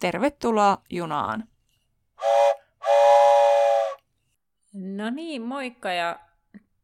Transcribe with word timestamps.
Tervetuloa 0.00 0.78
junaan! 0.90 1.48
No 4.72 5.10
niin, 5.10 5.42
moikka 5.42 5.92
ja 5.92 6.20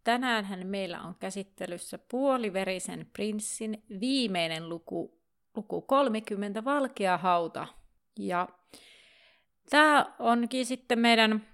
tänäänhän 0.04 0.66
meillä 0.66 1.02
on 1.02 1.14
käsittelyssä 1.20 1.98
puoliverisen 1.98 3.06
prinssin 3.12 3.82
viimeinen 4.00 4.68
luku, 4.68 5.20
luku 5.56 5.82
30 5.82 6.64
Valkea 6.64 7.18
hauta. 7.18 7.66
Ja 8.18 8.48
tämä 9.70 10.14
onkin 10.18 10.66
sitten 10.66 10.98
meidän 10.98 11.46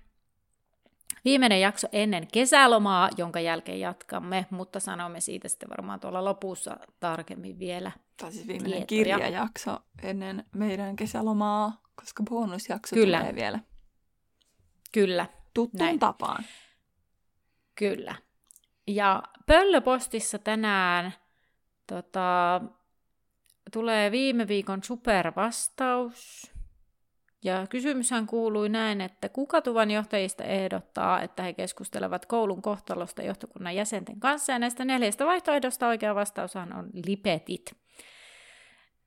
viimeinen 1.25 1.61
jakso 1.61 1.89
ennen 1.93 2.27
kesälomaa, 2.33 3.09
jonka 3.17 3.41
jälkeen 3.41 3.81
jatkamme, 3.81 4.47
mutta 4.51 4.81
sanomme 4.81 5.21
siitä 5.21 5.49
sitten 5.49 5.69
varmaan 5.71 6.01
tuolla 6.01 6.25
lopussa 6.25 6.77
tarkemmin 7.01 7.59
vielä. 7.59 7.93
Tämä 8.21 8.33
siis 8.33 8.47
viimeinen 8.47 8.87
tietoja. 8.87 9.19
kirjajakso 9.19 9.79
ennen 10.03 10.45
meidän 10.55 10.97
kesälomaa, 10.97 11.83
koska 11.95 12.23
bonusjakso 12.31 12.97
Kyllä. 12.97 13.19
tulee 13.19 13.35
vielä. 13.35 13.59
Kyllä. 14.93 15.27
Tuttuun 15.55 15.87
Näin. 15.87 15.99
tapaan. 15.99 16.45
Kyllä. 17.75 18.15
Ja 18.87 19.23
Pöllöpostissa 19.47 20.39
tänään 20.39 21.13
tota, 21.87 22.61
tulee 23.73 24.11
viime 24.11 24.49
viikon 24.49 24.85
supervastaus. 24.85 26.53
Ja 27.45 27.67
kysymyshän 27.71 28.27
kuului 28.27 28.69
näin, 28.69 29.01
että 29.01 29.29
kuka 29.29 29.63
tuvan 29.63 29.91
johtajista 29.91 30.45
ehdottaa, 30.45 31.23
että 31.23 31.43
he 31.43 31.53
keskustelevat 31.53 32.27
koulun 32.27 32.63
kohtalosta 32.63 33.23
johtokunnan 33.23 33.77
jäsenten 33.77 34.21
kanssa. 34.21 34.53
Ja 34.53 34.59
näistä 34.59 34.85
neljästä 34.85 35.27
vaihtoehdosta 35.27 35.89
oikea 35.89 36.15
vastaushan 36.15 36.73
on 36.73 36.91
lipetit. 37.07 37.80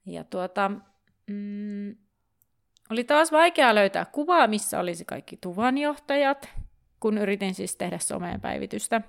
Ja 0.05 0.23
tuota, 0.23 0.71
mm, 1.27 1.95
oli 2.89 3.03
taas 3.03 3.31
vaikea 3.31 3.75
löytää 3.75 4.05
kuvaa, 4.05 4.47
missä 4.47 4.79
olisi 4.79 5.05
kaikki 5.05 5.37
tuvanjohtajat, 5.37 6.49
kun 6.99 7.17
yritin 7.17 7.53
siis 7.53 7.75
tehdä 7.75 7.97
someen 7.97 8.41
päivitystä. 8.41 9.01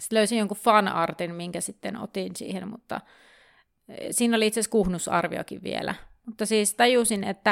Sitten 0.00 0.16
löysin 0.16 0.38
jonkun 0.38 0.56
fanartin, 0.56 1.34
minkä 1.34 1.60
sitten 1.60 1.96
otin 1.96 2.36
siihen, 2.36 2.68
mutta 2.68 3.00
eh, 3.88 4.08
siinä 4.10 4.36
oli 4.36 4.46
itse 4.46 4.60
asiassa 4.60 4.70
kuhnusarviokin 4.70 5.62
vielä. 5.62 5.94
Mutta 6.26 6.46
siis 6.46 6.74
tajusin, 6.74 7.24
että 7.24 7.50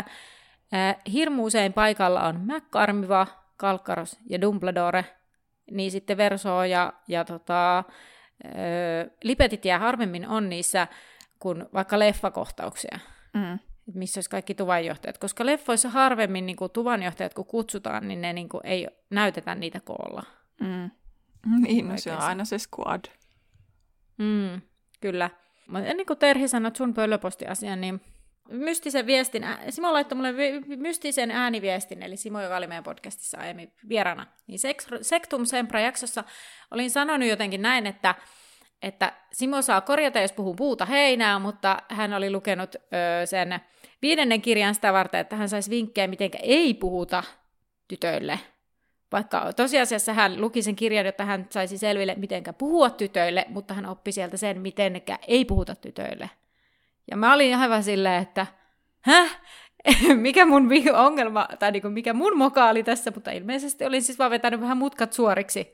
äh, 0.75 0.97
hirmu 1.13 1.45
usein 1.45 1.73
paikalla 1.73 2.23
on 2.23 2.41
McCarmiva, 2.41 3.27
Kalkkaros 3.57 4.19
ja 4.31 4.41
Dumbledore, 4.41 5.05
niin 5.71 5.91
sitten 5.91 6.17
Verso 6.17 6.65
ja, 6.65 6.93
ja 7.09 7.25
tota, 7.25 7.79
äh, 7.79 7.85
Lipetit 9.23 9.65
jää 9.65 9.79
harvemmin 9.79 10.29
on 10.29 10.49
niissä 10.49 10.89
kuin 11.39 11.67
vaikka 11.75 11.99
leffakohtauksia. 11.99 12.99
Mm 13.35 13.59
missä 13.95 14.19
olisi 14.19 14.31
kaikki 14.31 14.55
tuvanjohtajat, 14.55 15.19
koska 15.19 15.47
leffoissa 15.47 15.89
harvemmin 15.89 16.47
niin 16.47 16.57
kuin, 16.57 16.71
tuvanjohtajat, 16.71 17.35
kun 17.35 17.47
kutsutaan, 17.47 18.09
niin 18.09 18.21
ne 18.21 18.33
niin 18.33 18.49
kuin, 18.49 18.67
ei 18.67 18.89
näytetä 19.11 19.55
niitä 19.55 19.81
koolla. 19.81 20.23
Mm. 20.61 20.91
Niin, 21.63 21.89
no 21.89 21.97
se 21.97 22.13
on 22.13 22.19
aina 22.19 22.45
se 22.45 22.59
squad. 22.59 23.05
Mm, 24.19 24.61
kyllä. 25.01 25.31
Mutta 25.69 25.87
ennen 25.87 26.07
kuin 26.07 26.19
Terhi 26.19 26.49
sanoi 26.49 26.77
sun 26.77 26.95
pöllöpostiasian, 26.95 27.81
niin 27.81 28.01
mystisen 28.51 29.07
viestin, 29.07 29.47
Simo 29.71 29.93
laittoi 29.93 30.17
mulle 30.17 30.35
mystisen 30.77 31.31
ääniviestin, 31.31 32.03
eli 32.03 32.17
Simo, 32.17 32.41
joka 32.41 32.57
oli 32.57 32.67
meidän 32.67 32.85
podcastissa 32.85 33.39
aiemmin 33.39 33.73
vierana, 33.89 34.27
niin 34.47 34.59
Sektum 35.03 35.45
Sempra 35.45 35.81
jaksossa 35.81 36.25
olin 36.71 36.91
sanonut 36.91 37.29
jotenkin 37.29 37.63
näin, 37.63 37.87
että, 37.87 38.15
että 38.83 39.13
Simo 39.33 39.63
saa 39.63 39.81
korjata, 39.81 40.21
jos 40.21 40.33
puhuu 40.33 40.55
puuta 40.55 40.87
heinää, 40.87 41.39
mutta 41.39 41.77
hän 41.89 42.15
oli 42.15 42.31
lukenut 42.31 42.75
ö, 42.75 43.27
sen 43.27 43.61
viidennen 44.03 44.43
kirjan 44.43 44.75
sitä 44.75 44.93
varten, 44.93 45.21
että 45.21 45.37
hän 45.37 45.49
saisi 45.49 45.71
vinkkejä, 45.71 46.07
miten 46.07 46.31
ei 46.43 46.75
puhuta 46.75 47.23
tytöille 47.89 48.39
vaikka 49.13 49.53
tosiasiassa 49.53 50.13
hän 50.13 50.41
luki 50.41 50.63
sen 50.63 50.77
kirjan, 50.77 51.07
jotta 51.07 51.25
hän 51.25 51.47
saisi 51.51 51.79
selville, 51.79 52.15
miten 52.15 52.43
puhua 52.59 52.91
tytöille, 52.91 53.47
mutta 53.49 53.75
hän 53.75 53.87
oppi 53.87 54.13
sieltä 54.13 54.37
sen, 54.37 54.61
miten 54.61 55.03
ei 55.29 55.45
puhuta 55.45 55.75
tytöille. 55.75 56.31
Ja 57.11 57.17
mä 57.17 57.35
olin 57.35 57.57
aivan 57.57 57.83
silleen, 57.83 58.23
että 58.23 58.47
häh? 59.01 59.41
mikä 60.15 60.47
mun 60.47 60.71
ongelma, 60.95 61.49
tai 61.59 61.73
niin 61.73 61.83
kuin 61.83 61.93
mikä 61.95 62.13
mun 62.13 62.39
moka 62.39 62.69
oli 62.69 62.83
tässä, 62.83 63.11
mutta 63.15 63.31
ilmeisesti 63.31 63.85
olin 63.85 64.03
siis 64.03 64.19
vaan 64.19 64.31
vetänyt 64.31 64.61
vähän 64.61 64.77
mutkat 64.77 65.13
suoriksi. 65.13 65.73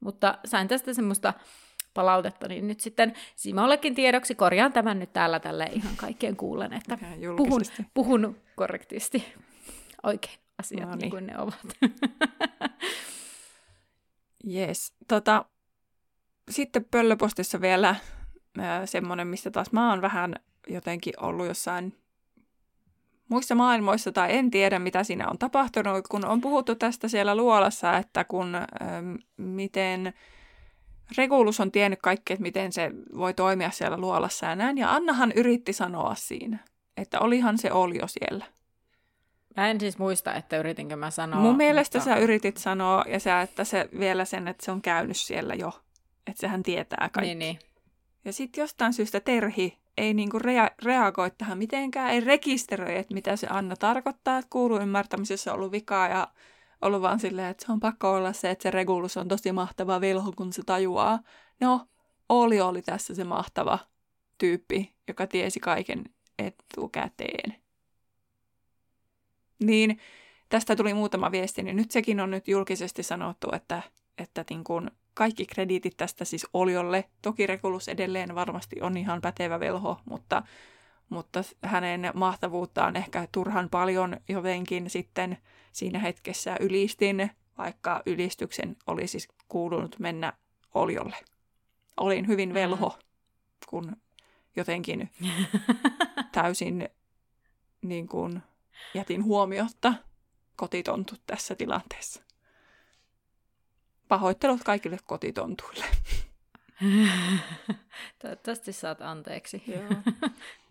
Mutta 0.00 0.38
sain 0.44 0.68
tästä 0.68 0.94
semmoista 0.94 1.34
palautetta, 1.96 2.48
niin 2.48 2.68
nyt 2.68 2.80
sitten 2.80 3.14
Simollekin 3.36 3.94
tiedoksi 3.94 4.34
korjaan 4.34 4.72
tämän 4.72 4.98
nyt 4.98 5.12
täällä 5.12 5.40
tälle 5.40 5.68
ihan 5.72 5.96
kaikkien 5.96 6.36
kuulen, 6.36 6.72
että 6.72 6.98
puhun, 7.36 7.60
puhun 7.94 8.36
korrektisti 8.56 9.24
oikein 10.02 10.38
asiat 10.58 10.88
no 10.88 10.90
niin. 10.90 10.98
niin 10.98 11.10
kuin 11.10 11.26
ne 11.26 11.38
ovat. 11.38 11.76
Yes. 14.54 14.94
Tota, 15.08 15.44
sitten 16.50 16.84
pöllöpostissa 16.90 17.60
vielä 17.60 17.96
semmoinen, 18.84 19.26
mistä 19.26 19.50
taas 19.50 19.72
mä 19.72 19.90
oon 19.90 20.02
vähän 20.02 20.34
jotenkin 20.68 21.14
ollut 21.20 21.46
jossain 21.46 21.94
muissa 23.28 23.54
maailmoissa 23.54 24.12
tai 24.12 24.36
en 24.36 24.50
tiedä, 24.50 24.78
mitä 24.78 25.04
siinä 25.04 25.28
on 25.28 25.38
tapahtunut, 25.38 26.08
kun 26.08 26.26
on 26.26 26.40
puhuttu 26.40 26.74
tästä 26.74 27.08
siellä 27.08 27.34
luolassa, 27.34 27.96
että 27.96 28.24
kun 28.24 28.54
ö, 28.54 28.60
miten 29.36 30.14
Regulus 31.16 31.60
on 31.60 31.72
tiennyt 31.72 31.98
kaikki, 32.02 32.32
että 32.32 32.42
miten 32.42 32.72
se 32.72 32.90
voi 33.16 33.34
toimia 33.34 33.70
siellä 33.70 33.96
luolassa 33.96 34.46
ja 34.46 34.56
näin. 34.56 34.78
Ja 34.78 34.92
Annahan 34.92 35.32
yritti 35.32 35.72
sanoa 35.72 36.14
siinä, 36.14 36.58
että 36.96 37.20
olihan 37.20 37.58
se 37.58 37.72
olio 37.72 38.06
siellä. 38.06 38.44
Mä 39.56 39.70
en 39.70 39.80
siis 39.80 39.98
muista, 39.98 40.34
että 40.34 40.56
yritinkö 40.56 40.96
mä 40.96 41.10
sanoa. 41.10 41.40
Mun 41.40 41.56
mielestä 41.56 41.98
mutta... 41.98 42.10
sä 42.10 42.16
yritit 42.16 42.56
sanoa, 42.56 43.04
ja 43.08 43.20
sä, 43.20 43.42
että 43.42 43.64
se 43.64 43.88
vielä 43.98 44.24
sen, 44.24 44.48
että 44.48 44.64
se 44.64 44.70
on 44.70 44.82
käynyt 44.82 45.16
siellä 45.16 45.54
jo. 45.54 45.72
Että 46.26 46.40
sehän 46.40 46.62
tietää 46.62 47.08
kaikki. 47.12 47.34
Niin, 47.34 47.38
niin. 47.38 47.58
Ja 48.24 48.32
sitten 48.32 48.62
jostain 48.62 48.92
syystä 48.92 49.20
Terhi 49.20 49.78
ei 49.96 50.14
niinku 50.14 50.38
rea- 50.38 50.74
reagoi 50.82 51.30
tähän 51.38 51.58
mitenkään, 51.58 52.10
ei 52.10 52.20
rekisteröi, 52.20 52.96
että 52.96 53.14
mitä 53.14 53.36
se 53.36 53.46
Anna 53.50 53.76
tarkoittaa, 53.76 54.38
että 54.38 54.50
kuuluu 54.50 54.78
ymmärtämisessä 54.78 55.52
on 55.52 55.56
ollut 55.58 55.72
vikaa 55.72 56.08
ja 56.08 56.28
ollut 56.82 57.02
vaan 57.02 57.20
silleen, 57.20 57.48
että 57.48 57.66
se 57.66 57.72
on 57.72 57.80
pakko 57.80 58.12
olla 58.12 58.32
se, 58.32 58.50
että 58.50 58.62
se 58.62 58.70
Regulus 58.70 59.16
on 59.16 59.28
tosi 59.28 59.52
mahtava 59.52 60.00
velho, 60.00 60.32
kun 60.36 60.52
se 60.52 60.62
tajuaa. 60.66 61.18
No, 61.60 61.86
Oli 62.28 62.60
oli 62.60 62.82
tässä 62.82 63.14
se 63.14 63.24
mahtava 63.24 63.78
tyyppi, 64.38 64.94
joka 65.08 65.26
tiesi 65.26 65.60
kaiken 65.60 66.04
etukäteen 66.38 67.66
niin 69.58 69.98
tästä 70.48 70.76
tuli 70.76 70.94
muutama 70.94 71.32
viesti, 71.32 71.62
niin 71.62 71.76
nyt 71.76 71.90
sekin 71.90 72.20
on 72.20 72.30
nyt 72.30 72.48
julkisesti 72.48 73.02
sanottu, 73.02 73.48
että, 73.52 73.82
että 74.18 74.44
niin 74.50 74.64
kuin 74.64 74.90
kaikki 75.14 75.46
krediitit 75.46 75.96
tästä 75.96 76.24
siis 76.24 76.46
Oljolle. 76.52 77.04
Toki 77.22 77.46
Rekulus 77.46 77.88
edelleen 77.88 78.34
varmasti 78.34 78.76
on 78.80 78.96
ihan 78.96 79.20
pätevä 79.20 79.60
velho, 79.60 80.00
mutta, 80.04 80.42
mutta 81.08 81.40
hänen 81.62 82.10
mahtavuuttaan 82.14 82.96
ehkä 82.96 83.28
turhan 83.32 83.70
paljon 83.70 84.16
jotenkin 84.28 84.90
sitten 84.90 85.38
siinä 85.72 85.98
hetkessä 85.98 86.56
ylistin, 86.60 87.30
vaikka 87.58 88.02
ylistyksen 88.06 88.76
olisi 88.86 89.28
kuulunut 89.48 89.98
mennä 89.98 90.32
Oljolle. 90.74 91.16
Olin 91.96 92.26
hyvin 92.26 92.54
velho, 92.54 92.98
kun 93.68 93.96
jotenkin 94.56 95.10
täysin 96.32 96.88
niin 97.82 98.08
kuin 98.08 98.42
jätin 98.94 99.24
huomiotta 99.24 99.94
kotitontut 100.56 101.20
tässä 101.26 101.54
tilanteessa. 101.54 102.22
Pahoittelut 104.08 104.64
kaikille 104.64 104.98
kotitontuille. 105.06 105.84
Toivottavasti 108.22 108.72
saat 108.72 109.02
anteeksi. 109.02 109.62
Joo. 109.66 110.02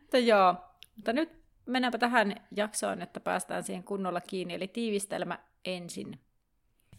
mutta 0.00 0.18
joo, 0.18 0.54
mutta 0.96 1.12
nyt 1.12 1.30
mennäänpä 1.66 1.98
tähän 1.98 2.34
jaksoon, 2.56 3.02
että 3.02 3.20
päästään 3.20 3.62
siihen 3.62 3.84
kunnolla 3.84 4.20
kiinni. 4.20 4.54
Eli 4.54 4.68
tiivistelmä 4.68 5.38
ensin. 5.64 6.20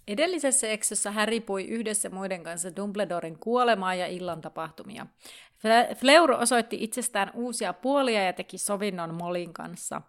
Edellisessä 0.08 0.68
eksossa 0.68 1.12
Harry 1.12 1.40
pui 1.40 1.64
yhdessä 1.64 2.10
muiden 2.10 2.44
kanssa 2.44 2.76
Dumbledoren 2.76 3.40
kuolemaa 3.40 3.96
ja 3.96 4.08
illan 4.08 4.42
tapahtumia. 4.42 5.08
Fleur 5.96 6.32
osoitti 6.32 6.84
itsestään 6.84 7.32
uusia 7.34 7.74
puolia 7.74 8.24
ja 8.24 8.34
teki 8.34 8.58
sovinnon 8.58 9.14
Molin 9.14 9.54
kanssa. 9.54 10.02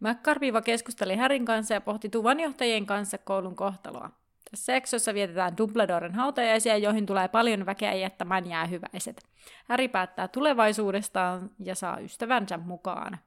McCarviva 0.00 0.62
keskusteli 0.62 1.16
Härin 1.16 1.44
kanssa 1.44 1.74
ja 1.74 1.80
pohti 1.80 2.08
tuvanjohtajien 2.08 2.86
kanssa 2.86 3.18
koulun 3.18 3.56
kohtaloa. 3.56 4.10
Tässä 4.50 4.76
eksossa 4.76 5.14
vietetään 5.14 5.56
Dumbledoren 5.56 6.14
hautajaisia, 6.14 6.76
joihin 6.76 7.06
tulee 7.06 7.28
paljon 7.28 7.66
väkeä 7.66 7.94
jättämään 7.94 8.48
jäähyväiset. 8.48 9.22
Häri 9.68 9.88
päättää 9.88 10.28
tulevaisuudestaan 10.28 11.50
ja 11.58 11.74
saa 11.74 11.98
ystävänsä 11.98 12.56
mukaan. 12.56 13.18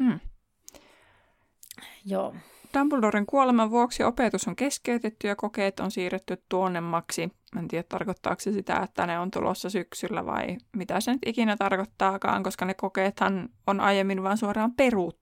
Mm. 0.00 0.20
Joo. 2.04 2.34
Dumbledoren 2.78 3.26
kuoleman 3.26 3.70
vuoksi 3.70 4.02
opetus 4.02 4.48
on 4.48 4.56
keskeytetty 4.56 5.28
ja 5.28 5.36
kokeet 5.36 5.80
on 5.80 5.90
siirretty 5.90 6.44
tuonnemmaksi. 6.48 7.32
En 7.58 7.68
tiedä, 7.68 7.84
tarkoittaako 7.88 8.40
se 8.40 8.52
sitä, 8.52 8.76
että 8.76 9.06
ne 9.06 9.18
on 9.18 9.30
tulossa 9.30 9.70
syksyllä 9.70 10.26
vai 10.26 10.56
mitä 10.76 11.00
se 11.00 11.12
nyt 11.12 11.22
ikinä 11.26 11.56
tarkoittaakaan, 11.56 12.42
koska 12.42 12.64
ne 12.64 12.74
kokeethan 12.74 13.48
on 13.66 13.80
aiemmin 13.80 14.22
vain 14.22 14.36
suoraan 14.36 14.74
peruttu. 14.74 15.21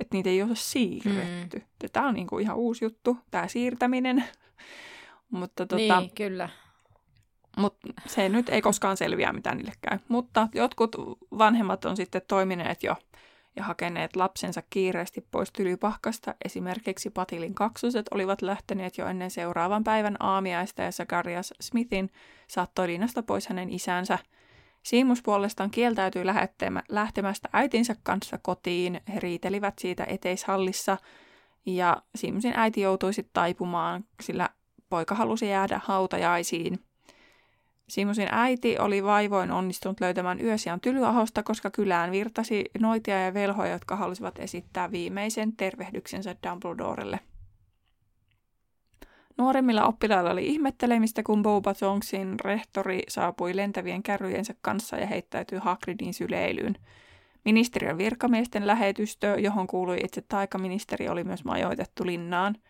Että 0.00 0.16
niitä 0.16 0.30
ei 0.30 0.42
ole 0.42 0.54
siirretty. 0.54 1.58
Mm. 1.58 1.88
Tämä 1.92 2.08
on 2.08 2.14
niinku 2.14 2.38
ihan 2.38 2.56
uusi 2.56 2.84
juttu, 2.84 3.18
tämä 3.30 3.48
siirtäminen. 3.48 4.24
Mutta 5.30 5.66
tota, 5.66 6.00
niin, 6.00 6.10
kyllä. 6.14 6.48
Mutta 7.56 7.88
se 8.06 8.28
nyt 8.28 8.48
ei 8.48 8.62
koskaan 8.62 8.96
selviä, 8.96 9.32
mitä 9.32 9.54
niille 9.54 9.72
käy. 9.80 9.98
Mutta 10.08 10.48
jotkut 10.54 10.96
vanhemmat 11.38 11.84
on 11.84 11.96
sitten 11.96 12.22
toimineet 12.28 12.82
jo 12.82 12.96
ja 13.56 13.64
hakeneet 13.64 14.16
lapsensa 14.16 14.62
kiireesti 14.70 15.26
pois 15.30 15.52
tylypahkasta. 15.52 16.34
Esimerkiksi 16.44 17.10
Patilin 17.10 17.54
kaksoset 17.54 18.06
olivat 18.10 18.42
lähteneet 18.42 18.98
jo 18.98 19.06
ennen 19.06 19.30
seuraavan 19.30 19.84
päivän 19.84 20.16
aamiaista 20.20 20.82
ja 20.82 20.92
Zacharias 20.92 21.54
Smithin 21.60 22.10
saattoi 22.48 22.86
linnasta 22.86 23.22
pois 23.22 23.46
hänen 23.48 23.70
isänsä. 23.70 24.18
Siimus 24.86 25.22
puolestaan 25.22 25.70
kieltäytyi 25.70 26.24
lähtemästä 26.88 27.48
äitinsä 27.52 27.96
kanssa 28.02 28.38
kotiin. 28.42 29.00
He 29.14 29.20
riitelivät 29.20 29.74
siitä 29.78 30.04
eteishallissa 30.08 30.96
ja 31.66 32.02
Siimusin 32.14 32.52
äiti 32.56 32.80
joutui 32.80 33.12
sitten 33.12 33.32
taipumaan, 33.32 34.04
sillä 34.22 34.50
poika 34.88 35.14
halusi 35.14 35.48
jäädä 35.48 35.80
hautajaisiin. 35.84 36.84
Simusin 37.88 38.28
äiti 38.30 38.78
oli 38.78 39.04
vaivoin 39.04 39.50
onnistunut 39.50 40.00
löytämään 40.00 40.40
yösiän 40.40 40.80
Tylyahosta, 40.80 41.42
koska 41.42 41.70
kylään 41.70 42.12
virtasi 42.12 42.64
noitia 42.80 43.24
ja 43.24 43.34
velhoja, 43.34 43.72
jotka 43.72 43.96
halusivat 43.96 44.38
esittää 44.38 44.90
viimeisen 44.90 45.56
tervehdyksensä 45.56 46.36
Dumbledorelle. 46.48 47.20
Nuoremmilla 49.38 49.84
oppilailla 49.84 50.30
oli 50.30 50.46
ihmettelemistä, 50.46 51.22
kun 51.22 51.42
Boba 51.42 51.74
Tongsin 51.74 52.40
rehtori 52.40 53.02
saapui 53.08 53.56
lentävien 53.56 54.02
kärryjensä 54.02 54.54
kanssa 54.60 54.96
ja 54.96 55.06
heittäytyi 55.06 55.58
Hagridin 55.58 56.14
syleilyyn. 56.14 56.74
Ministeriön 57.44 57.98
virkamiesten 57.98 58.66
lähetystö, 58.66 59.36
johon 59.38 59.66
kuului 59.66 59.98
itse 60.04 60.22
taikaministeri, 60.28 61.08
oli 61.08 61.24
myös 61.24 61.44
majoitettu 61.44 62.06
linnaan– 62.06 62.56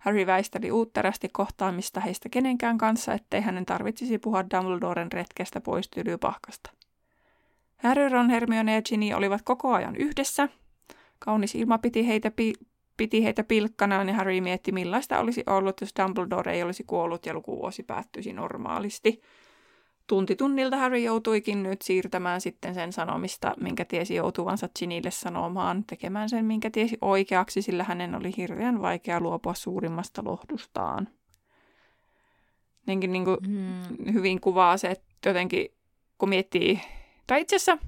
Harry 0.00 0.26
väisteli 0.26 0.70
uutterasti 0.70 1.28
kohtaamista 1.28 2.00
heistä 2.00 2.28
kenenkään 2.28 2.78
kanssa, 2.78 3.12
ettei 3.14 3.40
hänen 3.40 3.66
tarvitsisi 3.66 4.18
puhua 4.18 4.44
Dumbledoren 4.50 5.12
retkestä 5.12 5.60
pois 5.60 5.88
tylypahkasta. 5.88 6.70
Harry, 7.76 8.08
Ron, 8.08 8.30
Hermione 8.30 8.74
ja 8.74 8.82
Ginny 8.82 9.12
olivat 9.12 9.42
koko 9.42 9.72
ajan 9.72 9.96
yhdessä. 9.96 10.48
Kaunis 11.18 11.54
ilma 11.54 11.78
piti 11.78 12.06
heitä, 12.06 12.30
pi- 12.30 12.54
piti 13.00 13.24
heitä 13.24 13.44
pilkkanaan 13.44 14.08
ja 14.08 14.14
Harry 14.14 14.40
mietti, 14.40 14.72
millaista 14.72 15.18
olisi 15.18 15.42
ollut, 15.46 15.80
jos 15.80 15.90
Dumbledore 16.02 16.52
ei 16.52 16.62
olisi 16.62 16.84
kuollut 16.84 17.26
ja 17.26 17.34
lukuvuosi 17.34 17.82
päättyisi 17.82 18.32
normaalisti– 18.32 19.20
tunti 20.10 20.36
tunnilta 20.36 20.76
Harry 20.76 20.98
joutuikin 20.98 21.62
nyt 21.62 21.82
siirtämään 21.82 22.40
sitten 22.40 22.74
sen 22.74 22.92
sanomista, 22.92 23.54
minkä 23.60 23.84
tiesi 23.84 24.14
joutuvansa 24.14 24.68
Ginille 24.78 25.10
sanomaan, 25.10 25.84
tekemään 25.84 26.28
sen, 26.28 26.44
minkä 26.44 26.70
tiesi 26.70 26.98
oikeaksi, 27.00 27.62
sillä 27.62 27.84
hänen 27.84 28.14
oli 28.14 28.32
hirveän 28.36 28.82
vaikea 28.82 29.20
luopua 29.20 29.54
suurimmasta 29.54 30.24
lohdustaan. 30.24 31.08
Jotenkin 32.80 33.12
niin 33.12 33.24
kuin 33.24 33.36
hmm. 33.46 34.12
hyvin 34.12 34.40
kuvaa 34.40 34.76
se, 34.76 34.88
että 34.88 35.28
jotenkin 35.28 35.68
kun 36.18 36.28
miettii, 36.28 36.80
tai 37.26 37.40
itse 37.40 37.56
asiassa, 37.56 37.86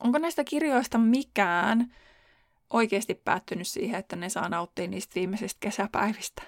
onko 0.00 0.18
näistä 0.18 0.44
kirjoista 0.44 0.98
mikään 0.98 1.94
oikeasti 2.70 3.14
päättynyt 3.14 3.68
siihen, 3.68 4.00
että 4.00 4.16
ne 4.16 4.28
saa 4.28 4.48
nauttia 4.48 4.88
niistä 4.88 5.14
viimeisistä 5.14 5.58
kesäpäivistä? 5.60 6.42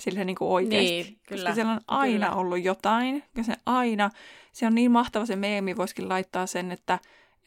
sille 0.00 0.24
niin 0.24 0.36
kuin 0.36 0.48
oikeasti. 0.48 0.90
Niin, 0.90 1.18
kyllä. 1.28 1.42
Koska 1.42 1.54
siellä 1.54 1.72
on 1.72 1.80
aina 1.88 2.26
kyllä. 2.26 2.40
ollut 2.40 2.64
jotain, 2.64 3.24
se 3.42 3.54
aina, 3.66 4.10
se 4.52 4.66
on 4.66 4.74
niin 4.74 4.90
mahtava 4.90 5.26
se 5.26 5.36
meemi, 5.36 5.76
voisikin 5.76 6.08
laittaa 6.08 6.46
sen, 6.46 6.72
että, 6.72 6.98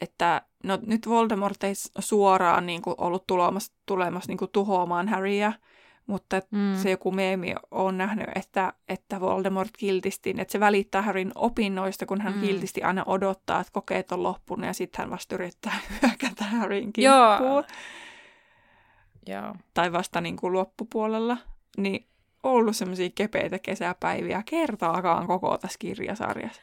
että 0.01 0.41
no, 0.63 0.79
nyt 0.85 1.09
Voldemort 1.09 1.63
ei 1.63 1.73
suoraan 1.99 2.65
niin 2.65 2.81
kuin, 2.81 2.95
ollut 2.97 3.27
tulemassa, 3.27 3.73
tulemassa 3.85 4.27
niin 4.27 4.37
kuin, 4.37 4.51
tuhoamaan 4.51 5.07
Harryä, 5.07 5.53
mutta 6.07 6.41
mm. 6.51 6.75
se 6.77 6.89
joku 6.89 7.11
meemi 7.11 7.55
on 7.71 7.97
nähnyt, 7.97 8.27
että, 8.35 8.73
että 8.89 9.19
Voldemort 9.19 9.71
kiltisti, 9.77 10.35
että 10.37 10.51
se 10.51 10.59
välittää 10.59 11.01
Harryn 11.01 11.31
opinnoista, 11.35 12.05
kun 12.05 12.21
hän 12.21 12.33
mm. 12.33 12.41
kiltisti 12.41 12.83
aina 12.83 13.03
odottaa, 13.05 13.59
että 13.59 13.73
kokeet 13.73 14.11
on 14.11 14.23
loppunut 14.23 14.65
ja 14.65 14.73
sitten 14.73 15.01
hän 15.01 15.09
vasta 15.09 15.35
yrittää 15.35 15.79
hyökätä 16.01 16.43
Harryn 16.43 16.93
kimppuun. 16.93 17.03
Joo. 17.03 17.63
Joo. 19.27 19.55
Tai 19.73 19.91
vasta 19.91 20.21
niin 20.21 20.37
kuin 20.37 20.53
loppupuolella. 20.53 21.37
Niin 21.77 22.07
ollut 22.43 22.75
semmoisia 22.75 23.09
kepeitä 23.15 23.59
kesäpäiviä 23.59 24.43
kertaakaan 24.45 25.27
koko 25.27 25.57
tässä 25.57 25.79
kirjasarjassa. 25.79 26.61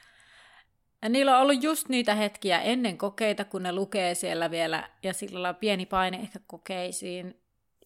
Ja 1.02 1.08
niillä 1.08 1.36
on 1.36 1.42
ollut 1.42 1.62
just 1.62 1.88
niitä 1.88 2.14
hetkiä 2.14 2.60
ennen 2.60 2.98
kokeita, 2.98 3.44
kun 3.44 3.62
ne 3.62 3.72
lukee 3.72 4.14
siellä 4.14 4.50
vielä, 4.50 4.88
ja 5.02 5.12
sillä 5.12 5.48
on 5.48 5.56
pieni 5.56 5.86
paine 5.86 6.16
ehkä 6.16 6.38
kokeisiin. 6.46 7.39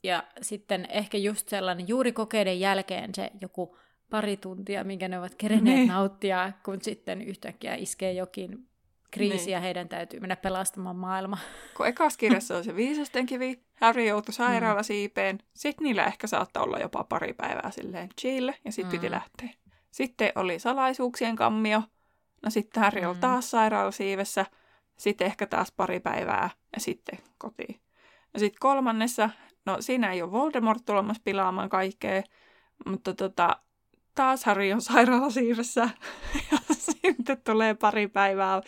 Ja 0.05 0.25
sitten 0.43 0.87
ehkä 0.91 1.19
just 1.19 1.49
sellainen 1.49 1.89
juuri 1.89 2.13
kokeiden 2.13 2.61
jälkeen 2.61 3.15
se 3.15 3.31
joku 3.41 3.77
pari 4.11 4.37
tuntia, 4.37 4.85
minkä 4.85 5.09
ne 5.09 5.19
ovat 5.19 5.35
kerenneet 5.35 5.77
niin. 5.77 5.89
nauttia, 5.89 6.53
kun 6.65 6.83
sitten 6.83 7.23
yhtäkkiä 7.23 7.75
iskee 7.75 8.13
jokin 8.13 8.69
kriisi 9.11 9.45
niin. 9.45 9.53
ja 9.53 9.61
heidän 9.61 9.89
täytyy 9.89 10.21
mennä 10.21 10.37
pelastamaan 10.37 10.97
maailma. 10.97 11.39
Kun 11.77 11.87
ekas 11.87 12.17
kirjassa 12.17 12.57
on 12.57 12.65
se 12.65 12.77
viisasten 12.77 13.27
kivi, 13.27 13.63
Harry 13.75 14.05
joutui 14.05 14.35
sairaalasiipeen, 14.35 15.37
mm. 15.37 15.43
sitten 15.55 15.85
niillä 15.85 16.05
ehkä 16.05 16.27
saattaa 16.27 16.63
olla 16.63 16.79
jopa 16.79 17.05
pari 17.05 17.33
päivää 17.33 17.71
silleen 17.71 18.09
chille 18.21 18.55
ja 18.65 18.73
sitten 18.73 18.95
mm. 18.95 19.01
piti 19.01 19.11
lähteä. 19.11 19.51
Sitten 19.91 20.33
oli 20.35 20.59
salaisuuksien 20.59 21.37
kammio, 21.37 21.83
no 22.43 22.51
sitten 22.51 22.83
Harry 22.83 23.01
mm. 23.01 23.09
oli 23.09 23.17
taas 23.21 23.51
sairaalasiivessä, 23.51 24.47
sitten 24.97 25.27
ehkä 25.27 25.47
taas 25.47 25.73
pari 25.73 26.01
päivää 26.01 26.51
ja 26.75 26.81
sitten 26.81 27.19
kotiin. 27.39 27.81
Ja 28.35 28.41
sitten 28.41 28.61
kolmannessa, 28.61 29.31
no 29.67 29.77
siinä 29.81 30.13
ei 30.13 30.23
ole 30.23 30.33
Voldemort 30.33 30.85
tulemassa 30.85 31.23
pilaamaan 31.25 31.69
kaikkea, 31.69 32.23
mutta 32.87 33.15
tota, 33.15 33.57
taas 34.15 34.45
Harry 34.45 34.73
on 34.73 34.81
sairaalasiivessä 34.93 35.89
ja 36.53 36.59
sitten 36.79 37.41
tulee 37.45 37.75
pari 37.75 38.09
päivää. 38.09 38.61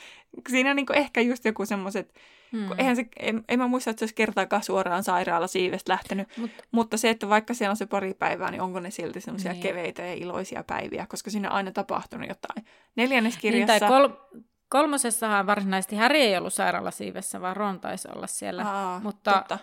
Siinä 0.49 0.71
on 0.71 0.77
niin 0.77 0.87
ehkä 0.95 1.21
just 1.21 1.45
joku 1.45 1.67
semmoiset, 1.67 2.15
hmm. 2.53 2.69
eihän 2.79 2.97
se, 2.97 3.07
en, 3.21 3.45
en 3.49 3.59
mä 3.59 3.67
muista, 3.67 3.91
että 3.91 3.99
se 3.99 4.05
olisi 4.05 4.15
kertaakaan 4.15 4.63
suoraan 4.63 5.03
sairaalasiivestä 5.03 5.93
lähtenyt, 5.93 6.29
Mut, 6.37 6.51
mutta 6.71 6.97
se, 6.97 7.11
että 7.11 7.29
vaikka 7.29 7.55
siellä 7.55 7.71
on 7.71 7.77
se 7.77 7.87
pari 7.87 8.15
päivää, 8.15 8.51
niin 8.51 8.63
onko 8.63 8.81
ne 8.81 8.91
silti 8.91 9.21
semmoisia 9.21 9.53
niin. 9.53 9.63
keveitä 9.63 10.03
ja 10.03 10.15
iloisia 10.15 10.65
päiviä, 10.65 11.07
koska 11.09 11.31
siinä 11.31 11.51
on 11.51 11.57
aina 11.57 11.73
tapahtunut 11.73 12.29
jotain. 12.29 12.67
Neljännes 12.97 13.37
kirjassa... 13.37 13.73
Niin, 13.73 13.81
tai 13.81 13.89
kol- 13.89 14.41
kolmosessahan 14.69 15.47
varsinaisesti 15.47 15.97
Harry 15.97 16.19
ei 16.19 16.37
ollut 16.37 16.55
sairaalasiivessä, 16.55 17.41
vaan 17.41 17.57
Ron 17.57 17.81
taisi 17.81 18.09
olla 18.15 18.27
siellä. 18.27 18.65
Aa, 18.65 19.01
mutta 19.01 19.33
totta. 19.33 19.59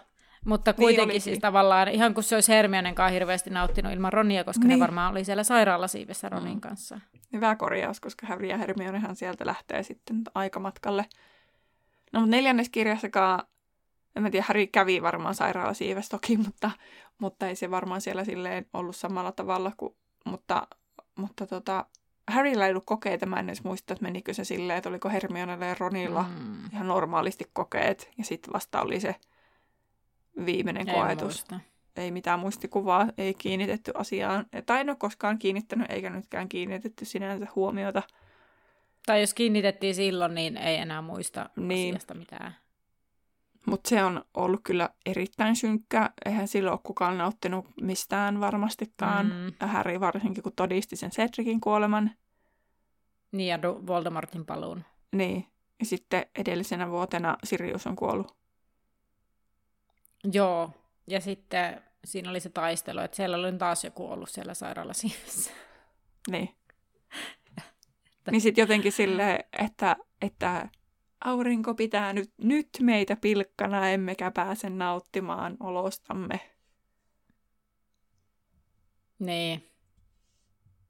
Mutta 0.46 0.72
niin 0.72 0.76
kuitenkin 0.76 1.08
niin 1.08 1.22
siis 1.22 1.40
tavallaan, 1.40 1.88
ihan 1.88 2.14
kuin 2.14 2.24
se 2.24 2.36
olisi 2.36 2.52
Hermionenkaan 2.52 3.12
hirveästi 3.12 3.50
nauttinut 3.50 3.94
ilman 3.94 4.14
Ronia, 4.14 4.44
koska 4.44 4.68
niin. 4.68 4.80
ne 4.80 4.84
varmaan 4.84 5.12
oli 5.12 5.24
siellä 5.24 5.44
sairaalasiivessä 5.44 6.30
Ronin 6.30 6.54
mm. 6.54 6.62
kanssa. 6.62 7.00
Hyvä 7.34 7.56
korjaus, 7.56 8.00
koska 8.00 8.28
Harry 8.28 8.48
ja 8.48 8.58
Hermionehan 8.58 9.16
sieltä 9.16 9.46
lähtee 9.46 9.84
sitten 9.84 10.22
aikamatkalle. 10.36 11.06
No 12.14 12.20
mutta 12.20 12.36
neljännes 12.36 12.70
kirjassakaan, 12.70 13.44
en 14.16 14.24
mä 14.24 14.30
tiedä, 14.30 14.46
Harry 14.48 14.68
kävi 14.68 15.02
varmaan 15.02 15.36
sairaalasiivessä 15.36 16.10
toki, 16.10 16.38
mutta, 16.38 16.72
mutta 17.18 17.48
ei 17.48 17.56
se 17.56 17.72
varmaan 17.72 18.02
siellä 18.02 18.24
silleen 18.24 18.66
ollut 18.74 18.96
samalla 18.96 19.32
tavalla 19.32 19.72
kuin, 19.78 19.96
mutta, 20.26 20.68
mutta 21.16 21.48
tota, 21.48 21.86
Harryllä 22.32 22.66
ei 22.66 22.72
ollut 22.72 22.86
kokeita, 22.86 23.26
mä 23.26 23.40
en 23.40 23.50
edes 23.50 23.64
muista, 23.64 23.94
että 23.94 24.04
menikö 24.04 24.34
se 24.34 24.44
silleen, 24.44 24.78
että 24.78 24.90
oliko 24.90 25.10
Hermionella 25.10 25.66
ja 25.66 25.76
Ronilla 25.80 26.26
mm. 26.40 26.66
ihan 26.74 26.88
normaalisti 26.88 27.46
kokeet, 27.54 28.12
ja 28.18 28.24
sitten 28.24 28.54
vasta 28.54 28.82
oli 28.82 29.00
se 29.00 29.16
viimeinen 30.46 30.90
ei 30.90 30.96
koetus. 30.96 31.24
Muista. 31.24 31.60
Ei 31.96 32.12
mitään 32.12 32.40
muistikuvaa, 32.40 33.08
ei 33.18 33.34
kiinnitetty 33.34 33.92
asiaan. 33.96 34.46
Tai 34.66 34.82
en 34.82 34.90
ole 34.90 34.98
koskaan 34.98 35.40
kiinnittänyt, 35.40 35.92
eikä 35.92 36.10
nytkään 36.10 36.50
kiinnitetty 36.50 37.06
sinänsä 37.06 37.48
huomiota. 37.56 38.04
Tai 39.06 39.22
jos 39.22 39.34
kiinnitettiin 39.34 39.96
silloin, 39.96 40.36
niin 40.36 40.58
ei 40.58 40.76
enää 40.78 41.02
muista 41.02 41.50
niin. 41.56 41.96
asiasta 41.96 42.14
mitään. 42.14 42.56
Mutta 43.66 43.90
se 43.90 44.04
on 44.04 44.26
ollut 44.34 44.62
kyllä 44.64 44.90
erittäin 45.06 45.56
synkkä. 45.56 46.10
Eihän 46.26 46.48
silloin 46.48 46.74
ole 46.74 46.80
kukaan 46.84 47.18
nauttinut 47.18 47.66
mistään 47.82 48.40
varmastikaan. 48.40 49.26
Mm. 49.26 49.68
Harry 49.68 50.00
varsinkin, 50.00 50.44
kun 50.44 50.54
todisti 50.56 50.96
sen 50.96 51.12
Cedricin 51.12 51.62
kuoleman. 51.62 52.12
Niin, 53.32 53.48
ja 53.48 53.60
Voldemortin 53.62 54.46
paluun. 54.46 54.84
Niin. 55.16 55.48
Ja 55.80 55.86
sitten 55.86 56.26
edellisenä 56.40 56.90
vuotena 56.90 57.38
Sirius 57.44 57.88
on 57.88 57.96
kuollut. 57.96 58.36
Joo. 60.32 60.72
Ja 61.08 61.22
sitten 61.22 61.84
siinä 62.06 62.30
oli 62.30 62.40
se 62.40 62.50
taistelu, 62.50 63.00
että 63.00 63.18
siellä 63.18 63.38
oli 63.38 63.58
taas 63.58 63.84
joku 63.84 64.12
ollut 64.12 64.30
siellä 64.30 64.54
sairaalasiivessä. 64.54 65.52
Niin. 66.32 66.56
niin 68.32 68.42
sitten 68.42 68.62
jotenkin 68.62 68.92
silleen, 68.92 69.44
että, 69.60 69.96
että 70.22 70.70
aurinko 71.26 71.76
pitää 71.76 72.14
nyt, 72.14 72.32
nyt 72.38 72.70
meitä 72.82 73.16
pilkkana, 73.16 73.90
emmekä 73.90 74.32
pääse 74.32 74.70
nauttimaan 74.70 75.58
olostamme. 75.60 76.40
Niin. 79.20 79.73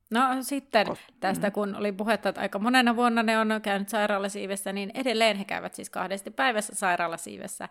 No 0.10 0.22
sitten 0.42 0.88
tästä, 1.20 1.48
mm. 1.48 1.54
kun 1.54 1.76
oli 1.76 1.92
puhetta, 1.92 2.30
että 2.30 2.42
aika 2.42 2.60
monena 2.60 2.96
vuonna 2.96 3.24
ne 3.24 3.40
on 3.40 3.60
käynyt 3.62 3.90
sairaalasiivessä, 3.90 4.74
niin 4.74 4.92
edelleen 4.94 5.38
he 5.38 5.46
käyvät 5.46 5.76
siis 5.76 5.90
kahdesti 5.90 6.32
päivässä 6.32 6.76
sairaalasiivessä. 6.76 7.70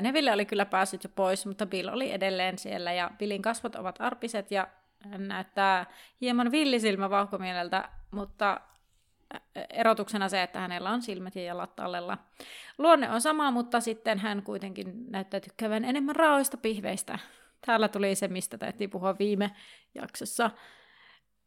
Neville 0.00 0.32
oli 0.32 0.46
kyllä 0.46 0.66
päässyt 0.66 1.04
jo 1.04 1.10
pois, 1.14 1.46
mutta 1.46 1.66
Bill 1.66 1.88
oli 1.88 2.12
edelleen 2.12 2.58
siellä 2.58 2.92
ja 2.92 3.10
Billin 3.18 3.42
kasvot 3.42 3.74
ovat 3.74 3.96
arpiset 4.00 4.50
ja 4.50 4.68
hän 5.10 5.28
näyttää 5.28 5.86
hieman 6.20 6.52
villisilmä 6.52 7.10
vauhkomieleltä, 7.10 7.88
mutta 8.10 8.60
erotuksena 9.70 10.28
se, 10.28 10.42
että 10.42 10.60
hänellä 10.60 10.90
on 10.90 11.02
silmät 11.02 11.36
ja 11.36 11.42
jalat 11.42 11.76
tallella. 11.76 12.18
Luonne 12.78 13.10
on 13.10 13.20
sama, 13.20 13.50
mutta 13.50 13.80
sitten 13.80 14.18
hän 14.18 14.42
kuitenkin 14.42 15.10
näyttää 15.10 15.40
tykkäävän 15.40 15.84
enemmän 15.84 16.16
raoista 16.16 16.56
pihveistä. 16.56 17.18
Täällä 17.66 17.88
tuli 17.88 18.14
se, 18.14 18.28
mistä 18.28 18.58
täytyy 18.58 18.88
puhua 18.88 19.18
viime 19.18 19.50
jaksossa. 19.94 20.50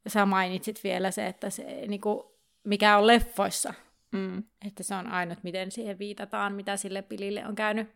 Sä 0.07 0.25
mainitsit 0.25 0.83
vielä 0.83 1.11
se, 1.11 1.27
että 1.27 1.49
se, 1.49 1.63
niin 1.87 2.01
kuin, 2.01 2.23
mikä 2.63 2.97
on 2.97 3.07
leffoissa. 3.07 3.73
Mm. 4.11 4.43
Että 4.67 4.83
se 4.83 4.95
on 4.95 5.07
ainut, 5.07 5.43
miten 5.43 5.71
siihen 5.71 5.99
viitataan, 5.99 6.53
mitä 6.53 6.77
sille 6.77 7.01
pilille 7.01 7.47
on 7.47 7.55
käynyt. 7.55 7.89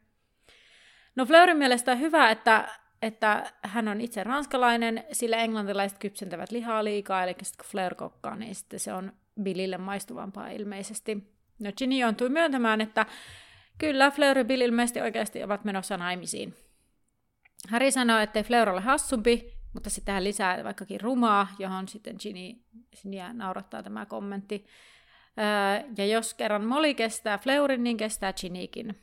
No 1.15 1.25
Fleurin 1.25 1.57
mielestä 1.57 1.91
on 1.91 1.99
hyvä, 1.99 2.31
että, 2.31 2.69
että 3.01 3.53
hän 3.61 3.87
on 3.87 4.01
itse 4.01 4.23
ranskalainen, 4.23 5.03
sillä 5.11 5.37
englantilaiset 5.37 5.97
kypsentävät 5.97 6.51
lihaa 6.51 6.83
liikaa, 6.83 7.23
eli 7.23 7.35
sitten 7.41 7.65
kun 7.65 7.71
Fleur 7.71 7.95
kokkaa, 7.95 8.35
niin 8.35 8.55
sitten 8.55 8.79
se 8.79 8.93
on 8.93 9.13
Billille 9.41 9.77
maistuvampaa 9.77 10.49
ilmeisesti. 10.49 11.33
No 11.59 11.71
Ginny 11.77 11.97
jountui 11.97 12.29
myöntämään, 12.29 12.81
että 12.81 13.05
kyllä 13.77 14.11
Fleur 14.11 14.37
ja 14.37 14.45
Bill 14.45 14.61
ilmeisesti 14.61 15.01
oikeasti 15.01 15.43
ovat 15.43 15.65
menossa 15.65 15.97
naimisiin. 15.97 16.55
Harry 17.69 17.91
sanoi, 17.91 18.23
ettei 18.23 18.43
Fleur 18.43 18.69
ole 18.69 18.81
hassumpi, 18.81 19.56
mutta 19.77 19.89
sitten 19.89 20.13
hän 20.13 20.23
lisää 20.23 20.63
vaikkakin 20.63 21.01
rumaa, 21.01 21.47
johon 21.59 21.87
sitten 21.87 22.15
Ginny, 22.19 22.59
Ginny 23.01 23.33
naurattaa 23.33 23.83
tämä 23.83 24.05
kommentti. 24.05 24.65
ja 25.97 26.05
jos 26.05 26.33
kerran 26.33 26.65
Molly 26.65 26.93
kestää 26.93 27.37
Fleurin, 27.37 27.83
niin 27.83 27.97
kestää 27.97 28.33
Ginnykin. 28.33 28.95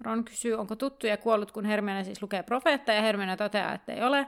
Ron 0.00 0.24
kysyy, 0.24 0.54
onko 0.54 0.76
tuttuja 0.76 1.16
kuollut, 1.16 1.52
kun 1.52 1.64
Hermione 1.64 2.04
siis 2.04 2.22
lukee 2.22 2.42
profeetta, 2.42 2.92
ja 2.92 3.02
Hermione 3.02 3.36
toteaa, 3.36 3.74
että 3.74 3.92
ei 3.92 4.02
ole. 4.02 4.26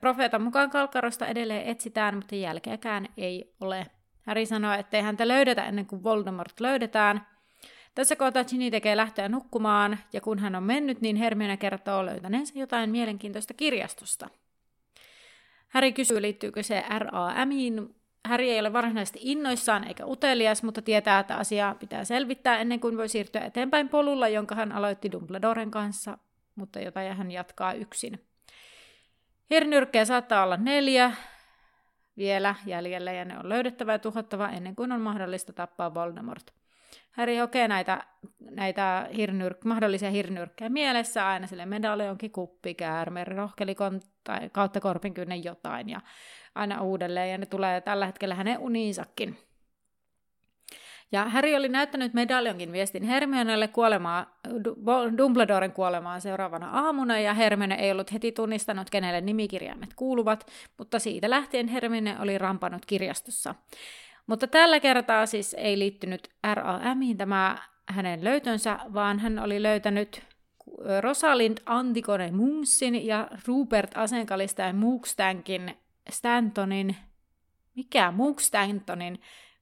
Profeetan 0.00 0.42
mukaan 0.42 0.70
Kalkarosta 0.70 1.26
edelleen 1.26 1.66
etsitään, 1.66 2.14
mutta 2.14 2.34
jälkeäkään 2.34 3.08
ei 3.16 3.54
ole. 3.60 3.86
Harry 4.26 4.46
sanoo, 4.46 4.72
ettei 4.72 5.02
häntä 5.02 5.28
löydetä 5.28 5.64
ennen 5.64 5.86
kuin 5.86 6.02
Voldemort 6.02 6.60
löydetään. 6.60 7.26
Tässä 7.94 8.16
kohtaa 8.16 8.44
Ginny 8.44 8.70
tekee 8.70 8.96
lähteä 8.96 9.28
nukkumaan, 9.28 9.98
ja 10.12 10.20
kun 10.20 10.38
hän 10.38 10.54
on 10.54 10.62
mennyt, 10.62 11.00
niin 11.00 11.16
Hermione 11.16 11.56
kertoo 11.56 12.06
löytäneensä 12.06 12.58
jotain 12.58 12.90
mielenkiintoista 12.90 13.54
kirjastosta. 13.54 14.28
Harry 15.76 15.92
kysyy, 15.92 16.22
liittyykö 16.22 16.62
se 16.62 16.84
RAMiin. 16.98 17.94
Harry 18.28 18.44
ei 18.44 18.60
ole 18.60 18.72
varsinaisesti 18.72 19.18
innoissaan 19.22 19.84
eikä 19.84 20.06
utelias, 20.06 20.62
mutta 20.62 20.82
tietää, 20.82 21.18
että 21.18 21.36
asiaa 21.36 21.74
pitää 21.74 22.04
selvittää 22.04 22.58
ennen 22.58 22.80
kuin 22.80 22.96
voi 22.96 23.08
siirtyä 23.08 23.40
eteenpäin 23.40 23.88
polulla, 23.88 24.28
jonka 24.28 24.54
hän 24.54 24.72
aloitti 24.72 25.12
Dumbledoren 25.12 25.70
kanssa, 25.70 26.18
mutta 26.54 26.80
jota 26.80 27.00
hän 27.00 27.30
jatkaa 27.30 27.72
yksin. 27.72 28.24
Hirnyrkkejä 29.50 30.04
saattaa 30.04 30.44
olla 30.44 30.56
neljä, 30.56 31.12
vielä 32.16 32.54
jäljellä 32.66 33.12
ja 33.12 33.24
ne 33.24 33.38
on 33.38 33.48
löydettävä 33.48 33.92
ja 33.92 33.98
tuhottava 33.98 34.48
ennen 34.48 34.76
kuin 34.76 34.92
on 34.92 35.00
mahdollista 35.00 35.52
tappaa 35.52 35.94
Voldemort. 35.94 36.54
Harry 37.16 37.36
hokee 37.36 37.68
näitä, 37.68 38.04
näitä 38.50 39.08
hirnyrk, 39.16 39.64
mahdollisia 39.64 40.10
hirnyrkkejä 40.10 40.68
mielessä 40.68 41.28
aina 41.28 41.46
sille 41.46 41.66
medaljonkin 41.66 42.30
kuppi, 42.30 42.74
käärme, 42.74 43.24
rohkelikon 43.24 44.00
tai 44.24 44.50
kautta 44.52 44.80
korpinkynnen 44.80 45.44
jotain 45.44 45.88
ja 45.88 46.00
aina 46.54 46.82
uudelleen 46.82 47.30
ja 47.30 47.38
ne 47.38 47.46
tulee 47.46 47.80
tällä 47.80 48.06
hetkellä 48.06 48.34
hänen 48.34 48.58
uniinsakin. 48.58 49.38
Ja 51.12 51.24
Harry 51.24 51.54
oli 51.54 51.68
näyttänyt 51.68 52.14
medaljonkin 52.14 52.72
viestin 52.72 53.02
Hermionelle 53.02 53.68
kuolemaa, 53.68 54.38
Dumbledoren 55.18 55.72
kuolemaan 55.72 56.20
seuraavana 56.20 56.70
aamuna, 56.70 57.18
ja 57.18 57.34
Hermione 57.34 57.74
ei 57.74 57.92
ollut 57.92 58.12
heti 58.12 58.32
tunnistanut, 58.32 58.90
kenelle 58.90 59.20
nimikirjaimet 59.20 59.94
kuuluvat, 59.94 60.46
mutta 60.78 60.98
siitä 60.98 61.30
lähtien 61.30 61.68
Hermione 61.68 62.20
oli 62.20 62.38
rampannut 62.38 62.86
kirjastossa. 62.86 63.54
Mutta 64.26 64.46
tällä 64.46 64.80
kertaa 64.80 65.26
siis 65.26 65.54
ei 65.58 65.78
liittynyt 65.78 66.28
RAMiin 66.54 67.16
tämä 67.16 67.58
hänen 67.88 68.24
löytönsä, 68.24 68.78
vaan 68.94 69.18
hän 69.18 69.38
oli 69.38 69.62
löytänyt 69.62 70.22
Rosalind 71.00 71.58
Antigone 71.66 72.30
Munksin 72.30 73.06
ja 73.06 73.28
Rupert 73.46 73.90
Asenkalista 73.94 74.62
ja 74.62 74.72
Mookstankin 74.72 75.74
Stantonin, 76.10 76.96
mikä 77.74 78.10
Mookstantonin 78.10 79.18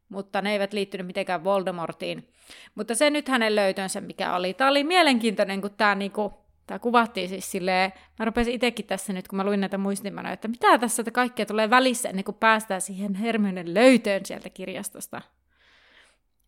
mutta 0.09 0.43
ne 0.43 0.53
eivät 0.53 0.73
liittynyt 0.73 1.07
mitenkään 1.07 1.45
Voldemortiin. 1.45 2.29
Mutta 2.75 2.95
se 2.95 3.11
nyt 3.11 3.29
hänen 3.29 3.57
löytönsä, 3.57 4.01
mikä 4.01 4.35
oli. 4.35 4.55
Tämä 4.55 4.71
oli 4.71 4.85
mielenkiintoinen, 4.85 5.61
kun 5.61 5.71
tämä 5.77 5.95
niinku, 5.95 6.44
Tämä 6.67 6.79
kuvattiin 6.79 7.29
siis 7.29 7.51
silleen, 7.51 7.93
mä 8.19 8.25
rupesin 8.25 8.55
itsekin 8.55 8.87
tässä 8.87 9.13
nyt, 9.13 9.29
kun 9.29 9.37
mä 9.37 9.45
luin 9.45 9.61
näitä 9.61 9.79
muistimanoja, 9.79 10.33
että 10.33 10.49
mitä 10.49 10.79
tässä 10.79 11.03
kaikkea 11.13 11.47
tulee 11.47 11.71
välissä 11.71 12.09
ennen 12.09 12.25
kuin 12.25 12.37
päästään 12.41 12.81
siihen 12.81 13.15
Hermionen 13.15 13.75
löytöön 13.75 14.27
sieltä 14.27 14.51
kirjastosta. 14.51 15.23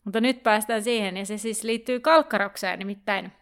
Mutta 0.05 0.21
nyt 0.21 0.43
päästään 0.43 0.83
siihen, 0.83 1.17
ja 1.17 1.27
se 1.27 1.39
siis 1.39 1.63
liittyy 1.63 2.01
kalkkarokseen, 2.01 2.79
nimittäin 2.79 3.33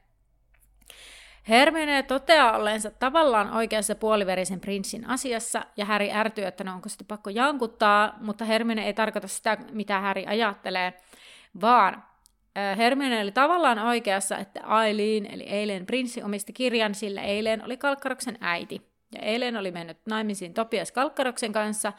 Hermione 1.48 2.02
toteaa 2.02 2.56
olleensa 2.56 2.90
tavallaan 2.90 3.52
oikeassa 3.52 3.94
puoliverisen 3.94 4.60
prinssin 4.60 5.10
asiassa, 5.10 5.66
ja 5.76 5.84
Häri 5.84 6.12
ärtyy, 6.12 6.44
että 6.44 6.64
no 6.64 6.72
onko 6.72 6.88
sitä 6.88 7.04
pakko 7.08 7.30
jankuttaa, 7.30 8.18
mutta 8.20 8.44
Hermione 8.44 8.86
ei 8.86 8.94
tarkoita 8.94 9.28
sitä, 9.28 9.58
mitä 9.72 10.00
Häri 10.00 10.26
ajattelee, 10.26 10.94
vaan 11.60 12.04
Hermione 12.76 13.22
oli 13.22 13.32
tavallaan 13.32 13.78
oikeassa, 13.78 14.38
että 14.38 14.60
Aileen, 14.62 15.26
eli 15.26 15.42
eilen 15.42 15.86
prinssi, 15.86 16.22
omisti 16.22 16.52
kirjan, 16.52 16.94
sillä 16.94 17.22
eilen 17.22 17.64
oli 17.64 17.76
Kalkkaroksen 17.76 18.38
äiti. 18.40 18.82
Ja 19.14 19.20
eilen 19.20 19.56
oli 19.56 19.70
mennyt 19.70 19.98
naimisiin 20.06 20.54
Topias 20.54 20.92
Kalkkaroksen 20.92 21.52
kanssa, 21.52 21.92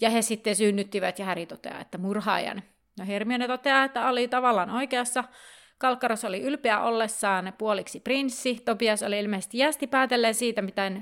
ja 0.00 0.10
he 0.10 0.22
sitten 0.22 0.56
synnyttivät, 0.56 1.18
ja 1.18 1.24
Häri 1.24 1.46
toteaa, 1.46 1.80
että 1.80 1.98
murhaajan. 1.98 2.62
No 2.98 3.06
Hermione 3.06 3.46
toteaa, 3.46 3.84
että 3.84 4.08
oli 4.08 4.28
tavallaan 4.28 4.70
oikeassa, 4.70 5.24
Kalkkaros 5.78 6.24
oli 6.24 6.42
ylpeä 6.42 6.80
ollessaan 6.80 7.52
puoliksi 7.58 8.00
prinssi. 8.00 8.54
Topias 8.64 9.02
oli 9.02 9.18
ilmeisesti 9.18 9.58
jästi 9.58 9.86
päätelleen 9.86 10.34
siitä, 10.34 10.62
mitä 10.62 10.92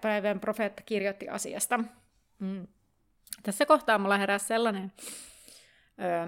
päivän 0.00 0.40
profeetta 0.40 0.82
kirjoitti 0.82 1.28
asiasta. 1.28 1.80
Mm. 2.38 2.66
Tässä 3.42 3.66
kohtaa 3.66 3.98
mulla 3.98 4.18
heräsi 4.18 4.46
sellainen 4.46 4.92
öö, 6.00 6.26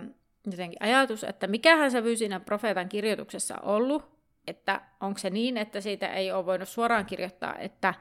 jotenkin 0.52 0.82
ajatus, 0.82 1.24
että 1.24 1.46
mikähän 1.46 1.90
sävy 1.90 2.16
siinä 2.16 2.40
profeetan 2.40 2.88
kirjoituksessa 2.88 3.58
ollut, 3.62 4.20
että 4.46 4.80
onko 5.00 5.18
se 5.18 5.30
niin, 5.30 5.56
että 5.56 5.80
siitä 5.80 6.08
ei 6.08 6.32
ole 6.32 6.46
voinut 6.46 6.68
suoraan 6.68 7.06
kirjoittaa, 7.06 7.58
että, 7.58 7.94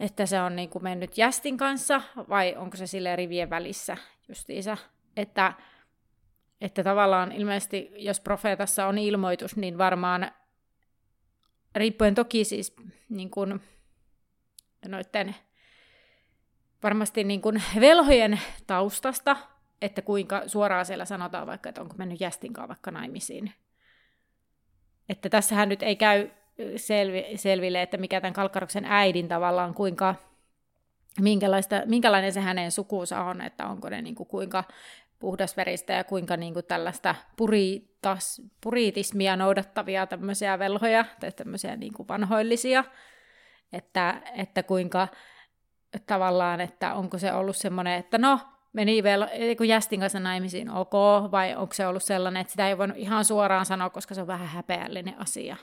että 0.00 0.26
se 0.26 0.40
on 0.40 0.56
niin 0.56 0.68
kuin 0.68 0.82
mennyt 0.82 1.18
jästin 1.18 1.56
kanssa, 1.56 2.02
vai 2.28 2.54
onko 2.56 2.76
se 2.76 2.86
sille 2.86 3.16
rivien 3.16 3.50
välissä 3.50 3.96
justiinsa, 4.28 4.76
että 5.16 5.52
että 6.60 6.84
tavallaan 6.84 7.32
ilmeisesti, 7.32 7.90
jos 7.96 8.20
profeetassa 8.20 8.86
on 8.86 8.98
ilmoitus, 8.98 9.56
niin 9.56 9.78
varmaan 9.78 10.30
riippuen 11.76 12.14
toki 12.14 12.44
siis 12.44 12.76
niin 13.08 13.30
kuin, 13.30 13.60
noitten, 14.88 15.34
varmasti 16.82 17.24
niin 17.24 17.40
kuin 17.40 17.62
velhojen 17.80 18.40
taustasta, 18.66 19.36
että 19.82 20.02
kuinka 20.02 20.42
suoraan 20.46 20.86
siellä 20.86 21.04
sanotaan 21.04 21.46
vaikka, 21.46 21.68
että 21.68 21.80
onko 21.80 21.94
mennyt 21.98 22.20
jästinkaan 22.20 22.68
vaikka 22.68 22.90
naimisiin. 22.90 23.52
Että 25.08 25.28
tässähän 25.28 25.68
nyt 25.68 25.82
ei 25.82 25.96
käy 25.96 26.30
selvi, 26.76 27.24
selville, 27.36 27.82
että 27.82 27.96
mikä 27.96 28.20
tämän 28.20 28.34
Kalkkaroksen 28.34 28.84
äidin 28.84 29.28
tavallaan 29.28 29.74
kuinka 29.74 30.14
minkälaista, 31.20 31.82
minkälainen 31.86 32.32
se 32.32 32.40
hänen 32.40 32.72
sukuunsa 32.72 33.24
on, 33.24 33.40
että 33.40 33.66
onko 33.66 33.88
ne 33.88 34.02
niin 34.02 34.14
kuin 34.14 34.26
kuinka 34.26 34.64
puhdasveristä 35.18 35.92
ja 35.92 36.04
kuinka 36.04 36.36
niin 36.36 36.54
kuin 36.54 36.64
tällaista 36.64 37.14
puritas, 37.36 38.42
puritismia 38.60 39.36
noudattavia 39.36 40.06
tämmöisiä 40.06 40.58
velhoja 40.58 41.04
tai 41.20 41.32
tämmöisiä 41.32 41.76
niin 41.76 41.92
kuin 41.92 42.08
vanhoillisia, 42.08 42.84
että, 43.72 44.22
että 44.34 44.62
kuinka 44.62 45.08
tavallaan, 46.06 46.60
että 46.60 46.94
onko 46.94 47.18
se 47.18 47.32
ollut 47.32 47.56
semmoinen, 47.56 47.98
että 47.98 48.18
no, 48.18 48.40
meni 48.74 49.02
vel, 49.02 49.26
kun 49.56 49.68
Jästin 49.68 50.00
kanssa 50.00 50.20
naimisiin, 50.20 50.70
ok, 50.70 50.92
vai 51.30 51.54
onko 51.54 51.74
se 51.74 51.86
ollut 51.86 52.02
sellainen, 52.02 52.40
että 52.40 52.50
sitä 52.50 52.68
ei 52.68 52.78
voinut 52.78 52.96
ihan 52.96 53.24
suoraan 53.24 53.66
sanoa, 53.66 53.90
koska 53.90 54.14
se 54.14 54.20
on 54.20 54.26
vähän 54.26 54.48
häpeällinen 54.48 55.20
asia. 55.20 55.56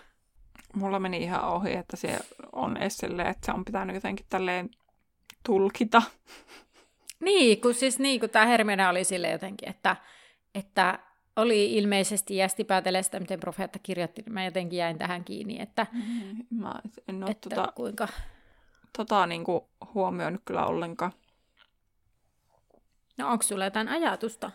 Mulla 0.75 0.99
meni 0.99 1.17
ihan 1.17 1.43
ohi, 1.43 1.73
että 1.73 1.97
se 1.97 2.19
on 2.51 2.77
esille, 2.77 3.21
että 3.21 3.45
se 3.45 3.51
on 3.51 3.65
pitänyt 3.65 3.93
jotenkin 3.93 4.25
tälleen 4.29 4.69
tulkita. 5.45 6.01
Niin, 7.19 7.61
kun 7.61 7.73
siis 7.73 7.99
niin, 7.99 8.19
kun 8.19 8.29
tämä 8.29 8.45
Hermione 8.45 8.87
oli 8.87 9.03
sille 9.03 9.29
jotenkin, 9.29 9.69
että, 9.69 9.95
että 10.55 10.99
oli 11.35 11.77
ilmeisesti 11.77 12.35
jästi 12.35 12.63
päätellä 12.63 13.01
sitä, 13.01 13.19
miten 13.19 13.39
profeetta 13.39 13.79
kirjoitti, 13.79 14.21
niin 14.21 14.33
mä 14.33 14.45
jotenkin 14.45 14.77
jäin 14.77 14.97
tähän 14.97 15.23
kiinni, 15.23 15.61
että, 15.61 15.87
mm, 15.91 16.59
mä 16.59 16.75
en 17.07 17.23
ole 17.23 17.31
että 17.31 17.49
tota, 17.49 17.71
kuinka... 17.75 18.07
tota 18.97 19.27
niin 19.27 19.43
kuin 19.43 19.61
huomioinut 19.93 20.41
kyllä 20.45 20.65
ollenkaan. 20.65 21.13
No 23.21 23.31
onko 23.31 23.43
sulla 23.43 23.65
jotain 23.65 23.89
ajatusta? 23.89 24.51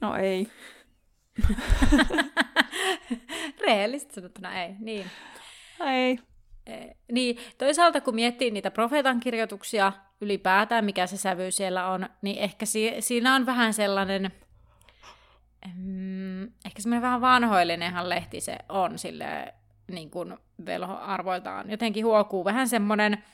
No 0.00 0.16
ei. 0.16 0.48
Rehellisesti 3.66 4.14
sanottuna 4.14 4.62
ei, 4.62 4.74
niin. 4.78 5.06
Ei. 5.80 6.18
E, 6.66 6.86
niin, 7.12 7.38
toisaalta 7.58 8.00
kun 8.00 8.14
miettii 8.14 8.50
niitä 8.50 8.70
profeetan 8.70 9.20
kirjoituksia 9.20 9.92
ylipäätään, 10.20 10.84
mikä 10.84 11.06
se 11.06 11.16
sävy 11.16 11.50
siellä 11.50 11.88
on, 11.88 12.08
niin 12.22 12.38
ehkä 12.38 12.66
si- 12.66 12.96
siinä 13.00 13.34
on 13.34 13.46
vähän 13.46 13.74
sellainen, 13.74 14.30
mm, 15.74 16.42
ehkä 16.44 16.82
semmoinen 16.82 17.02
vähän 17.02 17.20
vanhoillinenhan 17.20 18.08
lehti 18.08 18.40
se 18.40 18.58
on 18.68 18.98
sille 18.98 19.54
niin 19.90 20.10
kuin 20.10 20.36
velhoarvoiltaan. 20.66 21.70
Jotenkin 21.70 22.04
huokuu 22.04 22.44
vähän 22.44 22.68
semmoinen, 22.68 23.24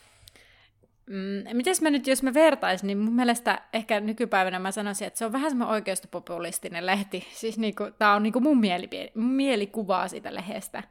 mm, 1.07 1.57
miten 1.57 1.75
mä 1.81 1.91
nyt, 1.91 2.07
jos 2.07 2.23
mä 2.23 2.35
vertaisin, 2.35 2.87
niin 2.87 2.99
mun 2.99 3.15
mielestä 3.15 3.63
ehkä 3.73 4.01
nykypäivänä 4.01 4.59
mä 4.59 4.71
sanoisin, 4.71 5.07
että 5.07 5.19
se 5.19 5.25
on 5.25 5.33
vähän 5.33 5.51
semmoinen 5.51 5.75
oikeistopopulistinen 5.75 6.87
lehti. 6.87 7.27
Siis 7.41 7.59
niinku, 7.59 7.85
tää 7.99 8.15
on 8.15 8.23
niinku 8.23 8.41
mun, 8.41 8.61
mielipi- 8.61 9.11
mun 9.15 9.33
mielikuvaa 9.33 10.09
siitä 10.09 10.35
lehdestä. 10.35 10.83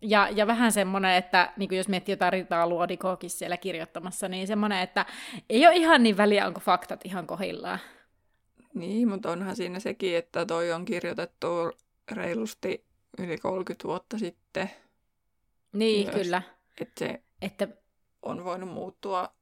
Ja, 0.00 0.28
ja 0.30 0.46
vähän 0.46 0.72
semmoinen, 0.72 1.14
että 1.14 1.52
niin 1.56 1.76
jos 1.76 1.88
miettii 1.88 2.12
jotain 2.12 2.32
Ritaa 2.32 2.68
Luodikoakin 2.68 3.30
siellä 3.30 3.56
kirjoittamassa, 3.56 4.28
niin 4.28 4.46
semmoinen, 4.46 4.80
että 4.80 5.06
ei 5.50 5.66
ole 5.66 5.76
ihan 5.76 6.02
niin 6.02 6.16
väliä, 6.16 6.46
onko 6.46 6.60
faktat 6.60 7.00
ihan 7.04 7.26
kohillaan. 7.26 7.78
Niin, 8.74 9.08
mutta 9.08 9.30
onhan 9.30 9.56
siinä 9.56 9.80
sekin, 9.80 10.16
että 10.16 10.46
toi 10.46 10.72
on 10.72 10.84
kirjoitettu 10.84 11.46
reilusti 12.12 12.84
yli 13.18 13.38
30 13.38 13.88
vuotta 13.88 14.18
sitten. 14.18 14.70
Niin, 15.72 16.06
myös. 16.06 16.16
kyllä. 16.16 16.42
Että 16.80 17.04
se 17.04 17.22
että... 17.42 17.68
on 18.22 18.44
voinut 18.44 18.70
muuttua 18.70 19.35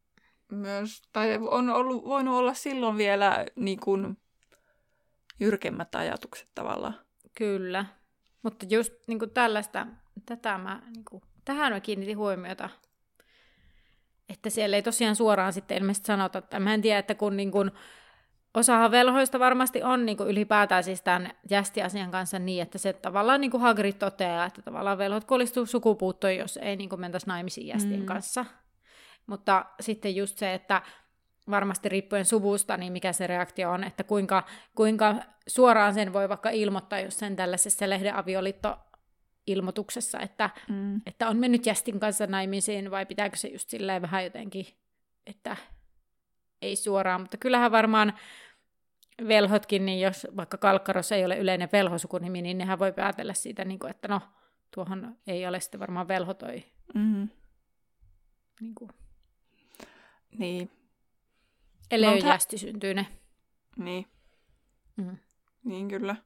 myös, 0.55 1.03
tai 1.13 1.39
on 1.51 1.71
ollut, 1.71 2.05
voinut 2.05 2.35
olla 2.35 2.55
silloin 2.55 2.97
vielä 2.97 3.47
niin 3.57 3.81
kuin 3.81 4.17
jyrkemmät 5.41 5.95
ajatukset 5.95 6.49
tavallaan. 6.55 6.95
Kyllä, 7.35 7.87
mutta 8.43 8.67
just 8.71 8.93
niin 9.07 9.19
kuin 9.19 9.31
tällaista 9.31 9.87
tätä 10.27 10.59
mä, 10.59 10.83
niin 10.95 11.05
kuin, 11.11 11.23
tähän 11.45 11.73
mä 11.73 11.81
kiinnitin 11.81 12.19
huomiota, 12.19 12.71
että 14.29 14.51
siellä 14.51 14.77
ei 14.77 14.83
tosiaan 14.83 15.17
suoraan 15.17 15.53
sitten 15.53 15.79
ilmeisesti 15.79 16.07
sanota, 16.07 16.39
että 16.39 16.61
mä 16.61 16.75
en 16.75 16.83
tiedä, 16.83 16.99
että 16.99 17.15
kun 17.15 17.37
niin 17.37 17.51
kuin, 17.51 17.71
osahan 18.55 18.91
velhoista 18.91 19.39
varmasti 19.39 19.83
on 19.83 20.07
niin 20.07 20.17
kuin 20.17 20.29
ylipäätään 20.29 20.85
siis 20.85 21.03
tämän 21.03 21.31
jästiasian 21.51 22.11
kanssa 22.11 22.39
niin, 22.39 22.63
että 22.63 22.79
se 22.79 22.93
tavallaan 22.93 23.41
niin 23.41 23.51
kuin 23.51 23.61
Hagrid 23.61 23.93
toteaa, 23.93 24.47
että 24.47 24.63
tavallaan 24.63 24.99
velhot 24.99 25.25
kolistuu 25.25 25.67
sukupuuttoon, 25.67 26.37
jos 26.37 26.57
ei 26.57 26.77
niin 26.77 26.89
kuin 26.89 27.01
mentäisi 27.01 27.27
naimisiin 27.27 27.67
jästien 27.67 28.01
mm. 28.01 28.07
kanssa. 28.07 28.45
Mutta 29.27 29.65
sitten 29.81 30.17
just 30.17 30.39
se, 30.39 30.55
että 30.55 30.83
varmasti 31.51 31.89
riippuen 31.89 32.25
suvusta, 32.25 32.77
niin 32.77 32.93
mikä 32.93 33.13
se 33.13 33.27
reaktio 33.27 33.71
on, 33.71 33.85
että 33.85 34.05
kuinka, 34.05 34.45
kuinka 34.75 35.15
suoraan 35.47 35.95
sen 35.95 36.13
voi 36.13 36.29
vaikka 36.29 36.51
ilmoittaa, 36.51 37.01
jos 37.01 37.19
sen 37.19 37.37
tällaisessa 37.37 37.91
lehden 37.91 38.15
avioliitto 38.15 38.79
ilmoituksessa, 39.47 40.21
että, 40.21 40.51
mm. 40.69 41.01
että 41.07 41.29
on 41.29 41.37
mennyt 41.37 41.67
Jästin 41.67 42.01
kanssa 42.01 42.27
naimisiin, 42.27 42.91
vai 42.91 43.07
pitääkö 43.07 43.37
se 43.37 43.49
just 43.49 43.69
silleen 43.69 44.03
vähän 44.03 44.25
jotenkin, 44.25 44.67
että 45.27 45.57
ei 46.63 46.77
suoraan, 46.77 47.21
mutta 47.21 47.37
kyllähän 47.37 47.73
varmaan 47.73 48.13
velhotkin, 49.29 49.87
niin 49.87 50.01
jos 50.01 50.27
vaikka 50.37 50.57
Kalkkaros 50.57 51.13
ei 51.13 51.25
ole 51.25 51.39
yleinen 51.39 51.69
velhosukunimi, 51.73 52.43
niin 52.43 52.59
nehän 52.59 52.79
voi 52.79 52.93
päätellä 52.93 53.35
siitä, 53.35 53.65
niin 53.65 53.79
kuin, 53.79 53.91
että 53.91 54.09
no, 54.09 54.21
tuohon 54.75 55.17
ei 55.27 55.47
ole 55.47 55.61
sitten 55.61 55.81
varmaan 55.81 56.09
velho 56.09 56.35
toi. 56.35 56.65
Mm. 56.95 57.29
Niin. 58.61 58.75
Kuin. 58.75 58.91
Niin. 60.39 60.71
Ellei 61.91 62.11
no, 62.11 62.17
ole 62.17 62.33
jästi 62.33 62.59
syntyy 62.59 62.95
Niin. 63.77 64.07
Mm. 64.97 65.17
Niin 65.65 65.89
kyllä. 65.89 66.17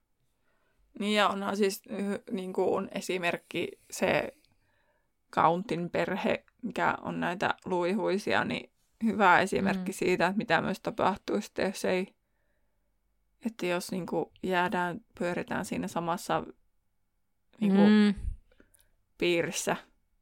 Niin 0.99 1.15
ja 1.15 1.29
onhan 1.29 1.57
siis 1.57 1.83
niin 2.31 2.53
kuin 2.53 2.89
esimerkki 2.93 3.69
se 3.91 4.33
Countin 5.33 5.91
perhe, 5.91 6.45
mikä 6.63 6.95
on 7.03 7.21
näitä 7.21 7.55
luihuisia, 7.65 8.45
niin 8.45 8.71
hyvä 9.05 9.41
esimerkki 9.41 9.93
mm. 9.93 9.97
siitä, 9.97 10.27
että 10.27 10.39
mitä 10.39 10.61
myös 10.61 10.81
tapahtuu 10.81 11.41
sitten, 11.41 11.67
jos 11.67 11.85
ei, 11.85 12.15
että 13.47 13.67
jos 13.67 13.91
niin 13.91 14.07
kuin 14.07 14.27
jäädään, 14.43 15.01
pyöritään 15.19 15.65
siinä 15.65 15.89
samassa 15.89 16.45
niin 17.61 17.73
kuin 17.75 17.91
mm. 17.91 18.15
piirissä, 19.19 19.77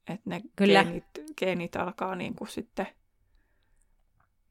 että 0.09 0.31
ne 0.31 0.40
Kyllä. 0.57 0.85
Geenit, 0.85 1.05
geenit 1.38 1.77
alkaa 1.77 2.16
niin 2.16 2.35
kuin 2.35 2.49
sitten, 2.49 2.87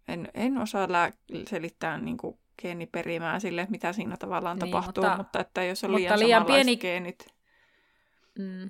en, 0.08 0.32
en 0.34 0.58
osaa 0.58 0.92
lää, 0.92 1.12
selittää 1.48 1.98
niin 1.98 2.18
kuin 2.18 2.40
geeniperimää 2.62 3.40
sille, 3.40 3.68
mitä 3.70 3.94
siinä 3.94 4.18
tavallaan 4.18 4.58
niin, 4.58 4.72
tapahtuu, 4.72 5.04
mutta, 5.04 5.18
mutta 5.18 5.40
että 5.40 5.64
jos 5.64 5.84
on 5.84 5.96
liian, 5.96 6.20
liian 6.20 6.46
pieni 6.46 6.78
geenit. 6.78 7.28
Mm, 8.40 8.70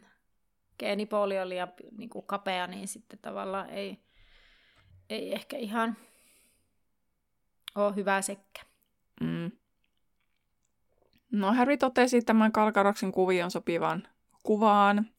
geenipooli 0.80 1.40
on 1.40 1.50
liian 1.50 1.72
niin 1.98 2.10
kuin 2.10 2.26
kapea, 2.26 2.68
niin 2.68 2.88
sitten 2.88 3.20
tavallaan 3.22 3.70
ei, 3.70 4.00
ei 5.10 5.34
ehkä 5.34 5.58
ihan 5.58 5.98
ole 7.76 7.96
hyvä 7.96 8.22
sekkä. 8.22 8.62
Mm. 9.22 9.52
No 11.32 11.54
Harry 11.54 11.78
totesi 11.78 12.22
tämän 12.22 12.52
Kalkaroksen 12.52 13.12
kuvion 13.12 13.52
sopivan 13.52 14.08
kuvaan, 14.44 15.10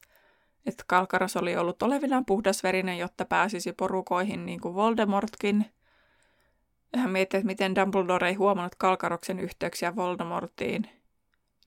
että 0.67 0.85
Kalkaros 0.87 1.37
oli 1.37 1.57
ollut 1.57 1.83
olevinaan 1.83 2.25
puhdasverinen, 2.25 2.99
jotta 2.99 3.25
pääsisi 3.25 3.73
porukoihin 3.73 4.47
niin 4.47 4.61
kuin 4.61 4.75
Voldemortkin– 4.75 5.67
hän 6.97 7.11
mietti, 7.11 7.37
että 7.37 7.47
miten 7.47 7.75
Dumbledore 7.75 8.29
ei 8.29 8.35
huomannut 8.35 8.75
Kalkaroksen 8.75 9.41
yhteyksiä 9.41 9.97
Voldemortiin 9.97 10.89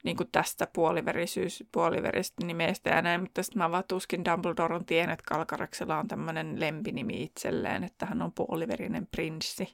niin 0.04 0.18
kuin 0.18 0.30
tästä 0.32 0.68
puoliverisyys, 0.74 1.64
puoliveristä 1.72 2.46
nimestä 2.46 2.90
ja 2.90 3.02
näin, 3.02 3.22
mutta 3.22 3.44
sitten 3.44 3.58
mä 3.58 3.72
vaan 3.72 3.84
tuskin 3.88 4.26
Dumbledore 4.26 4.76
on 4.76 4.86
tiennyt, 4.86 5.20
että 5.20 5.36
Kalkaroksella 5.36 6.00
on 6.00 6.08
tämmöinen 6.08 6.60
lempinimi 6.60 7.24
itselleen, 7.24 7.84
että 7.84 8.06
hän 8.06 8.22
on 8.22 8.32
puoliverinen 8.32 9.08
prinssi. 9.08 9.74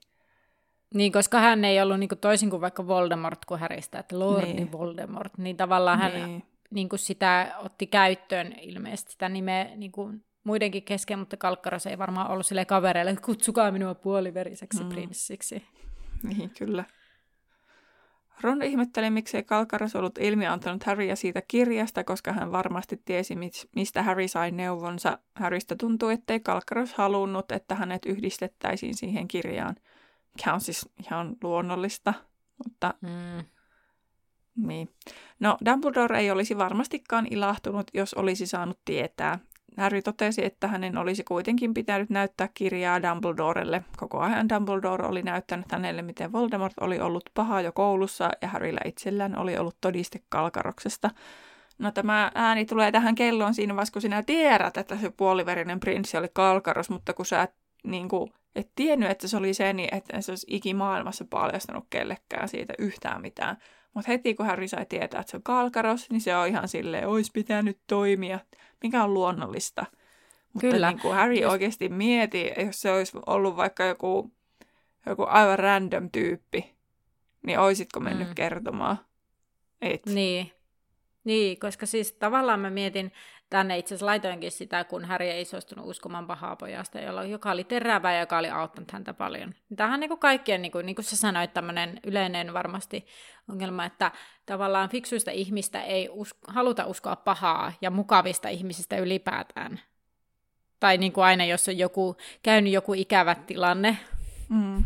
Niin, 0.94 1.12
koska 1.12 1.40
hän 1.40 1.66
ei 1.66 1.82
ollut 1.82 2.00
niin 2.00 2.10
kuin 2.10 2.20
toisin 2.20 2.50
kuin 2.50 2.62
vaikka 2.62 2.88
Voldemort 2.88 3.46
kuin 3.46 3.60
Häristä, 3.60 4.00
että 4.00 4.20
Lordi 4.20 4.54
niin. 4.54 4.72
Voldemort, 4.72 5.38
niin 5.38 5.58
tavallaan 5.58 6.00
hän 6.00 6.14
niin. 6.14 6.44
Niin 6.70 6.90
kuin 6.90 7.00
sitä 7.00 7.56
otti 7.60 7.88
käyttöön 7.88 8.56
ilmeisesti 8.62 9.12
sitä 9.12 9.30
nimeä 9.30 9.64
niin 9.76 9.92
kuin 9.92 10.24
muidenkin 10.46 10.84
kesken, 10.84 11.20
mutta 11.20 11.38
Kalkkaros 11.38 11.88
ei 11.88 11.98
varmaan 11.98 12.32
ollut 12.32 12.46
sille 12.46 12.66
kavereille, 12.66 13.12
että 13.12 13.26
kutsukaa 13.26 13.72
minua 13.72 13.96
puoliveriseksi 13.96 14.84
mm. 14.84 14.90
prinssiksi. 14.90 15.64
Niin, 16.24 16.50
kyllä. 16.50 16.84
Ron 18.42 18.64
ihmetteli, 18.64 19.10
miksei 19.10 19.44
Kalkaros 19.44 19.96
ollut 19.96 20.18
ilmiantanut 20.18 20.84
Harryä 20.84 21.16
siitä 21.16 21.42
kirjasta, 21.48 22.04
koska 22.04 22.34
hän 22.34 22.52
varmasti 22.52 23.02
tiesi, 23.06 23.36
mistä 23.76 24.04
Harry 24.04 24.28
sai 24.28 24.52
neuvonsa. 24.52 25.20
Harrystä 25.36 25.76
tuntui, 25.76 26.14
ettei 26.14 26.40
Kalkaros 26.40 26.94
halunnut, 26.94 27.52
että 27.52 27.76
hänet 27.76 28.06
yhdistettäisiin 28.06 28.96
siihen 28.96 29.28
kirjaan. 29.28 29.76
Mikä 30.34 30.54
on 30.54 30.62
siis 30.62 30.90
ihan 31.00 31.36
luonnollista, 31.44 32.14
mutta... 32.64 32.94
Mm. 33.02 33.46
Niin. 34.68 34.90
No, 35.40 35.58
Dumbledore 35.66 36.20
ei 36.20 36.32
olisi 36.32 36.58
varmastikaan 36.58 37.28
ilahtunut, 37.32 37.92
jos 37.94 38.14
olisi 38.14 38.48
saanut 38.48 38.80
tietää. 38.86 39.40
Harry 39.78 40.02
totesi, 40.02 40.46
että 40.46 40.68
hänen 40.68 40.98
olisi 40.98 41.24
kuitenkin 41.24 41.74
pitänyt 41.74 42.10
näyttää 42.10 42.50
kirjaa 42.54 43.02
Dumbledorelle. 43.04 43.84
Koko 43.98 44.20
ajan 44.20 44.50
Dumbledore 44.50 45.06
oli 45.06 45.22
näyttänyt 45.22 45.72
hänelle, 45.72 46.02
miten 46.02 46.32
Voldemort 46.32 46.74
oli 46.82 47.00
ollut 47.00 47.30
paha 47.34 47.62
jo 47.62 47.72
koulussa 47.72 48.30
ja 48.42 48.48
Harryllä 48.48 48.82
itsellään 48.86 49.38
oli 49.38 49.58
ollut 49.58 49.78
todiste 49.82 50.20
kalkaroksesta. 50.30 51.10
No 51.80 51.92
tämä 51.92 52.32
ääni 52.36 52.66
tulee 52.66 52.92
tähän 52.92 53.16
kelloon 53.16 53.54
siinä 53.54 53.76
vaiheessa, 53.76 53.94
kun 53.94 54.02
sinä 54.02 54.24
tiedät, 54.24 54.78
että 54.78 54.98
se 54.98 55.10
puoliverinen 55.18 55.80
prinssi 55.80 56.18
oli 56.18 56.30
kalkaros, 56.34 56.90
mutta 56.90 57.14
kun 57.14 57.26
sä 57.26 57.48
niin 57.84 58.10
kuin, 58.10 58.32
et 58.56 58.72
tiennyt, 58.76 59.12
että 59.12 59.28
se 59.28 59.38
oli 59.38 59.54
se, 59.54 59.74
niin 59.74 59.96
että 59.96 60.22
se 60.22 60.32
olisi 60.32 60.48
ikimaailmassa 60.50 61.26
paljastanut 61.30 61.86
kellekään 61.90 62.50
siitä 62.50 62.74
yhtään 62.80 63.22
mitään. 63.22 63.58
Mutta 63.94 64.12
heti 64.12 64.36
kun 64.36 64.46
Harry 64.46 64.68
sai 64.68 64.86
tietää, 64.86 65.22
että 65.22 65.32
se 65.32 65.38
on 65.38 65.44
kalkaros, 65.44 66.10
niin 66.10 66.22
se 66.22 66.36
on 66.36 66.48
ihan 66.48 66.68
silleen, 66.68 67.08
olisi 67.08 67.32
pitänyt 67.34 67.80
toimia, 67.88 68.40
mikä 68.84 69.04
on 69.04 69.14
luonnollista. 69.14 69.86
Mutta 70.54 70.68
Kyllä. 70.68 70.90
Niin 70.92 71.02
kuin 71.02 71.16
Harry 71.16 71.36
Just... 71.36 71.52
oikeasti 71.52 71.90
mieti, 71.90 72.52
jos 72.66 72.82
se 72.82 72.92
olisi 72.92 73.18
ollut 73.26 73.58
vaikka 73.58 73.84
joku, 73.84 74.32
joku 75.06 75.26
aivan 75.28 75.60
random 75.60 76.10
tyyppi, 76.12 76.76
niin 77.46 77.60
oisitko 77.60 78.00
mennyt 78.00 78.28
mm. 78.28 78.36
kertomaan? 78.36 78.98
Et. 79.82 80.06
Niin. 80.06 80.52
Niin, 81.24 81.60
koska 81.60 81.86
siis 81.86 82.14
tavallaan 82.14 82.60
mä 82.60 82.70
mietin, 82.70 83.12
tänne 83.50 83.78
itse 83.78 83.96
asiassa 83.96 84.06
laitoinkin 84.06 84.52
sitä, 84.52 84.84
kun 84.84 85.06
Harry 85.06 85.26
ei 85.26 85.46
suostunut 85.46 85.86
uskomaan 85.86 86.28
pahaa 86.28 86.56
pojasta, 86.56 87.00
joka 87.30 87.52
oli 87.52 87.64
terävä 87.64 88.14
ja 88.14 88.20
joka 88.20 88.38
oli 88.38 88.50
auttanut 88.50 88.92
häntä 88.92 89.14
paljon. 89.14 89.54
Tämähän 89.76 89.94
on 89.94 90.00
niin 90.00 90.10
kuin 90.10 90.20
kaikkien, 90.20 90.62
niin 90.62 90.72
kuin, 90.72 90.86
niin 90.86 90.96
kuin 90.96 91.06
sä 91.06 91.18
sanoit, 91.18 91.54
tämmöinen 91.54 92.00
yleinen 92.04 92.54
varmasti 92.54 93.06
ongelma, 93.50 93.86
että 93.86 94.12
tavallaan 94.46 94.90
fiksuista 94.90 95.32
ihmistä 95.32 95.82
ei 95.82 96.10
us- 96.12 96.36
haluta 96.48 96.86
uskoa 96.86 97.16
pahaa 97.16 97.74
ja 97.82 97.92
mukavista 97.92 98.50
ihmisistä 98.50 98.98
ylipäätään. 98.98 99.80
Tai 100.80 100.98
niin 100.98 101.12
kuin 101.12 101.26
aina, 101.26 101.46
jos 101.46 101.68
on 101.68 101.78
joku, 101.78 102.16
käynyt 102.44 102.74
joku 102.74 102.94
ikävä 102.94 103.36
tilanne, 103.36 103.98
mm 104.50 104.84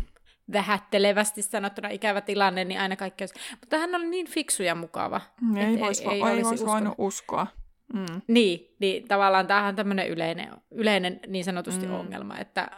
vähättelevästi 0.52 1.42
sanottuna 1.42 1.88
ikävä 1.88 2.20
tilanne, 2.20 2.64
niin 2.64 2.80
aina 2.80 2.96
kaikki 2.96 3.22
olisi... 3.24 3.34
Mutta 3.60 3.78
hän 3.78 3.94
oli 3.94 4.06
niin 4.06 4.26
fiksu 4.26 4.62
ja 4.62 4.74
mukava. 4.74 5.20
Ei, 5.56 5.64
ei, 5.64 5.80
vois, 5.80 6.00
ei, 6.00 6.08
ei, 6.08 6.22
ei 6.22 6.44
olisi 6.44 6.66
voinut 6.66 6.94
uskoa. 6.98 7.46
Mm. 7.94 8.20
Niin, 8.28 8.74
niin, 8.78 9.08
tavallaan 9.08 9.46
tämähän 9.46 9.68
on 9.68 9.76
tämmöinen 9.76 10.08
yleinen, 10.08 10.50
yleinen 10.70 11.20
niin 11.26 11.44
sanotusti 11.44 11.86
mm. 11.86 11.94
ongelma, 11.94 12.38
että 12.38 12.70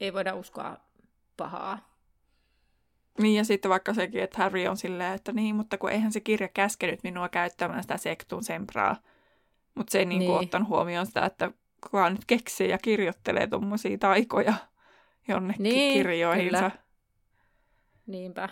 ei 0.00 0.12
voida 0.12 0.34
uskoa 0.34 0.76
pahaa. 1.36 1.88
Niin, 3.18 3.36
ja 3.36 3.44
sitten 3.44 3.68
vaikka 3.68 3.94
sekin, 3.94 4.22
että 4.22 4.42
Harry 4.42 4.66
on 4.66 4.76
silleen, 4.76 5.14
että 5.14 5.32
niin, 5.32 5.56
mutta 5.56 5.78
kun 5.78 5.90
eihän 5.90 6.12
se 6.12 6.20
kirja 6.20 6.48
käskenyt 6.48 7.02
minua 7.02 7.28
käyttämään 7.28 7.82
sitä 7.82 7.96
sektun 7.96 8.44
sempraa. 8.44 8.96
Mutta 9.74 9.90
se 9.90 9.98
ei 9.98 10.06
niin. 10.06 10.18
Niin 10.18 10.30
ottanut 10.30 10.68
huomioon 10.68 11.06
sitä, 11.06 11.26
että 11.26 11.50
kukaan 11.82 12.12
nyt 12.12 12.24
keksii 12.24 12.70
ja 12.70 12.78
kirjoittelee 12.78 13.46
tuommoisia 13.46 13.98
taikoja 13.98 14.54
jonnekin 15.28 15.62
niin, 15.62 15.92
kirjoihinsa. 15.92 16.58
Kyllä. 16.58 16.70
Niinpä. 18.06 18.48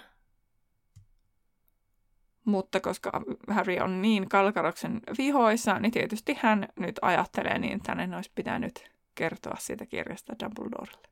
Mutta 2.47 2.81
koska 2.81 3.23
Harry 3.49 3.79
on 3.79 4.03
niin 4.03 4.29
Kalkaroksen 4.29 5.01
vihoissa, 5.19 5.79
niin 5.79 5.93
tietysti 5.93 6.39
hän 6.41 6.69
nyt 6.79 6.99
ajattelee 7.03 7.59
niin, 7.59 7.77
että 7.77 7.93
hänen 7.93 8.15
olisi 8.15 8.31
pitänyt 8.35 8.91
kertoa 9.15 9.57
siitä 9.59 9.87
kirjasta 9.87 10.37
Dumbledorelle. 10.45 11.09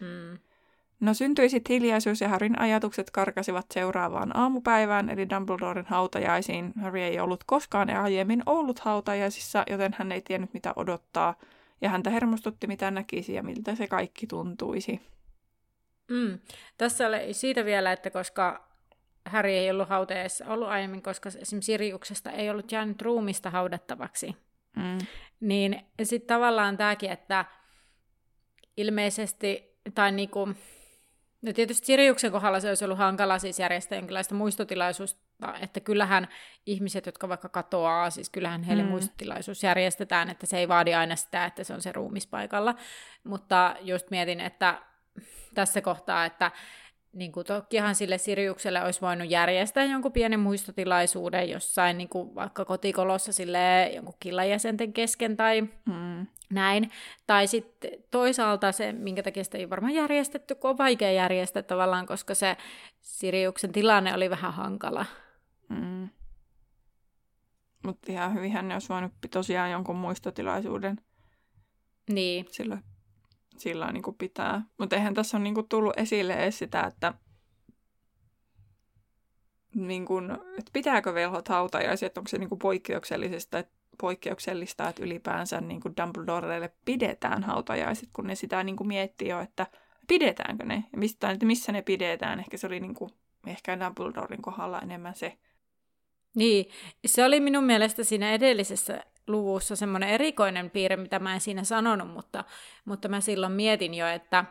Hmm. 0.00 0.38
No 1.00 1.14
syntyi 1.14 1.48
sitten 1.48 1.74
hiljaisuus 1.74 2.20
ja 2.20 2.28
Harryn 2.28 2.60
ajatukset 2.60 3.10
karkasivat 3.10 3.66
seuraavaan 3.74 4.36
aamupäivään, 4.36 5.10
eli 5.10 5.30
Dumbledoren 5.30 5.86
hautajaisiin. 5.88 6.72
Harry 6.82 7.00
ei 7.00 7.20
ollut 7.20 7.44
koskaan 7.46 7.90
aiemmin 7.90 8.42
ollut 8.46 8.78
hautajaisissa, 8.78 9.64
joten 9.70 9.94
hän 9.98 10.12
ei 10.12 10.22
tiennyt 10.22 10.54
mitä 10.54 10.72
odottaa, 10.76 11.34
ja 11.80 11.88
häntä 11.88 12.10
hermostutti 12.10 12.66
mitä 12.66 12.90
näkisi 12.90 13.34
ja 13.34 13.42
miltä 13.42 13.74
se 13.74 13.86
kaikki 13.86 14.26
tuntuisi. 14.26 15.00
Mm. 16.10 16.38
Tässä 16.78 17.06
oli 17.06 17.34
siitä 17.34 17.64
vielä, 17.64 17.92
että 17.92 18.10
koska 18.10 18.73
Harry 19.26 19.50
ei 19.50 19.70
ollut 19.70 19.88
hautajaisissa 19.88 20.46
ollut 20.46 20.68
aiemmin, 20.68 21.02
koska 21.02 21.28
esimerkiksi 21.28 21.66
Siriuksesta 21.72 22.30
ei 22.30 22.50
ollut 22.50 22.72
jäänyt 22.72 23.02
ruumista 23.02 23.50
haudattavaksi. 23.50 24.36
Mm. 24.76 24.98
Niin 25.40 25.80
sitten 26.02 26.36
tavallaan 26.36 26.76
tämäkin, 26.76 27.10
että 27.10 27.44
ilmeisesti, 28.76 29.78
tai 29.94 30.12
niinku, 30.12 30.48
no 31.42 31.52
tietysti 31.52 31.86
Siriuksen 31.86 32.32
kohdalla 32.32 32.60
se 32.60 32.68
olisi 32.68 32.84
ollut 32.84 32.98
hankala 32.98 33.38
siis 33.38 33.58
järjestää 33.58 33.98
jonkinlaista 33.98 34.34
muistotilaisuutta, 34.34 35.24
että 35.60 35.80
kyllähän 35.80 36.28
ihmiset, 36.66 37.06
jotka 37.06 37.28
vaikka 37.28 37.48
katoaa, 37.48 38.10
siis 38.10 38.30
kyllähän 38.30 38.62
heille 38.62 38.82
mm. 38.82 38.88
muistotilaisuus 38.88 39.62
järjestetään, 39.62 40.30
että 40.30 40.46
se 40.46 40.58
ei 40.58 40.68
vaadi 40.68 40.94
aina 40.94 41.16
sitä, 41.16 41.44
että 41.44 41.64
se 41.64 41.74
on 41.74 41.82
se 41.82 41.92
ruumispaikalla. 41.92 42.74
Mutta 43.24 43.76
just 43.80 44.10
mietin, 44.10 44.40
että 44.40 44.82
tässä 45.54 45.80
kohtaa, 45.80 46.24
että 46.24 46.50
niin 47.14 47.32
kuin 47.32 47.46
tokihan 47.46 47.94
sille 47.94 48.18
Siriukselle 48.18 48.84
olisi 48.84 49.00
voinut 49.00 49.30
järjestää 49.30 49.84
jonkun 49.84 50.12
pienen 50.12 50.40
muistotilaisuuden 50.40 51.50
jossain 51.50 51.98
niin 51.98 52.08
kuin 52.08 52.34
vaikka 52.34 52.64
kotikolossa 52.64 53.32
sille 53.32 53.90
jonkun 53.94 54.14
killajäsenten 54.20 54.92
kesken 54.92 55.36
tai 55.36 55.60
mm. 55.60 56.26
näin. 56.50 56.90
Tai 57.26 57.46
sitten 57.46 57.90
toisaalta 58.10 58.72
se, 58.72 58.92
minkä 58.92 59.22
takia 59.22 59.44
sitä 59.44 59.58
ei 59.58 59.70
varmaan 59.70 59.94
järjestetty, 59.94 60.54
kun 60.54 60.70
on 60.70 60.78
vaikea 60.78 61.12
järjestää 61.12 61.62
tavallaan, 61.62 62.06
koska 62.06 62.34
se 62.34 62.56
Siriuksen 63.00 63.72
tilanne 63.72 64.14
oli 64.14 64.30
vähän 64.30 64.54
hankala. 64.54 65.06
Mm. 65.68 66.08
Mutta 67.84 68.12
ihan 68.12 68.34
hyvinhän 68.34 68.68
ne 68.68 68.74
olisi 68.74 68.88
voinut 68.88 69.12
tosiaan 69.30 69.70
jonkun 69.70 69.96
muistotilaisuuden 69.96 71.00
niin. 72.10 72.46
silloin 72.50 72.84
sillä 73.56 73.92
niin 73.92 74.02
kuin 74.02 74.16
pitää. 74.16 74.62
Mutta 74.78 74.96
eihän 74.96 75.14
tässä 75.14 75.36
ole 75.36 75.44
niin 75.44 75.54
kuin 75.54 75.68
tullut 75.68 75.98
esille 75.98 76.34
edes 76.34 76.58
sitä, 76.58 76.82
että, 76.82 77.14
niin 79.74 80.04
kuin, 80.04 80.30
että 80.30 80.70
pitääkö 80.72 81.14
velhot 81.14 81.48
hautajaisia, 81.48 82.06
että 82.06 82.20
onko 82.20 82.28
se 82.28 82.38
niin 82.38 82.48
kuin 82.48 82.58
poikkeuksellisesta, 82.58 83.58
että 83.58 83.74
poikkeuksellista, 84.00 84.88
että 84.88 85.02
ylipäänsä 85.02 85.60
niin 85.60 85.80
kuin 85.80 85.94
Dumbledorelle 86.02 86.72
pidetään 86.84 87.42
hautajaiset, 87.42 88.08
kun 88.12 88.26
ne 88.26 88.34
sitä 88.34 88.64
niin 88.64 88.76
kuin 88.76 88.88
miettii 88.88 89.28
jo, 89.28 89.40
että 89.40 89.66
pidetäänkö 90.08 90.64
ne 90.64 90.84
ja 90.92 90.98
mistä, 90.98 91.30
että 91.30 91.46
missä 91.46 91.72
ne 91.72 91.82
pidetään. 91.82 92.38
Ehkä 92.38 92.56
se 92.56 92.66
oli 92.66 92.80
niin 92.80 92.94
kuin, 92.94 93.10
ehkä 93.46 93.80
Dumbledoren 93.80 94.42
kohdalla 94.42 94.80
enemmän 94.80 95.14
se. 95.14 95.38
Niin, 96.34 96.66
se 97.06 97.24
oli 97.24 97.40
minun 97.40 97.64
mielestä 97.64 98.04
siinä 98.04 98.32
edellisessä 98.32 99.04
luvussa 99.26 99.76
semmoinen 99.76 100.08
erikoinen 100.08 100.70
piirre, 100.70 100.96
mitä 100.96 101.18
mä 101.18 101.34
en 101.34 101.40
siinä 101.40 101.64
sanonut, 101.64 102.10
mutta, 102.10 102.44
mutta 102.84 103.08
mä 103.08 103.20
silloin 103.20 103.52
mietin 103.52 103.94
jo, 103.94 104.06
että 104.06 104.44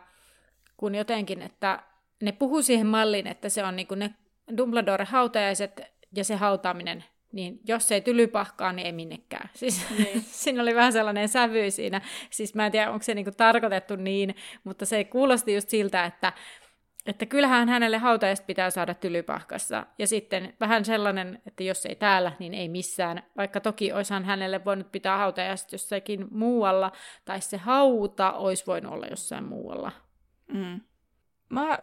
kun 0.76 0.94
jotenkin, 0.94 1.42
että 1.42 1.82
ne 2.22 2.32
puhuu 2.32 2.62
siihen 2.62 2.86
malliin, 2.86 3.26
että 3.26 3.48
se 3.48 3.64
on 3.64 3.76
niin 3.76 3.86
kuin 3.86 3.98
ne 3.98 4.14
Dumbledore 4.56 5.04
hautajaiset 5.04 5.80
ja 6.16 6.24
se 6.24 6.36
hautaaminen, 6.36 7.04
niin 7.32 7.60
jos 7.64 7.88
se 7.88 7.94
ei 7.94 8.00
tylypahkaa, 8.00 8.72
niin 8.72 8.86
ei 8.86 8.92
minnekään. 8.92 9.50
Siis, 9.54 9.86
niin. 9.98 10.22
siinä 10.22 10.62
oli 10.62 10.74
vähän 10.74 10.92
sellainen 10.92 11.28
sävy 11.28 11.70
siinä. 11.70 12.00
Siis 12.30 12.54
mä 12.54 12.66
en 12.66 12.72
tiedä, 12.72 12.90
onko 12.90 13.02
se 13.02 13.14
niin 13.14 13.24
kuin 13.24 13.36
tarkoitettu 13.36 13.96
niin, 13.96 14.34
mutta 14.64 14.86
se 14.86 15.04
kuulosti 15.04 15.54
just 15.54 15.68
siltä, 15.68 16.04
että 16.04 16.32
että 17.06 17.26
kyllähän 17.26 17.68
hänelle 17.68 17.98
hautajasta 17.98 18.46
pitää 18.46 18.70
saada 18.70 18.94
tylypahkassa. 18.94 19.86
Ja 19.98 20.06
sitten 20.06 20.54
vähän 20.60 20.84
sellainen, 20.84 21.42
että 21.46 21.62
jos 21.62 21.86
ei 21.86 21.94
täällä, 21.94 22.32
niin 22.38 22.54
ei 22.54 22.68
missään. 22.68 23.22
Vaikka 23.36 23.60
toki 23.60 23.92
olisihan 23.92 24.24
hänelle 24.24 24.64
voinut 24.64 24.92
pitää 24.92 25.18
hautajasta 25.18 25.74
jossakin 25.74 26.26
muualla, 26.30 26.92
tai 27.24 27.40
se 27.40 27.56
hauta 27.56 28.32
olisi 28.32 28.66
voinut 28.66 28.92
olla 28.92 29.06
jossain 29.06 29.44
muualla. 29.44 29.92
Mm. 30.52 30.80
Mä 31.48 31.78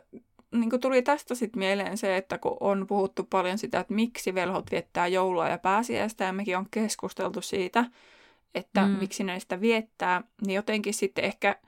niin 0.52 0.80
tuli 0.82 1.02
tästä 1.02 1.36
sitten 1.36 1.60
mieleen 1.60 1.98
se, 1.98 2.18
että 2.18 2.38
kun 2.38 2.58
on 2.60 2.88
puhuttu 2.88 3.24
paljon 3.24 3.58
sitä, 3.58 3.80
että 3.80 3.94
miksi 3.94 4.36
velhot 4.36 4.72
viettää 4.72 5.08
joulua 5.08 5.50
ja 5.50 5.58
pääsiäistä, 5.58 6.24
ja 6.24 6.34
mekin 6.34 6.58
on 6.58 6.68
keskusteltu 6.72 7.42
siitä, 7.42 7.86
että 8.56 8.82
mm. 8.82 8.92
miksi 8.92 9.24
ne 9.24 9.40
sitä 9.40 9.62
viettää, 9.62 10.24
niin 10.46 10.56
jotenkin 10.56 10.94
sitten 10.94 11.26
ehkä– 11.26 11.56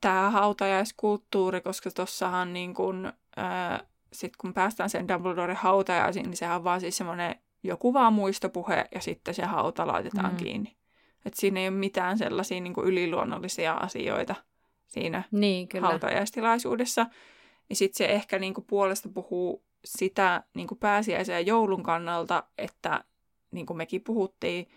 tämä 0.00 0.30
hautajaiskulttuuri, 0.30 1.60
koska 1.60 1.90
tuossahan 1.90 2.52
niin 2.52 2.74
kun, 2.74 3.12
ää, 3.36 3.84
sit 4.12 4.36
kun 4.36 4.54
päästään 4.54 4.90
sen 4.90 5.08
Dumbledore 5.08 5.54
hautajaisiin, 5.54 6.26
niin 6.26 6.36
sehän 6.36 6.56
on 6.56 6.64
vaan 6.64 6.80
siis 6.80 6.96
semmoinen 6.96 7.34
joku 7.62 7.92
vaan 7.92 8.12
muistopuhe 8.12 8.88
ja 8.94 9.00
sitten 9.00 9.34
se 9.34 9.44
hauta 9.44 9.86
laitetaan 9.86 10.32
mm. 10.32 10.36
kiinni. 10.36 10.76
Et 11.24 11.34
siinä 11.34 11.60
ei 11.60 11.68
ole 11.68 11.76
mitään 11.76 12.18
sellaisia 12.18 12.60
niin 12.60 12.74
yliluonnollisia 12.84 13.74
asioita 13.74 14.34
siinä 14.86 15.22
niin, 15.30 15.68
kyllä. 15.68 15.88
hautajaistilaisuudessa. 15.88 17.06
Niin 17.68 17.76
sitten 17.76 17.96
se 17.96 18.12
ehkä 18.12 18.38
niin 18.38 18.54
kuin 18.54 18.64
puolesta 18.64 19.08
puhuu 19.08 19.64
sitä 19.84 20.44
niin 20.54 20.66
kuin 20.66 20.78
pääsiäisen 20.78 21.32
ja 21.32 21.40
joulun 21.40 21.82
kannalta, 21.82 22.44
että 22.58 23.04
niin 23.50 23.66
kuin 23.66 23.76
mekin 23.76 24.00
puhuttiin, 24.00 24.68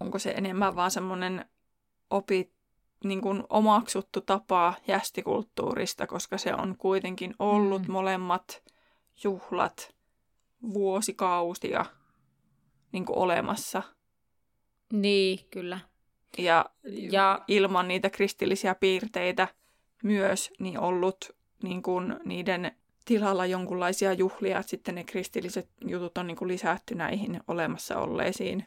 onko 0.00 0.18
se 0.18 0.30
enemmän 0.30 0.76
vaan 0.76 0.90
semmoinen 0.90 1.44
opit, 2.10 2.52
niin 3.04 3.20
kuin 3.20 3.44
omaksuttu 3.50 4.20
tapa 4.20 4.74
jästikulttuurista, 4.86 6.06
koska 6.06 6.38
se 6.38 6.54
on 6.54 6.76
kuitenkin 6.78 7.34
ollut 7.38 7.82
mm. 7.82 7.92
molemmat 7.92 8.62
juhlat 9.24 9.94
vuosikausia 10.72 11.84
niin 12.92 13.04
kuin 13.04 13.18
olemassa. 13.18 13.82
Niin, 14.92 15.38
kyllä. 15.50 15.80
Ja, 16.38 16.64
ja 17.10 17.44
ilman 17.48 17.88
niitä 17.88 18.10
kristillisiä 18.10 18.74
piirteitä 18.74 19.48
myös 20.02 20.50
niin 20.58 20.80
ollut 20.80 21.36
niin 21.62 21.82
kuin 21.82 22.16
niiden 22.24 22.72
tilalla 23.04 23.46
jonkunlaisia 23.46 24.12
juhlia, 24.12 24.58
että 24.58 24.70
sitten 24.70 24.94
ne 24.94 25.04
kristilliset 25.04 25.68
jutut 25.84 26.18
on 26.18 26.26
niin 26.26 26.36
kuin 26.36 26.48
lisätty 26.48 26.94
näihin 26.94 27.40
olemassa 27.48 27.98
olleisiin 27.98 28.66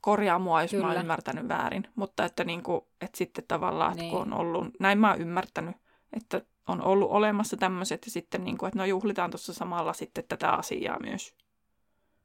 korjaa 0.00 0.38
mua, 0.38 0.62
jos 0.62 0.70
Kyllä. 0.70 0.86
mä 0.86 0.92
oon 0.92 1.00
ymmärtänyt 1.00 1.48
väärin. 1.48 1.88
Mutta 1.94 2.24
että, 2.24 2.44
niin 2.44 2.62
kuin, 2.62 2.80
että 3.00 3.18
sitten 3.18 3.44
tavallaan, 3.48 3.90
että 3.92 4.02
Niin. 4.02 4.12
kun 4.12 4.20
on 4.20 4.32
ollut, 4.32 4.68
näin 4.80 4.98
mä 4.98 5.10
oon 5.10 5.20
ymmärtänyt, 5.20 5.76
että 6.12 6.40
on 6.68 6.82
ollut 6.82 7.10
olemassa 7.10 7.56
tämmöiset 7.56 8.06
ja 8.06 8.10
sitten, 8.10 8.44
niin 8.44 8.58
kuin, 8.58 8.68
että 8.68 8.78
no 8.78 8.84
juhlitaan 8.84 9.30
tuossa 9.30 9.54
samalla 9.54 9.92
sitten 9.92 10.24
tätä 10.28 10.50
asiaa 10.50 11.00
myös. 11.00 11.34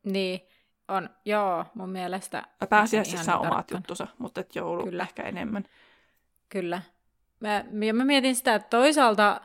Niin, 0.04 0.42
on. 0.88 1.10
Joo, 1.26 1.66
mun 1.74 1.90
mielestä. 1.90 2.44
Pääsiäisessä 2.70 3.38
on 3.38 3.48
omat 3.48 3.72
juttusa, 3.72 4.08
mutta 4.18 4.42
että 4.42 4.60
joulu 4.60 4.84
Kyllä. 4.84 5.04
ehkä 5.04 5.24
enemmän. 5.24 5.64
Kyllä. 6.50 6.82
Mä, 7.40 7.64
ja 7.86 7.94
mä 7.94 8.06
mietin 8.06 8.36
sitä, 8.36 8.56
että 8.56 8.70
toisaalta, 8.70 9.42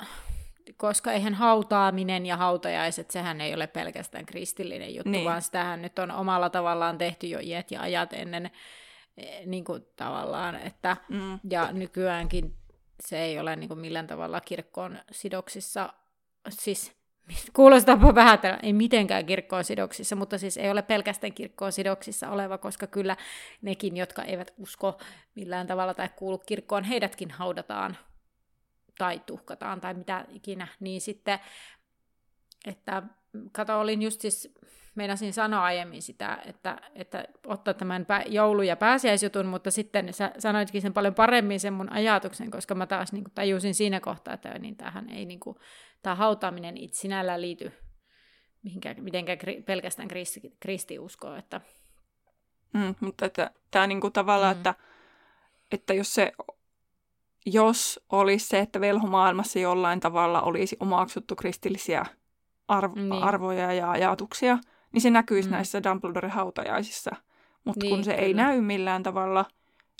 koska 0.76 1.12
eihän 1.12 1.34
hautaaminen 1.34 2.26
ja 2.26 2.36
hautajaiset, 2.36 3.10
sehän 3.10 3.40
ei 3.40 3.54
ole 3.54 3.66
pelkästään 3.66 4.26
kristillinen 4.26 4.94
juttu, 4.94 5.10
Niin. 5.10 5.24
vaan 5.24 5.42
sitähän 5.42 5.82
nyt 5.82 5.98
on 5.98 6.10
omalla 6.10 6.50
tavallaan 6.50 6.98
tehty 6.98 7.26
jo 7.26 7.38
iät 7.42 7.70
ja 7.70 7.80
ajat 7.80 8.12
ennen 8.12 8.50
eh, 9.16 9.46
niin 9.46 9.64
kuin 9.64 9.86
tavallaan, 9.96 10.54
että 10.56 10.96
Mm. 11.08 11.38
ja 11.50 11.72
nykyäänkin 11.72 12.54
se 13.00 13.18
ei 13.18 13.38
ole 13.38 13.56
niin 13.56 13.68
kuin 13.68 13.80
millään 13.80 14.06
tavalla 14.06 14.40
kirkkoon 14.40 14.98
sidoksissa, 15.12 15.92
siis 16.48 16.92
kuulostaapa 17.56 18.14
vähän, 18.14 18.38
ei 18.62 18.72
mitenkään 18.72 19.26
kirkkoon 19.26 19.64
sidoksissa, 19.64 20.16
mutta 20.16 20.38
siis 20.38 20.56
ei 20.56 20.70
ole 20.70 20.82
pelkästään 20.82 21.32
kirkkoon 21.32 21.72
sidoksissa 21.72 22.30
oleva, 22.30 22.58
koska 22.58 22.86
kyllä 22.86 23.16
nekin, 23.62 23.96
jotka 23.96 24.22
eivät 24.22 24.54
usko 24.58 24.98
millään 25.34 25.66
tavalla 25.66 25.94
tai 25.94 26.08
kuulu 26.16 26.38
kirkkoon, 26.38 26.84
heidätkin 26.84 27.30
haudataan 27.30 27.96
tai 28.98 29.20
tuhkataan 29.26 29.80
tai 29.80 29.94
mitä 29.94 30.24
ikinä, 30.28 30.68
niin 30.80 31.00
sitten, 31.00 31.38
että 32.66 33.02
kato, 33.52 33.80
olin 33.80 34.02
just 34.02 34.20
siis, 34.20 34.54
meinasin 34.94 35.32
sanoa 35.32 35.64
aiemmin 35.64 36.02
sitä, 36.02 36.42
että, 36.46 36.78
että 36.94 37.24
ottaa 37.46 37.74
tämän 37.74 38.02
pä- 38.06 38.28
joulu- 38.28 38.62
ja 38.62 38.76
pääsiäisjutun, 38.76 39.46
mutta 39.46 39.70
sitten 39.70 40.14
sä 40.14 40.32
sanoitkin 40.38 40.82
sen 40.82 40.92
paljon 40.92 41.14
paremmin 41.14 41.60
sen 41.60 41.72
mun 41.72 41.92
ajatuksen, 41.92 42.50
koska 42.50 42.74
mä 42.74 42.86
taas 42.86 43.12
niin 43.12 43.24
kuin, 43.24 43.34
tajusin 43.34 43.74
siinä 43.74 44.00
kohtaa, 44.00 44.34
että 44.34 44.58
niin 44.58 44.76
tähän 44.76 45.10
ei 45.10 45.24
niin 45.24 45.40
kuin, 45.40 45.56
tämä 46.02 46.14
hautaaminen 46.14 46.76
itse 46.76 47.00
sinällään 47.00 47.40
liity 47.42 47.72
mihinkään, 48.62 48.96
mitenkään 49.04 49.38
kri- 49.38 49.62
pelkästään 49.62 50.08
kristi, 50.08 50.56
kristiuskoon, 50.60 51.38
että 51.38 51.60
Mm, 52.72 52.94
mutta 53.00 53.26
tämä 53.70 53.86
niinku 53.86 54.10
tavallaan, 54.10 54.56
Mm. 54.56 54.58
että, 54.58 54.74
että 55.70 55.94
jos 55.94 56.14
se 56.14 56.32
jos 57.46 58.00
olisi 58.12 58.46
se, 58.48 58.58
että 58.58 58.80
velhomaailmassa 58.80 59.58
jollain 59.58 60.00
tavalla 60.00 60.42
olisi 60.42 60.76
omaksuttu 60.80 61.36
kristillisiä 61.36 62.06
arv- 62.72 63.00
Niin. 63.00 63.12
arvoja 63.22 63.72
ja 63.72 63.90
ajatuksia, 63.90 64.58
niin 64.92 65.02
se 65.02 65.10
näkyisi 65.10 65.48
Mm. 65.48 65.52
näissä 65.52 65.82
Dumbledore 65.82 66.28
hautajaisissa. 66.28 67.10
Mutta 67.64 67.84
Niin, 67.84 67.94
kun 67.96 68.04
se 68.04 68.12
ei 68.14 68.30
kyllä. 68.32 68.42
näy 68.42 68.60
millään 68.60 69.02
tavalla, 69.02 69.44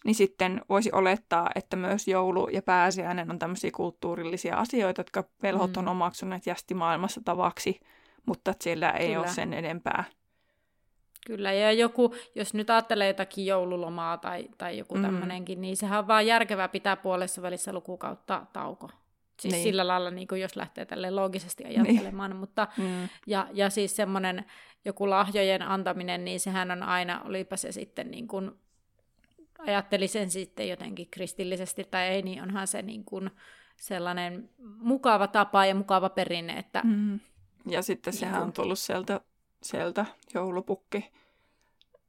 niin 0.05 0.15
sitten 0.15 0.61
voisi 0.69 0.91
olettaa, 0.93 1.51
että 1.55 1.77
myös 1.77 2.09
joulu 2.09 2.49
ja 2.49 2.63
pääsiäinen 2.63 3.31
on 3.31 3.39
tämmöisiä 3.39 3.71
kulttuurillisia 3.75 4.57
asioita, 4.57 5.01
jotka 5.01 5.25
velhot 5.43 5.71
Mm. 5.77 5.79
on 5.79 5.89
omaksuneet 5.89 6.47
jästi 6.47 6.75
maailmassa 6.75 7.21
tavaksi, 7.25 7.81
mutta 8.27 8.55
siellä 8.61 8.91
ei 8.91 9.07
Kyllä. 9.09 9.19
ole 9.21 9.29
sen 9.29 9.53
enempää. 9.55 10.05
Kyllä, 11.27 11.53
ja 11.53 11.73
joku, 11.73 12.15
jos 12.35 12.55
nyt 12.55 12.71
ajattelee 12.71 13.07
jotakin 13.09 13.47
joululomaa 13.47 14.17
tai, 14.19 14.49
tai 14.59 14.79
joku 14.79 14.95
Mm. 14.95 15.03
tämmöinenkin, 15.03 15.61
niin 15.61 15.77
sehän 15.77 15.99
on 15.99 16.07
vaan 16.09 16.27
järkevää 16.27 16.69
pitää 16.69 16.97
puolessa 16.97 17.43
välissä 17.43 17.73
lukukautta 17.73 18.47
tauko. 18.53 18.89
Siis 18.89 18.97
Niin. 19.45 19.53
niin. 19.53 19.63
sillä 19.63 19.87
lailla, 19.87 20.11
niin 20.11 20.29
kuin 20.29 20.41
jos 20.41 20.57
lähtee 20.57 20.85
tälle 20.85 21.11
loogisesti 21.11 21.65
ajattelemaan, 21.65 22.31
niin. 22.31 22.41
mutta 22.41 22.69
Mm. 22.79 23.09
ja, 23.27 23.47
ja 23.53 23.71
siis 23.71 23.97
semmoinen 23.97 24.45
joku 24.85 25.11
lahjojen 25.11 25.63
antaminen, 25.63 26.25
niin 26.25 26.41
sehän 26.41 26.71
on 26.71 26.83
aina, 26.83 27.23
olipa 27.25 27.57
se 27.57 27.73
sitten 27.73 28.11
niin 28.11 28.29
kuin, 28.29 28.51
ajatteli 29.59 30.09
sen 30.09 30.31
sitten 30.31 30.69
jotenkin 30.69 31.09
kristillisesti 31.11 31.85
tai 31.85 32.07
ei, 32.07 32.23
niin 32.23 32.43
onhan 32.43 32.67
se 32.67 32.83
niin 32.83 33.05
kuin 33.05 33.31
sellainen 33.77 34.51
mukava 34.79 35.27
tapa 35.27 35.67
ja 35.67 35.75
mukava 35.75 36.09
perinne, 36.09 36.53
että 36.59 36.81
mm. 36.85 36.91
Mm. 36.91 37.21
Ja 37.69 37.83
sitten 37.83 38.13
sehän 38.13 38.35
Niin 38.35 38.43
on 38.43 38.53
tullut 38.53 38.79
sieltä, 38.79 39.21
sieltä 39.63 40.07
joulupukki 40.35 41.13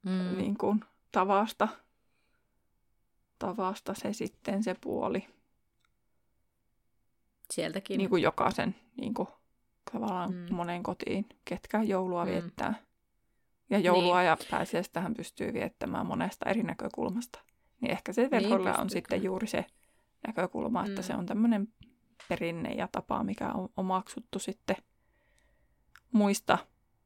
Mm, 0.03 0.37
niin 0.37 0.57
kuin 0.57 0.83
tavasta. 1.11 1.67
Tavasta 3.39 3.93
se 3.93 4.13
sitten 4.13 4.63
se 4.63 4.75
puoli. 4.81 5.27
sieltäkin. 7.53 7.97
Niin 7.97 8.09
kuin 8.09 8.23
jokaisen 8.23 8.75
niin 9.01 9.13
kuin, 9.13 9.27
tavallaan 9.91 10.33
Mm. 10.33 10.55
monen 10.55 10.83
kotiin, 10.83 11.25
ketkä 11.45 11.83
joulua 11.83 12.25
Mm. 12.25 12.31
viettää. 12.31 12.73
Ja 13.69 13.79
joulua 13.79 14.17
Niin. 14.17 14.27
ja 14.27 14.37
pääsiäistähän 14.51 15.13
pystyy 15.13 15.53
viettämään 15.53 16.05
monesta 16.05 16.49
eri 16.49 16.63
näkökulmasta. 16.63 17.39
Niin 17.81 17.91
ehkä 17.91 18.13
se 18.13 18.31
velholla 18.31 18.69
on 18.69 18.75
pystyy 18.75 18.89
sitten 18.89 19.23
juuri 19.23 19.47
se 19.47 19.65
näkökulma, 20.27 20.85
että 20.85 21.01
Mm. 21.01 21.05
se 21.05 21.15
on 21.15 21.25
tämmöinen 21.25 21.67
perinne 22.29 22.69
ja 22.73 22.87
tapa, 22.91 23.23
mikä 23.23 23.51
on 23.51 23.69
omaksuttu 23.77 24.39
sitten 24.39 24.75
muista 26.11 26.57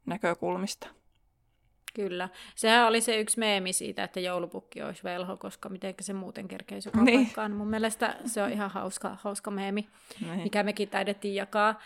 näkökulmista. 0.06 0.88
Kyllä. 1.94 2.30
Sehän 2.56 2.88
oli 2.88 3.02
se 3.02 3.20
yksi 3.20 3.40
meemi 3.40 3.74
siitä, 3.74 4.04
että 4.04 4.20
joulupukki 4.20 4.82
olisi 4.82 5.04
velho, 5.04 5.38
koska 5.38 5.70
miten 5.70 5.96
se 6.02 6.14
muuten 6.14 6.48
kerkeisi 6.48 6.88
joka 6.90 7.02
Niin. 7.02 7.26
paikkaan. 7.26 7.52
Mun 7.52 7.68
mielestä 7.68 8.16
se 8.26 8.44
on 8.44 8.52
ihan 8.52 8.70
hauska, 8.72 9.18
hauska 9.22 9.52
meemi, 9.52 9.90
Niin. 10.22 10.40
mikä 10.44 10.64
mekin 10.64 10.90
taidettiin 10.90 11.36
jakaa. 11.36 11.80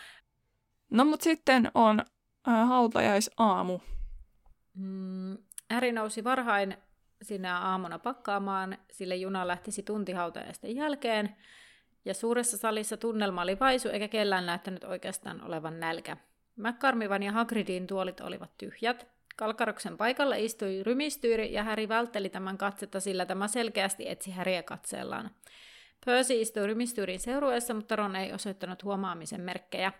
No 0.90 1.04
mutta 1.04 1.24
sitten 1.24 1.70
on 1.74 2.00
äh, 2.48 2.68
hautajaisaamu. 2.68 3.78
Mm, 4.74 5.36
nousi 5.92 6.24
varhain 6.24 6.76
sinä 7.22 7.58
aamuna 7.58 7.98
pakkaamaan, 7.98 8.78
sille 8.92 9.16
juna 9.16 9.46
lähtisi 9.46 9.82
tunti 9.82 10.12
hautajaisten 10.12 10.76
jälkeen. 10.76 11.36
Ja 12.04 12.14
suuressa 12.14 12.56
salissa 12.56 12.96
tunnelma 12.96 13.42
oli 13.42 13.58
vaisu, 13.58 13.88
eikä 13.88 14.08
kellään 14.08 14.46
näyttänyt 14.46 14.84
oikeastaan 14.84 15.42
olevan 15.44 15.80
nälkä. 15.80 16.16
McCarmivan 16.56 17.22
ja 17.22 17.32
Hagridin 17.32 17.86
tuolit 17.86 18.20
olivat 18.20 18.50
tyhjät. 18.58 19.06
Kalkaroksen 19.36 19.96
paikalla 19.96 20.34
istui 20.34 20.82
rymistyyri 20.82 21.52
ja 21.52 21.62
Häri 21.62 21.88
vältteli 21.88 22.28
tämän 22.28 22.58
katsetta, 22.58 23.00
sillä 23.00 23.26
tämä 23.26 23.48
selkeästi 23.48 24.08
etsi 24.08 24.30
Häriä 24.30 24.62
katseellaan. 24.62 25.30
Percy 26.06 26.40
istui 26.40 26.66
rymistyyrin 26.66 27.20
seurueessa, 27.20 27.74
mutta 27.74 27.96
Ron 27.96 28.16
ei 28.16 28.32
osoittanut 28.32 28.84
huomaamisen 28.84 29.40
merkkejä. 29.40 29.92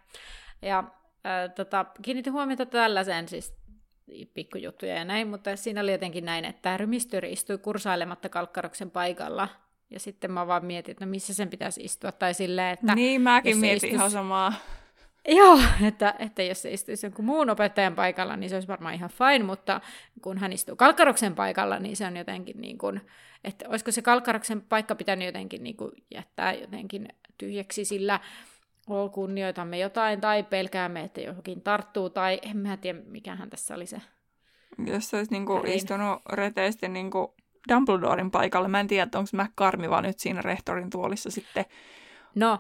Ja 0.62 0.79
äh, 0.79 1.55
tota, 1.55 1.87
kiinnitin 2.03 2.33
huomiota 2.33 2.66
tällaiseen, 2.66 3.29
siis 3.29 3.55
pikkujuttuja 4.35 4.95
ja 4.95 5.05
näin, 5.05 5.29
mutta 5.29 5.57
siinä 5.57 5.81
oli 5.81 5.92
jotenkin 5.92 6.25
näin, 6.25 6.45
että 6.45 6.77
rymistyyri 6.77 7.33
istui 7.33 7.59
kursailematta 7.59 8.29
kalkkaroksen 8.29 8.90
paikalla. 8.90 9.49
Ja 9.90 10.01
sitten 10.01 10.33
mä 10.33 10.47
vaan 10.47 10.64
mietin, 10.64 10.92
että 10.92 11.05
no 11.05 11.11
missä 11.11 11.35
sen 11.35 11.51
pitäisi 11.51 11.85
istua, 11.85 12.12
tai 12.12 12.35
silleen, 12.35 12.73
että... 12.73 12.95
niin, 12.95 13.21
mäkin 13.21 13.59
mietin 13.59 13.77
istus- 13.77 13.95
ihan 13.95 14.11
samaa. 14.11 14.53
Joo, 15.29 15.61
että, 15.87 16.15
että 16.19 16.43
jos 16.43 16.62
se 16.62 16.71
istuisi 16.73 17.07
jonkun 17.07 17.25
muun 17.25 17.51
opettajan 17.51 17.95
paikalla, 17.95 18.37
niin 18.37 18.51
se 18.51 18.57
olisi 18.57 18.69
varmaan 18.69 18.95
ihan 18.95 19.11
fine, 19.11 19.45
mutta 19.45 19.81
kun 20.23 20.39
hän 20.39 20.53
istuu 20.53 20.77
Kalkkaroksen 20.77 21.35
paikalla, 21.35 21.79
niin 21.79 21.97
se 21.97 22.07
on 22.07 22.17
jotenkin 22.17 22.61
niin 22.61 22.79
kuin, 22.79 23.01
että 23.45 23.69
olisiko 23.69 23.93
se 23.93 24.03
Kalkkaroksen 24.03 24.62
paikka 24.62 24.95
pitänyt 24.95 25.27
jotenkin 25.27 25.62
niin 25.62 25.77
kuin 25.77 25.93
jättää 26.11 26.53
jotenkin 26.55 27.09
tyhjäksi, 27.39 27.85
sillä 27.85 28.21
o, 28.91 29.09
kunnioitamme 29.09 29.79
jotain 29.79 30.21
tai 30.21 30.43
pelkäämme, 30.43 31.01
että 31.01 31.21
johonkin 31.21 31.61
tarttuu, 31.61 32.11
tai 32.11 32.39
en 32.43 32.57
mä 32.57 32.77
tiedä, 32.77 32.99
mikähän 33.07 33.51
tässä 33.51 33.75
oli 33.75 33.87
se. 33.87 34.01
Jos 34.87 35.11
se 35.11 35.17
olisi 35.17 35.33
niinku 35.33 35.57
Härin. 35.57 35.73
istunut 35.73 36.23
reteesti 36.33 36.89
niinku 36.89 37.35
Dumbledoren 37.69 38.31
paikalle, 38.31 38.69
mä 38.69 38.81
en 38.81 38.89
tiedä, 38.89 39.11
onko 39.15 39.31
McCarmi 39.33 39.91
vaan 39.91 40.05
nyt 40.05 40.19
siinä 40.19 40.43
rehtorin 40.43 40.91
tuolissa 40.91 41.31
sitten. 41.31 41.65
No, 42.35 42.59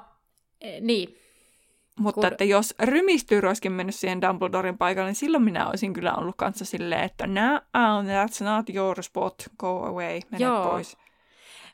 eh, 0.60 0.80
niin, 0.80 1.18
Mutta 2.00 2.20
Kun- 2.20 2.26
että 2.32 2.44
jos 2.44 2.74
rymistyy 2.82 3.40
olisikin 3.46 3.72
mennyt 3.72 3.94
siihen 3.94 4.20
Dumbledoren 4.22 4.78
paikalle, 4.78 5.08
niin 5.08 5.14
silloin 5.14 5.42
minä 5.44 5.68
olisin 5.68 5.92
kyllä 5.92 6.14
ollut 6.14 6.36
kanssa 6.36 6.64
silleen, 6.64 7.02
että 7.02 7.26
no, 7.26 7.60
that's 8.06 8.44
not 8.44 8.70
your 8.74 9.02
spot, 9.02 9.42
go 9.58 9.84
away, 9.84 10.20
mene 10.30 10.44
Joo. 10.44 10.64
pois. 10.70 10.96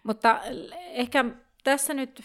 Mutta 0.02 0.40
ehkä 0.90 1.24
tässä 1.64 1.94
nyt, 1.94 2.22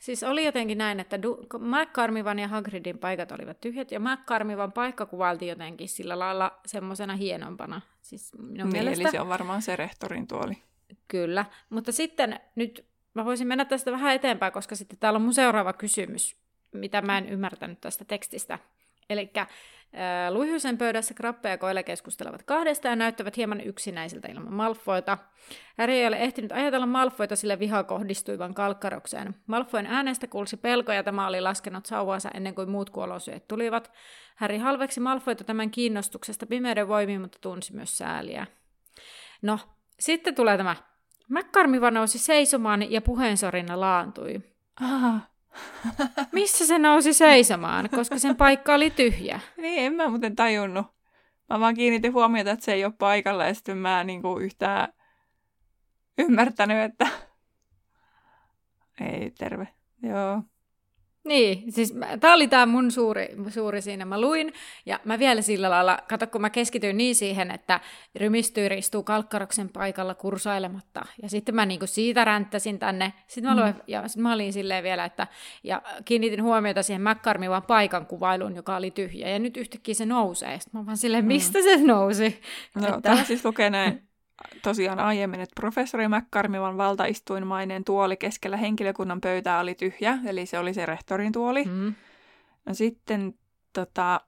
siis 0.00 0.22
oli 0.22 0.44
jotenkin 0.44 0.78
näin, 0.78 1.00
että 1.00 1.16
du- 1.16 1.58
McCarmivan 1.58 2.38
ja 2.38 2.48
Hagridin 2.48 2.98
paikat 2.98 3.32
olivat 3.32 3.60
tyhjät, 3.60 3.90
ja 3.92 4.00
McCarmivan 4.00 4.72
paikka 4.72 5.06
kuvailtiin 5.06 5.48
jotenkin 5.48 5.88
sillä 5.88 6.18
lailla 6.18 6.58
semmoisena 6.66 7.16
hienompana. 7.16 7.80
Siis 8.02 8.32
minun 8.38 8.54
Niin, 8.56 8.66
mielestä 8.72 9.02
eli 9.02 9.10
se 9.10 9.20
on 9.20 9.28
varmaan 9.28 9.62
se 9.62 9.76
rehtorin 9.76 10.26
tuoli. 10.26 10.54
kyllä. 11.08 11.44
Mutta 11.70 11.92
sitten 11.92 12.40
nyt 12.54 12.84
mä 13.14 13.24
voisin 13.24 13.46
mennä 13.48 13.64
tästä 13.64 13.92
vähän 13.92 14.14
eteenpäin, 14.14 14.52
koska 14.52 14.74
sitten 14.76 14.98
täällä 14.98 15.16
on 15.16 15.22
mun 15.22 15.34
seuraava 15.34 15.72
kysymys, 15.72 16.36
mitä 16.72 17.02
mä 17.02 17.18
en 17.18 17.28
ymmärtänyt 17.28 17.80
tästä 17.80 18.04
tekstistä. 18.04 18.58
Eli 19.10 19.32
Luihysen 20.30 20.78
pöydässä 20.78 21.14
Krappe 21.14 21.48
ja 21.48 21.58
Koile 21.58 21.82
keskustelevat 21.82 22.42
kahdesta 22.42 22.88
ja 22.88 22.96
näyttävät 22.96 23.36
hieman 23.36 23.60
yksinäisiltä 23.60 24.28
ilman 24.28 24.52
Malfoita. 24.52 25.18
Harry 25.78 25.92
ei 25.92 26.06
ole 26.06 26.16
ehtinyt 26.16 26.52
ajatella 26.52 26.86
Malfoita, 26.86 27.36
sillä 27.36 27.58
viha 27.58 27.84
kohdistui 27.84 28.38
vain 28.38 28.54
kalkkarokseen. 28.54 29.34
Malfoin 29.46 29.86
äänestä 29.86 30.26
kuulsi 30.26 30.56
pelko 30.56 30.92
ja 30.92 31.02
tämä 31.02 31.26
oli 31.26 31.40
laskenut 31.40 31.86
sauvaansa 31.86 32.30
ennen 32.34 32.54
kuin 32.54 32.70
muut 32.70 32.90
kuolosyöt 32.90 33.48
tulivat. 33.48 33.92
Harry 34.36 34.58
halveksi 34.58 35.00
Malfoita 35.00 35.44
tämän 35.44 35.70
kiinnostuksesta 35.70 36.46
pimeyden 36.46 36.88
voimiin, 36.88 37.20
mutta 37.20 37.38
tunsi 37.40 37.74
myös 37.74 37.98
sääliä. 37.98 38.46
No, 39.42 39.58
sitten 40.00 40.34
tulee 40.34 40.56
tämä. 40.56 40.76
Mäkkarmiva 41.28 41.90
nousi 41.90 42.18
seisomaan 42.18 42.92
ja 42.92 43.00
puheensorina 43.00 43.80
laantui. 43.80 44.40
Ah. 44.80 45.30
Missä 46.32 46.66
se 46.66 46.78
nousi 46.78 47.12
seisomaan, 47.12 47.90
koska 47.90 48.18
sen 48.18 48.36
paikka 48.36 48.74
oli 48.74 48.90
tyhjä? 48.90 49.40
Niin, 49.56 49.82
en 49.82 49.92
mä 49.92 50.08
muuten 50.08 50.36
tajunnut. 50.36 50.86
Mä 51.50 51.60
vaan 51.60 51.74
kiinnitin 51.74 52.12
huomiota, 52.12 52.50
että 52.50 52.64
se 52.64 52.72
ei 52.72 52.84
ole 52.84 52.92
paikalla 52.98 53.44
ja 53.44 53.54
sitten 53.54 53.76
mä 53.78 54.04
niinku 54.04 54.38
yhtään 54.38 54.92
ymmärtänyt, 56.18 56.78
että 56.78 57.06
ei 59.00 59.30
terve. 59.30 59.68
Joo. 60.02 60.42
Niin, 61.24 61.72
siis 61.72 61.94
tämä 62.20 62.34
oli 62.34 62.48
tämä 62.48 62.66
mun 62.66 62.90
suuri, 62.90 63.28
suuri 63.48 63.82
siinä. 63.82 64.04
Mä 64.04 64.20
luin, 64.20 64.52
ja 64.86 65.00
mä 65.04 65.18
vielä 65.18 65.42
sillä 65.42 65.70
lailla, 65.70 65.98
kato 66.08 66.26
kun 66.26 66.40
mä 66.40 66.50
keskityin 66.50 66.96
niin 66.96 67.14
siihen, 67.14 67.50
että 67.50 67.80
rymistyyri 68.14 68.78
istuu 68.78 69.02
kalkkaroksen 69.02 69.68
paikalla 69.68 70.14
kursailematta. 70.14 71.02
Ja 71.22 71.28
sitten 71.28 71.54
mä 71.54 71.66
niinku 71.66 71.86
siitä 71.86 72.24
ränttäsin 72.24 72.78
tänne. 72.78 73.12
Sitten 73.26 73.56
mä, 73.56 73.62
luin, 73.62 73.74
mm. 73.74 73.80
ja 73.86 74.08
sit 74.08 74.22
mä 74.22 74.32
olin 74.32 74.52
silleen 74.52 74.84
vielä, 74.84 75.04
että 75.04 75.26
ja 75.64 75.82
kiinnitin 76.04 76.42
huomiota 76.42 76.82
siihen 76.82 77.02
McCarmivan 77.02 77.62
paikan 77.62 78.06
kuvailuun, 78.06 78.56
joka 78.56 78.76
oli 78.76 78.90
tyhjä. 78.90 79.28
Ja 79.28 79.38
nyt 79.38 79.56
yhtäkkiä 79.56 79.94
se 79.94 80.06
nousee. 80.06 80.60
Sitten 80.60 80.80
mä 80.80 80.86
vaan 80.86 80.96
silleen, 80.96 81.24
mm. 81.24 81.28
mistä 81.28 81.58
mm. 81.58 81.64
se 81.64 81.76
nousi? 81.76 82.40
No, 82.74 82.88
että... 82.88 83.00
täällä 83.00 83.24
siis 83.24 83.44
lukee 83.44 83.70
näin 83.70 84.02
tosiaan 84.62 84.98
aiemmin, 84.98 85.40
että 85.40 85.60
professori 85.60 86.08
McCarmivan 86.08 86.76
valtaistuinmainen 86.76 87.84
tuoli 87.84 88.16
keskellä 88.16 88.56
henkilökunnan 88.56 89.20
pöytää 89.20 89.60
oli 89.60 89.74
tyhjä, 89.74 90.18
eli 90.26 90.46
se 90.46 90.58
oli 90.58 90.74
se 90.74 90.86
rehtorin 90.86 91.32
tuoli. 91.32 91.64
Mm. 91.64 91.94
No 92.66 92.74
sitten 92.74 93.34
tota, 93.72 94.20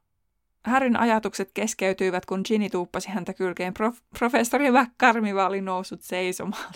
Härin 0.64 0.96
ajatukset 0.96 1.50
keskeytyivät, 1.54 2.26
kun 2.26 2.40
Ginny 2.44 2.70
tuuppasi 2.70 3.08
häntä 3.08 3.34
kylkeen. 3.34 3.74
Prof- 3.78 4.02
professori 4.18 4.70
McCarmiva 4.70 5.46
oli 5.46 5.60
noussut 5.60 6.02
seisomaan. 6.02 6.72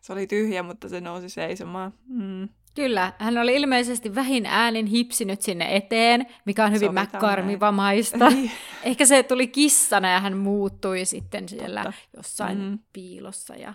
se 0.00 0.12
oli 0.12 0.26
tyhjä, 0.26 0.62
mutta 0.62 0.88
se 0.88 1.00
nousi 1.00 1.28
seisomaan. 1.28 1.94
Mm. 2.06 2.48
Kyllä, 2.74 3.12
hän 3.18 3.38
oli 3.38 3.56
ilmeisesti 3.56 4.14
vähin 4.14 4.46
äänin 4.46 4.86
hipsinyt 4.86 5.42
sinne 5.42 5.76
eteen, 5.76 6.26
mikä 6.44 6.64
on 6.64 6.72
hyvin 6.72 6.94
mäkkarmivamaista. 6.94 8.30
Niin. 8.30 8.50
Ehkä 8.82 9.06
se 9.06 9.22
tuli 9.22 9.46
kissana 9.46 10.10
ja 10.10 10.20
hän 10.20 10.36
muuttui 10.36 11.04
sitten 11.04 11.48
siellä 11.48 11.82
Totta. 11.84 12.00
jossain 12.16 12.58
mm. 12.58 12.78
piilossa. 12.92 13.54
Ja 13.54 13.74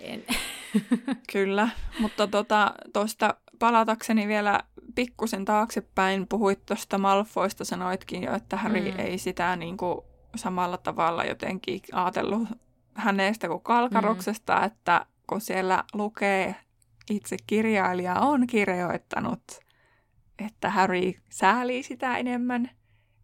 en. 0.00 0.24
Kyllä, 1.32 1.68
mutta 1.98 2.26
tuosta 2.26 2.74
tota, 2.92 3.34
palatakseni 3.58 4.28
vielä 4.28 4.60
pikkusen 4.94 5.44
taaksepäin, 5.44 6.26
puhuit 6.28 6.66
tuosta 6.66 6.98
Malfoista, 6.98 7.64
sanoitkin 7.64 8.22
jo, 8.22 8.34
että 8.34 8.56
Harry 8.56 8.92
mm. 8.92 8.98
ei 8.98 9.18
sitä 9.18 9.56
niin 9.56 9.76
kuin, 9.76 9.98
samalla 10.36 10.78
tavalla 10.78 11.24
jotenkin 11.24 11.80
ajatellut 11.92 12.48
hänestä 12.94 13.48
kuin 13.48 13.62
Kalkaroksesta, 13.62 14.58
mm. 14.58 14.64
että 14.64 15.06
kun 15.26 15.40
siellä 15.40 15.84
lukee 15.94 16.56
itse 17.10 17.36
kirjailija 17.46 18.14
on 18.14 18.46
kirjoittanut, 18.46 19.42
että 20.46 20.70
Harry 20.70 21.12
säälii 21.30 21.82
sitä 21.82 22.16
enemmän, 22.16 22.70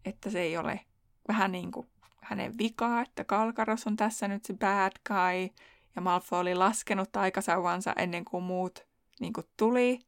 että 0.05 0.29
se 0.29 0.41
ei 0.41 0.57
ole 0.57 0.79
vähän 1.27 1.51
niin 1.51 1.71
kuin 1.71 1.87
hänen 2.21 2.57
vikaa, 2.57 3.01
että 3.01 3.23
Kalkaros 3.23 3.87
on 3.87 3.95
tässä 3.95 4.27
nyt 4.27 4.45
se 4.45 4.53
bad 4.53 4.91
guy, 5.07 5.49
ja 5.95 6.01
Malfoy 6.01 6.39
oli 6.39 6.55
laskenut 6.55 7.15
aikasauvansa 7.15 7.93
ennen 7.97 8.25
kuin 8.25 8.43
muut 8.43 8.87
niin 9.19 9.33
kuin 9.33 9.47
tuli. 9.57 9.99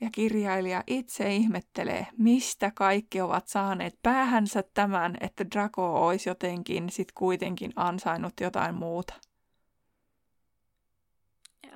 Ja 0.00 0.08
kirjailija 0.12 0.82
itse 0.86 1.34
ihmettelee, 1.34 2.06
mistä 2.18 2.72
kaikki 2.74 3.20
ovat 3.20 3.48
saaneet 3.48 3.98
päähänsä 4.02 4.64
tämän, 4.74 5.16
että 5.20 5.44
Draco 5.54 6.06
olisi 6.06 6.28
jotenkin 6.28 6.90
sit 6.90 7.12
kuitenkin 7.12 7.72
ansainnut 7.76 8.32
jotain 8.40 8.74
muuta. 8.74 9.14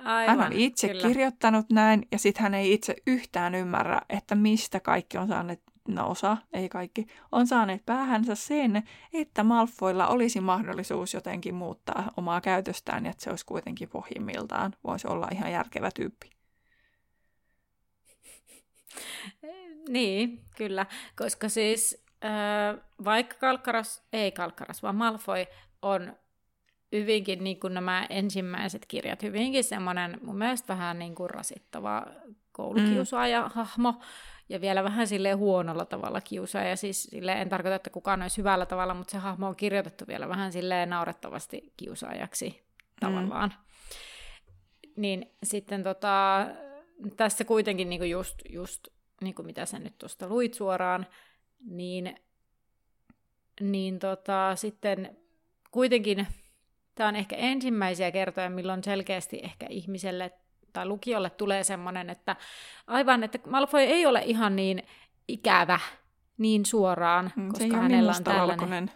Aivan, 0.03 0.37
hän 0.37 0.47
on 0.47 0.53
itse 0.53 0.87
kyllä. 0.87 1.07
kirjoittanut 1.07 1.69
näin 1.69 2.07
ja 2.11 2.19
sitten 2.19 2.43
hän 2.43 2.53
ei 2.53 2.73
itse 2.73 2.95
yhtään 3.07 3.55
ymmärrä, 3.55 4.01
että 4.09 4.35
mistä 4.35 4.79
kaikki 4.79 5.17
on 5.17 5.27
saaneet, 5.27 5.61
no 5.87 6.09
osa, 6.09 6.37
ei 6.53 6.69
kaikki, 6.69 7.07
on 7.31 7.47
saaneet 7.47 7.85
päähänsä 7.85 8.35
sen, 8.35 8.83
että 9.13 9.43
Malfoilla 9.43 10.07
olisi 10.07 10.41
mahdollisuus 10.41 11.13
jotenkin 11.13 11.55
muuttaa 11.55 12.11
omaa 12.17 12.41
käytöstään 12.41 13.05
ja 13.05 13.11
että 13.11 13.23
se 13.23 13.29
olisi 13.29 13.45
kuitenkin 13.45 13.89
pohjimmiltaan, 13.89 14.73
voisi 14.83 15.07
olla 15.07 15.27
ihan 15.31 15.51
järkevä 15.51 15.89
tyyppi. 15.95 16.29
Niin, 19.89 20.45
kyllä, 20.57 20.85
koska 21.15 21.49
siis 21.49 22.05
äh, 22.25 22.85
vaikka 23.05 23.35
Kalkkaras, 23.39 24.03
ei 24.13 24.31
Kalkkaras, 24.31 24.83
vaan 24.83 24.95
Malfoy 24.95 25.45
on 25.81 26.13
hyvinkin 26.93 27.43
niin 27.43 27.59
kuin 27.59 27.73
nämä 27.73 28.07
ensimmäiset 28.09 28.85
kirjat, 28.85 29.23
hyvinkin 29.23 29.63
semmoinen 29.63 30.19
mun 30.23 30.37
mielestä 30.37 30.73
vähän 30.73 30.99
niin 30.99 31.15
kuin 31.15 31.29
rasittava 31.29 32.05
koulukiusaaja-hahmo, 32.51 33.91
mm. 33.91 33.99
ja 34.49 34.61
vielä 34.61 34.83
vähän 34.83 35.07
sille 35.07 35.31
huonolla 35.31 35.85
tavalla 35.85 36.21
kiusaaja. 36.21 36.75
Siis 36.75 37.03
silleen, 37.03 37.37
en 37.37 37.49
tarkoita, 37.49 37.75
että 37.75 37.89
kukaan 37.89 38.21
olisi 38.21 38.37
hyvällä 38.37 38.65
tavalla, 38.65 38.93
mutta 38.93 39.11
se 39.11 39.17
hahmo 39.17 39.47
on 39.47 39.55
kirjoitettu 39.55 40.07
vielä 40.07 40.29
vähän 40.29 40.51
silleen 40.51 40.89
naurettavasti 40.89 41.73
kiusaajaksi 41.77 42.63
tavallaan. 42.99 43.49
Mm. 43.49 44.93
Niin 45.01 45.31
sitten 45.43 45.83
tota, 45.83 46.45
tässä 47.17 47.45
kuitenkin 47.45 47.89
niin 47.89 47.99
kuin 47.99 48.11
just, 48.11 48.35
just 48.49 48.87
niin 49.21 49.35
kuin 49.35 49.45
mitä 49.45 49.65
sä 49.65 49.79
nyt 49.79 49.97
tuosta 49.97 50.27
luit 50.27 50.53
suoraan, 50.53 51.07
niin, 51.65 52.15
niin 53.61 53.99
tota, 53.99 54.55
sitten 54.55 55.17
kuitenkin 55.71 56.27
Tämä 56.95 57.09
on 57.09 57.15
ehkä 57.15 57.35
ensimmäisiä 57.35 58.11
kertoja, 58.11 58.49
milloin 58.49 58.83
selkeästi 58.83 59.39
ehkä 59.43 59.65
ihmiselle 59.69 60.31
tai 60.73 60.85
lukiolle 60.85 61.29
tulee 61.29 61.63
semmoinen, 61.63 62.09
että 62.09 62.35
aivan, 62.87 63.23
että 63.23 63.39
Malfoy 63.47 63.81
ei 63.81 64.05
ole 64.05 64.21
ihan 64.25 64.55
niin 64.55 64.83
ikävä 65.27 65.79
niin 66.37 66.65
suoraan, 66.65 67.31
mm, 67.35 67.49
koska 67.49 67.67
se 67.67 67.75
hänellä 67.75 68.13
on 68.17 68.23
tällainen... 68.23 68.49
Valkoinen. 68.49 68.91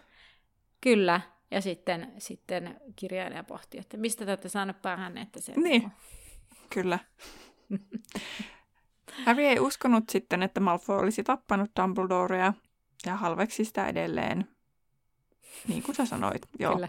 Kyllä, 0.80 1.20
ja 1.50 1.60
sitten, 1.60 2.12
sitten 2.18 2.80
kirjailija 2.96 3.44
pohti, 3.44 3.78
että 3.78 3.96
mistä 3.96 4.24
te 4.24 4.30
olette 4.30 4.48
saaneet 4.48 4.82
päähän, 4.82 5.18
että 5.18 5.40
se... 5.40 5.52
Niin, 5.56 5.84
on. 5.84 5.90
kyllä. 6.70 6.98
Harry 9.26 9.44
ei 9.44 9.60
uskonut 9.60 10.04
sitten, 10.08 10.42
että 10.42 10.60
Malfoy 10.60 10.98
olisi 10.98 11.22
tappanut 11.22 11.70
Dumbledorea 11.80 12.52
ja 13.06 13.16
halveksi 13.16 13.64
sitä 13.64 13.86
edelleen, 13.86 14.48
niin 15.68 15.82
kuin 15.82 15.94
sä 15.94 16.06
sanoit. 16.06 16.42
Joo. 16.58 16.74
Kyllä. 16.74 16.88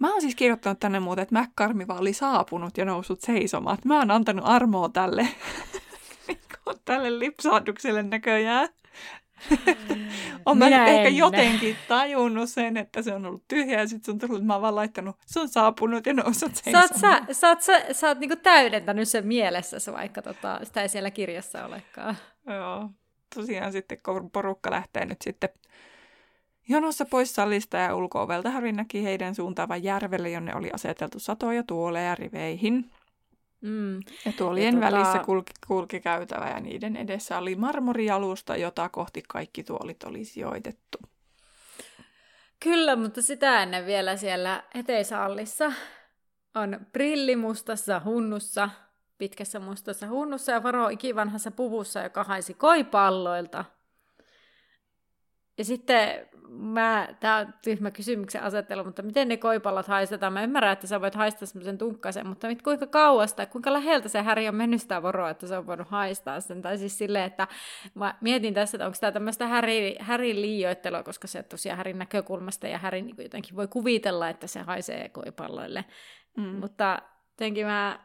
Mä 0.00 0.12
oon 0.12 0.20
siis 0.20 0.34
kirjoittanut 0.34 0.80
tänne 0.80 1.00
muuten, 1.00 1.22
että 1.22 1.40
McCarmiva 1.40 1.94
oli 1.94 2.12
saapunut 2.12 2.78
ja 2.78 2.84
noussut 2.84 3.20
seisomaan. 3.20 3.78
Mä 3.84 3.98
oon 3.98 4.10
antanut 4.10 4.44
armoa 4.48 4.88
tälle, 4.88 5.28
tälle 6.84 7.18
lipsahdukselle 7.18 8.02
näköjään. 8.02 8.68
on 10.46 10.58
mä 10.58 10.70
nyt 10.70 10.88
ehkä 10.88 11.08
jotenkin 11.08 11.76
tajunnut 11.88 12.50
sen, 12.50 12.76
että 12.76 13.02
se 13.02 13.14
on 13.14 13.26
ollut 13.26 13.44
tyhjä 13.48 13.80
ja 13.80 13.88
sitten 13.88 14.04
se 14.04 14.10
on 14.10 14.18
tullut, 14.18 14.46
mä 14.46 14.52
oon 14.52 14.62
vaan 14.62 14.74
laittanut, 14.74 15.16
se 15.26 15.40
on 15.40 15.48
saapunut 15.48 16.06
ja 16.06 16.14
noussut 16.14 16.56
seisomaan. 16.56 16.88
Sä 16.88 17.08
oot, 17.08 17.26
sä, 17.26 17.34
sä, 17.34 17.48
oot, 17.48 17.62
sä, 17.62 17.94
sä 17.94 18.08
oot 18.08 18.18
niinku 18.18 18.36
täydentänyt 18.36 19.08
sen 19.08 19.26
mielessäsi, 19.26 19.92
vaikka 19.92 20.22
tota, 20.22 20.60
sitä 20.62 20.82
ei 20.82 20.88
siellä 20.88 21.10
kirjassa 21.10 21.64
olekaan. 21.64 22.16
Joo, 22.46 22.90
tosiaan 23.34 23.72
sitten 23.72 23.98
kun 24.04 24.30
porukka 24.30 24.70
lähtee 24.70 25.04
nyt 25.04 25.22
sitten 25.22 25.50
Jonossa 26.70 27.04
pois 27.04 27.34
salista 27.34 27.76
ja 27.76 27.96
ulko-ovelta 27.96 28.50
Harry 28.50 28.72
näki 28.72 29.04
heidän 29.04 29.34
suuntaavan 29.34 29.82
järvelle, 29.82 30.30
jonne 30.30 30.54
oli 30.54 30.70
aseteltu 30.70 31.18
satoja 31.18 31.62
tuoleja 31.62 32.14
riveihin. 32.14 32.90
Mm. 33.60 33.96
Ja 33.96 34.32
tuolien 34.36 34.74
ja 34.74 34.80
tota... 34.80 34.96
välissä 34.96 35.18
kulki, 35.18 35.52
kulki 35.66 36.00
käytävä 36.00 36.48
ja 36.48 36.60
niiden 36.60 36.96
edessä 36.96 37.38
oli 37.38 37.56
marmorialusta, 37.56 38.56
jota 38.56 38.88
kohti 38.88 39.22
kaikki 39.28 39.64
tuolit 39.64 40.02
oli 40.02 40.24
sijoitettu. 40.24 40.98
Kyllä, 42.60 42.96
mutta 42.96 43.22
sitä 43.22 43.62
ennen 43.62 43.86
vielä 43.86 44.16
siellä 44.16 44.62
eteisallissa 44.74 45.72
on 46.54 46.86
brillimustassa 46.92 48.00
hunnussa, 48.04 48.70
pitkässä 49.18 49.60
mustassa 49.60 50.08
hunnussa 50.08 50.52
ja 50.52 50.62
varo 50.62 50.88
ikivanhassa 50.88 51.50
puvussa, 51.50 52.02
joka 52.02 52.24
haisi 52.24 52.54
koipalloilta. 52.54 53.64
Ja 55.58 55.64
sitten 55.64 56.28
mä, 56.50 57.08
tää 57.20 57.36
on 57.36 57.54
tyhmä 57.62 57.90
kysymyksen 57.90 58.42
asettelu, 58.42 58.84
mutta 58.84 59.02
miten 59.02 59.28
ne 59.28 59.36
koipallot 59.36 59.86
haistetaan? 59.86 60.32
Mä 60.32 60.42
ymmärrän, 60.42 60.72
että 60.72 60.86
sä 60.86 61.00
voit 61.00 61.14
haistaa 61.14 61.46
semmoisen 61.46 61.78
tunkkasen, 61.78 62.26
mutta 62.26 62.46
mit, 62.46 62.62
kuinka 62.62 62.86
kauas 62.86 63.34
tai 63.34 63.46
kuinka 63.46 63.72
läheltä 63.72 64.08
se 64.08 64.22
Häri 64.22 64.48
on 64.48 64.54
mennyt 64.54 64.82
sitä 64.82 65.02
voroa, 65.02 65.30
että 65.30 65.46
se 65.46 65.58
on 65.58 65.66
voinut 65.66 65.88
haistaa 65.88 66.40
sen. 66.40 66.62
Tai 66.62 66.78
siis 66.78 66.98
silleen, 66.98 67.24
että 67.24 67.48
mä 67.94 68.14
mietin 68.20 68.54
tässä, 68.54 68.76
että 68.76 68.86
onko 68.86 68.98
tämä 69.00 69.12
tämmöistä 69.12 69.46
Häri, 69.46 69.96
Härin 70.00 70.42
liioittelua, 70.42 71.02
koska 71.02 71.28
se 71.28 71.42
tosiaan 71.42 71.76
Härin 71.76 71.98
näkökulmasta 71.98 72.68
ja 72.68 72.78
Häri 72.78 73.02
niin 73.02 73.16
jotenkin 73.18 73.56
voi 73.56 73.68
kuvitella, 73.68 74.28
että 74.28 74.46
se 74.46 74.60
haisee 74.60 75.08
koipalloille. 75.08 75.84
Mm. 76.36 76.42
Mutta 76.42 77.02
jotenkin 77.30 77.66
mä 77.66 77.98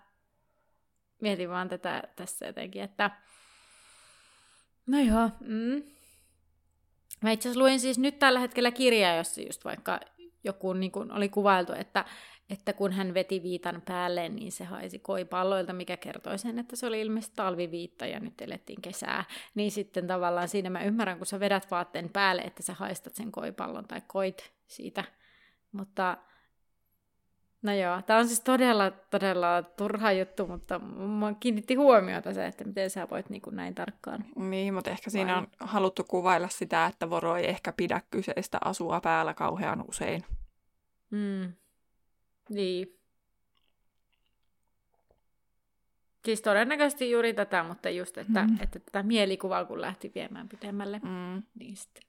mietin 1.22 1.50
vaan 1.50 1.70
tätä 1.70 2.04
tässä 2.16 2.46
jotenkin, 2.46 2.82
että 2.82 3.12
no 4.88 5.00
joo, 5.00 5.30
mm, 5.40 5.95
Mä 7.26 7.32
itse 7.32 7.50
asiassa 7.50 7.64
luin 7.64 7.80
siis 7.80 8.00
nyt 8.00 8.20
tällä 8.20 8.40
hetkellä 8.40 8.72
kirjaa, 8.72 9.16
jossa 9.16 9.42
just 9.42 9.66
vaikka 9.66 10.00
joku 10.44 10.74
niin 10.74 10.92
kuin 10.92 11.12
oli 11.12 11.30
kuvailtu, 11.30 11.74
että, 11.74 12.06
että 12.50 12.74
kun 12.74 12.92
hän 12.92 13.14
veti 13.14 13.44
viitan 13.44 13.82
päälle, 13.86 14.30
niin 14.30 14.52
se 14.52 14.64
haisi 14.64 15.00
koipalloilta, 15.00 15.74
mikä 15.74 15.98
kertoi 15.98 16.38
sen, 16.38 16.60
että 16.60 16.76
se 16.76 16.88
oli 16.88 17.02
ilmeisesti 17.02 17.36
talviviitta 17.36 18.06
ja 18.06 18.20
nyt 18.20 18.42
elettiin 18.42 18.82
kesää. 18.82 19.24
Niin 19.56 19.72
sitten 19.72 20.08
tavallaan 20.08 20.48
siinä 20.48 20.70
mä 20.70 20.84
ymmärrän, 20.84 21.18
kun 21.18 21.28
sä 21.28 21.40
vedät 21.40 21.72
vaatteen 21.72 22.10
päälle, 22.10 22.42
että 22.42 22.64
sä 22.64 22.74
haistat 22.74 23.16
sen 23.16 23.32
koipallon 23.32 23.88
tai 23.88 24.02
koit 24.08 24.52
siitä. 24.68 25.04
Mutta 25.72 26.18
No 27.66 27.74
joo, 27.74 28.02
tämä 28.02 28.20
on 28.20 28.28
siis 28.28 28.40
todella, 28.42 28.92
todella 28.92 29.64
turha 29.64 30.12
juttu, 30.12 30.48
mutta 30.48 30.80
mä 30.80 31.34
kiinnitti 31.40 31.76
huomiota 31.76 32.34
se, 32.34 32.46
että 32.46 32.64
miten 32.64 32.90
sä 32.90 33.08
voit 33.12 33.30
niin 33.30 33.42
kuin 33.42 33.56
näin 33.56 33.76
tarkkaan. 33.76 34.26
Niin, 34.36 34.74
mutta 34.74 34.90
ehkä 34.92 35.10
siinä 35.10 35.38
on 35.38 35.48
haluttu 35.60 36.04
kuvailla 36.04 36.50
sitä, 36.50 36.86
että 36.86 37.10
voro 37.10 37.36
ei 37.36 37.50
ehkä 37.50 37.74
pidä 37.78 38.02
kyseistä 38.12 38.58
asua 38.66 39.02
päällä 39.02 39.34
kauhean 39.34 39.84
usein. 39.88 40.24
Mm. 41.12 41.54
Niin. 42.50 43.00
Siis 46.26 46.42
todennäköisesti 46.42 47.12
juuri 47.12 47.34
tätä, 47.34 47.64
mutta 47.64 47.90
just, 47.90 48.18
että, 48.18 48.44
mm. 48.48 48.58
että 48.62 48.80
tätä 48.80 49.04
mielikuvaa 49.04 49.66
kun 49.66 49.82
lähti 49.82 50.12
viemään 50.16 50.50
pidemmälle, 50.50 51.00
mm. 51.04 51.44
niin 51.60 51.78
sitten. 51.78 52.04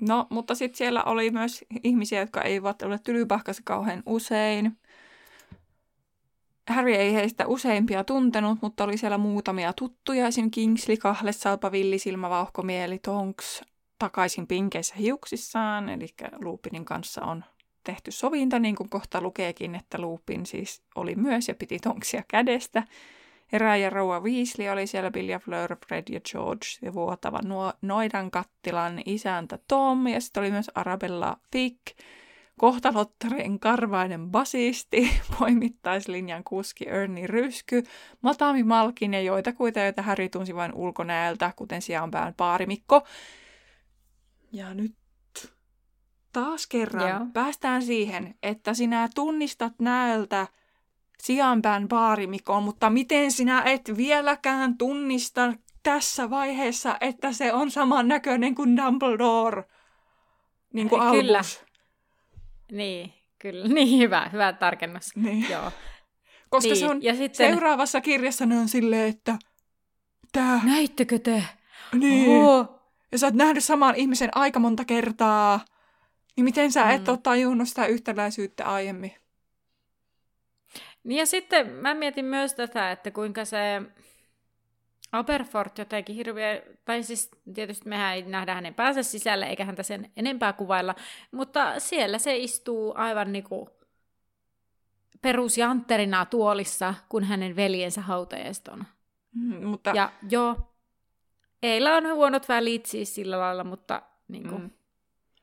No, 0.00 0.26
mutta 0.30 0.54
sitten 0.54 0.78
siellä 0.78 1.04
oli 1.04 1.30
myös 1.30 1.64
ihmisiä, 1.84 2.20
jotka 2.20 2.42
eivät 2.42 2.82
ole 2.82 2.98
tylypahkassa 3.04 3.62
kauhean 3.66 4.02
usein. 4.06 4.78
Harry 6.68 6.94
ei 6.94 7.14
heistä 7.14 7.46
useimpia 7.46 8.04
tuntenut, 8.04 8.58
mutta 8.62 8.84
oli 8.84 8.96
siellä 8.96 9.18
muutamia 9.18 9.72
tuttuja, 9.72 10.26
esim. 10.26 10.50
Kingsley, 10.50 10.96
Kahle, 10.96 11.32
Salpa, 11.32 11.72
Villisilmä, 11.72 12.30
Vauhkomieli, 12.30 12.98
Tonks, 12.98 13.62
takaisin 13.98 14.46
pinkeissä 14.46 14.94
hiuksissaan, 14.94 15.88
eli 15.88 16.06
Lupinin 16.40 16.84
kanssa 16.84 17.22
on 17.22 17.44
tehty 17.84 18.10
sovinta, 18.10 18.58
niin 18.58 18.76
kuin 18.76 18.90
kohta 18.90 19.20
lukeekin, 19.20 19.74
että 19.74 20.00
Lupin 20.00 20.46
siis 20.46 20.82
oli 20.94 21.14
myös 21.14 21.48
ja 21.48 21.54
piti 21.54 21.78
Tonksia 21.78 22.22
kädestä. 22.28 22.82
Herä 23.52 23.76
ja 23.76 23.90
rouva 23.90 24.20
Weasley 24.20 24.68
oli 24.68 24.86
siellä 24.86 25.10
Bill 25.10 25.28
ja 25.28 25.38
Fleur, 25.38 25.76
Fred 25.86 26.04
ja 26.10 26.20
George 26.20 26.66
ja 26.82 26.94
vuotava 26.94 27.40
nuo, 27.44 27.72
noidan 27.82 28.30
kattilan 28.30 29.02
isäntä 29.06 29.58
Tom 29.68 30.06
ja 30.06 30.20
sitten 30.20 30.40
oli 30.40 30.50
myös 30.50 30.70
Arabella 30.74 31.36
Fick, 31.52 31.80
kohtalottareen 32.58 33.60
karvainen 33.60 34.30
basisti, 34.30 35.10
poimittaislinjan 35.38 36.44
kuski 36.44 36.88
Ernie 36.88 37.26
Rysky, 37.26 37.82
Matami 38.20 38.62
Malkin 38.62 39.14
ja 39.14 39.20
joita 39.20 39.52
kuita, 39.52 39.80
joita 39.80 40.02
Harry 40.02 40.28
tunsi 40.28 40.54
vain 40.54 40.74
ulkonäöltä, 40.74 41.52
kuten 41.56 41.82
sijaanpään 41.82 42.34
paarimikko. 42.36 43.02
Ja 44.52 44.74
nyt 44.74 44.94
taas 46.32 46.66
kerran 46.66 47.08
Joo. 47.08 47.26
päästään 47.32 47.82
siihen, 47.82 48.34
että 48.42 48.74
sinä 48.74 49.08
tunnistat 49.14 49.72
näöltä 49.78 50.46
sijaanpään 51.22 51.88
baarimikon, 51.88 52.62
mutta 52.62 52.90
miten 52.90 53.32
sinä 53.32 53.62
et 53.62 53.96
vieläkään 53.96 54.78
tunnista 54.78 55.52
tässä 55.82 56.30
vaiheessa, 56.30 56.96
että 57.00 57.32
se 57.32 57.52
on 57.52 57.70
saman 57.70 58.08
näköinen 58.08 58.54
kuin 58.54 58.76
Dumbledore? 58.76 59.64
Niin 60.72 60.88
kuin 60.88 61.00
Albus. 61.02 61.67
Niin, 62.72 63.12
kyllä. 63.38 63.68
Niin, 63.74 63.98
hyvä, 63.98 64.28
hyvä 64.32 64.52
tarkennus. 64.52 65.16
Niin. 65.16 65.50
Joo. 65.50 65.72
Koska 66.50 66.68
niin. 66.68 66.76
se 66.76 66.86
on 66.86 67.02
ja 67.02 67.14
sitten... 67.14 67.52
seuraavassa 67.52 68.00
kirjassa 68.00 68.46
ne 68.46 68.58
on 68.58 68.68
silleen, 68.68 69.08
että 69.08 69.36
tää... 70.32 70.60
Näittekö 70.64 71.18
te? 71.18 71.44
Niin. 71.94 72.30
Oho. 72.30 72.80
Ja 73.12 73.18
sä 73.18 73.26
oot 73.26 73.34
nähnyt 73.34 73.64
saman 73.64 73.94
ihmisen 73.94 74.30
aika 74.34 74.58
monta 74.58 74.84
kertaa. 74.84 75.60
Niin 76.36 76.44
miten 76.44 76.72
sä 76.72 76.84
mm. 76.84 76.90
et 76.90 77.08
ole 77.08 77.18
tajunnut 77.22 77.68
sitä 77.68 77.86
yhtäläisyyttä 77.86 78.64
aiemmin? 78.66 79.12
Niin 81.04 81.18
ja 81.18 81.26
sitten 81.26 81.70
mä 81.70 81.94
mietin 81.94 82.24
myös 82.24 82.54
tätä, 82.54 82.90
että 82.90 83.10
kuinka 83.10 83.44
se 83.44 83.82
Aberfort 85.12 85.78
jotenkin 85.78 86.16
hirveä, 86.16 86.62
tai 86.84 87.02
siis 87.02 87.30
tietysti 87.54 87.88
mehän 87.88 88.14
ei 88.14 88.22
nähdä 88.22 88.54
hänen 88.54 88.74
päänsä 88.74 89.02
sisällä, 89.02 89.46
eikä 89.46 89.64
häntä 89.64 89.82
sen 89.82 90.10
enempää 90.16 90.52
kuvailla, 90.52 90.94
mutta 91.32 91.80
siellä 91.80 92.18
se 92.18 92.36
istuu 92.36 92.92
aivan 92.96 93.32
niinku 93.32 93.70
perusjantterina 95.22 96.26
tuolissa, 96.26 96.94
kun 97.08 97.24
hänen 97.24 97.56
veljensä 97.56 98.00
hautajaiston. 98.00 98.84
Mm, 99.34 99.66
mutta... 99.66 99.92
Ja 99.94 100.12
joo, 100.30 100.56
Eillä 101.62 101.96
on 101.96 102.12
huonot 102.14 102.48
välit 102.48 102.86
siis 102.86 103.14
sillä 103.14 103.38
lailla, 103.38 103.64
mutta 103.64 104.02
niinku... 104.28 104.58
Mm. 104.58 104.70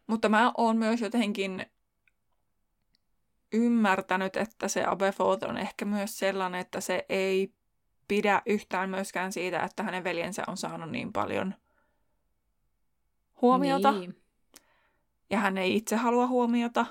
Mutta 0.07 0.29
mä 0.29 0.51
oon 0.57 0.77
myös 0.77 1.01
jotenkin 1.01 1.65
ymmärtänyt, 3.53 4.37
että 4.37 4.67
se 4.67 4.83
Aberforth 4.85 5.49
on 5.49 5.57
ehkä 5.57 5.85
myös 5.85 6.19
sellainen, 6.19 6.61
että 6.61 6.81
se 6.81 7.05
ei 7.09 7.54
pidä 8.07 8.41
yhtään 8.45 8.89
myöskään 8.89 9.33
siitä, 9.33 9.63
että 9.63 9.83
hänen 9.83 10.03
veljensä 10.03 10.43
on 10.47 10.57
saanut 10.57 10.89
niin 10.89 11.13
paljon 11.13 11.55
huomiota. 13.41 13.91
Niin. 13.91 14.21
Ja 15.29 15.37
hän 15.37 15.57
ei 15.57 15.75
itse 15.75 15.95
halua 15.95 16.27
huomiota. 16.27 16.85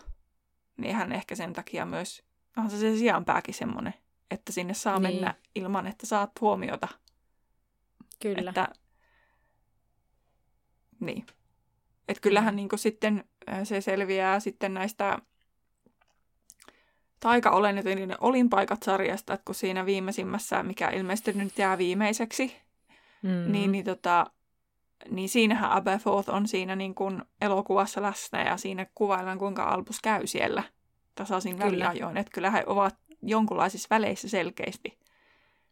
Niin 0.77 0.95
hän 0.95 1.13
ehkä 1.13 1.35
sen 1.35 1.53
takia 1.53 1.87
myös, 1.87 2.25
on 2.57 2.71
se 2.71 2.79
se 2.79 2.97
sijaanpääkin 2.97 3.55
semmoinen, 3.55 3.95
että 4.31 4.53
sinne 4.53 4.75
saa 4.75 4.99
niin. 4.99 5.15
mennä 5.15 5.35
ilman, 5.55 5.87
että 5.87 6.07
saat 6.07 6.31
huomiota. 6.41 6.89
Kyllä. 8.23 8.51
Että, 8.51 8.69
niin. 11.01 11.27
Että 12.09 12.21
kyllähän 12.21 12.57
niin 12.57 12.69
sitten 12.77 13.25
se 13.65 13.81
selviää 13.81 14.41
sitten 14.41 14.75
näistä 14.75 15.19
taika 17.21 17.51
olennetun 17.51 18.17
olinpaikat 18.21 18.83
sarjasta, 18.83 19.35
että 19.35 19.45
kun 19.45 19.55
siinä 19.55 19.87
viimeisimmässä, 19.87 20.63
mikä 20.63 20.91
ilmeisesti 20.91 21.33
nyt 21.33 21.59
jää 21.59 21.79
viimeiseksi, 21.79 22.57
mm. 23.23 23.53
niin, 23.53 23.73
niin, 23.73 23.85
tota, 23.85 24.27
niin 25.11 25.29
siinähän 25.29 25.71
Aberforth 25.71 26.31
on 26.31 26.49
siinä 26.49 26.77
niin 26.77 26.95
kuin 26.95 27.23
elokuvassa 27.41 28.03
läsnä 28.03 28.43
ja 28.43 28.57
siinä 28.57 28.87
kuvaillaan, 28.95 29.39
kuinka 29.39 29.65
Albus 29.65 30.01
käy 30.01 30.27
siellä 30.27 30.63
tasaisin 31.15 31.59
väliajoin. 31.59 32.17
Että 32.17 32.33
kyllä 32.33 32.51
he 32.51 32.65
ovat 32.67 32.97
jonkunlaisissa 33.23 33.87
väleissä 33.91 34.29
selkeästi. 34.29 34.99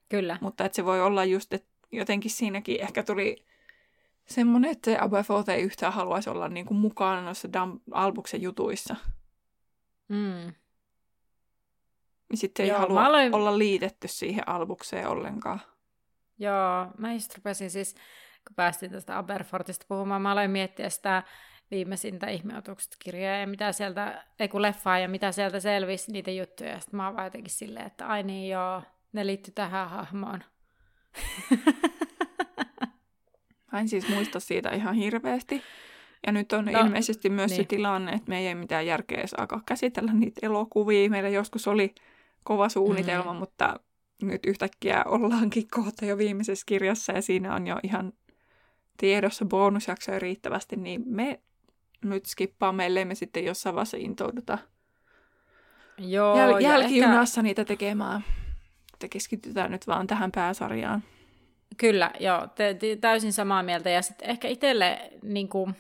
Kyllä. 0.09 0.39
Mutta 0.41 0.65
että 0.65 0.77
se 0.77 0.85
voi 0.85 1.03
olla 1.03 1.25
just, 1.25 1.53
että 1.53 1.69
jotenkin 1.93 2.31
siinäkin 2.31 2.81
ehkä 2.81 3.03
tuli 3.03 3.45
semmoinen, 4.27 4.71
että 4.71 4.91
se 4.91 4.99
Aberforth 5.01 5.51
ei 5.51 5.63
yhtään 5.63 5.93
haluaisi 5.93 6.31
olla 6.31 6.49
niin 6.49 6.67
kuin 6.67 6.79
mukana 6.79 7.23
noissa 7.23 7.49
Albuksen 7.93 8.43
jutuissa. 8.43 8.97
Mm 10.09 10.53
niin 12.33 12.39
sitten 12.39 12.65
ei 12.65 12.71
Joo, 12.71 12.79
halua 12.79 13.05
aloin... 13.05 13.35
olla 13.35 13.59
liitetty 13.59 14.09
siihen 14.09 14.49
albukseen 14.49 15.09
ollenkaan. 15.09 15.61
Joo, 16.39 16.87
mä 16.99 17.13
just 17.13 17.37
rupesin 17.37 17.71
siis, 17.71 17.95
kun 18.49 18.57
päästiin 18.57 18.93
tästä 18.93 19.19
Aberfortista 19.19 19.87
puhumaan, 19.89 20.23
mä 20.23 20.33
aloin 20.33 20.51
miettiä 20.51 20.91
sitä 20.91 21.23
viimeisintä 21.71 22.27
ihmeotukset 22.27 22.97
kirjaa 22.99 23.37
ja 23.37 23.47
mitä 23.47 23.73
sieltä, 23.73 24.25
ei 24.41 24.49
kun 24.49 24.63
leffaa 24.63 24.99
ja 24.99 25.09
mitä 25.09 25.33
sieltä 25.33 25.61
selvisi 25.61 26.13
niitä 26.13 26.31
juttuja. 26.31 26.81
Sitten 26.81 26.97
mä 26.97 27.07
oon 27.07 27.17
vaan 27.17 27.27
jotenkin 27.27 27.53
silleen, 27.53 27.87
että 27.87 28.07
ai 28.07 28.23
niin 28.23 28.51
joo, 28.51 28.83
ne 29.13 29.27
liittyy 29.27 29.55
tähän 29.55 29.91
hahmoon. 29.91 30.45
Mä 33.73 33.81
en 33.81 33.89
siis 33.89 34.09
muista 34.09 34.41
siitä 34.41 34.71
ihan 34.71 34.95
hirveästi. 34.95 35.63
Ja 36.27 36.33
nyt 36.33 36.53
on 36.53 36.65
no, 36.65 36.81
ilmeisesti 36.81 37.31
myös 37.31 37.51
niin. 37.51 37.57
se 37.57 37.65
tilanne, 37.65 38.13
että 38.13 38.29
me 38.29 38.39
ei 38.39 38.55
mitään 38.55 38.87
järkeä 38.87 39.19
edes 39.19 39.35
alkaa 39.35 39.63
käsitellä 39.67 40.13
niitä 40.13 40.47
elokuvia. 40.47 41.11
Meillä 41.11 41.29
joskus 41.29 41.69
oli 41.69 41.95
kova 42.45 42.69
suunnitelma, 42.69 43.33
mm. 43.33 43.39
mutta 43.39 43.81
nyt 44.23 44.47
yhtäkkiä 44.47 45.05
ollaankin 45.07 45.69
kohta 45.71 46.05
jo 46.05 46.19
viimeisessä 46.19 46.65
kirjassa 46.67 47.13
ja 47.13 47.23
siinä 47.23 47.55
on 47.55 47.67
jo 47.67 47.77
ihan 47.83 48.13
tiedossa 48.97 49.45
bonusjaksoja 49.45 50.19
riittävästi, 50.19 50.77
niin 50.77 51.03
me 51.07 51.41
nyt 52.05 52.27
skippaamme, 52.27 52.87
ellei 52.87 53.05
me 53.05 53.15
sitten 53.15 53.45
jossain 53.45 53.75
vaiheessa 53.75 53.97
intouduta 53.97 54.59
Joo, 55.99 56.37
Jäl- 56.37 56.61
jälkijunassa 56.61 57.41
ehkä... 57.41 57.43
niitä 57.43 57.65
tekemään. 57.65 58.25
Että 58.93 59.09
keskitytään 59.09 59.71
nyt 59.71 59.87
vaan 59.87 60.07
tähän 60.07 60.33
pääsarjaan. 60.33 61.03
Kyllä, 61.77 62.11
joo, 62.21 62.47
te, 62.47 62.75
te, 62.75 62.97
täysin 62.97 63.33
samaa 63.33 63.63
mieltä. 63.63 63.91
Ja 63.91 64.03
sitten 64.03 64.31
ehkä 64.31 64.49
itselle 64.49 65.11
niin 65.23 65.49
kuin, 65.49 65.75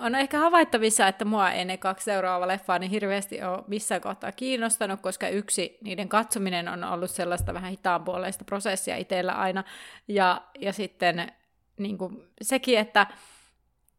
on 0.00 0.14
ehkä 0.14 0.38
havaittavissa, 0.38 1.08
että 1.08 1.24
mua 1.24 1.50
ei 1.50 1.64
ne 1.64 1.76
kaksi 1.76 2.04
seuraavaa 2.04 2.48
leffaa 2.48 2.78
niin 2.78 2.90
hirveästi 2.90 3.42
ole 3.42 3.64
missään 3.66 4.00
kohtaa 4.00 4.32
kiinnostanut, 4.32 5.00
koska 5.00 5.28
yksi, 5.28 5.78
niiden 5.84 6.08
katsominen 6.08 6.68
on 6.68 6.84
ollut 6.84 7.10
sellaista 7.10 7.54
vähän 7.54 7.70
hitaanpuoleista 7.70 8.44
prosessia 8.44 8.96
itsellä 8.96 9.32
aina. 9.32 9.64
Ja, 10.08 10.42
ja 10.60 10.72
sitten 10.72 11.32
niin 11.78 11.98
kuin, 11.98 12.24
sekin, 12.42 12.78
että 12.78 13.06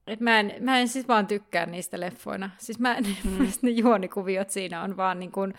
et 0.07 0.19
mä, 0.19 0.39
en, 0.39 0.53
mä 0.59 0.79
en 0.79 0.87
siis 0.87 1.07
vaan 1.07 1.27
tykkää 1.27 1.65
niistä 1.65 1.99
leffoina. 1.99 2.49
Siis 2.57 2.79
mä 2.79 2.93
en, 2.93 3.05
mm. 3.23 3.47
ne 3.61 3.69
juonikuviot 3.69 4.49
siinä 4.49 4.81
on 4.81 4.97
vaan 4.97 5.19
niin 5.19 5.31
kuin, 5.31 5.53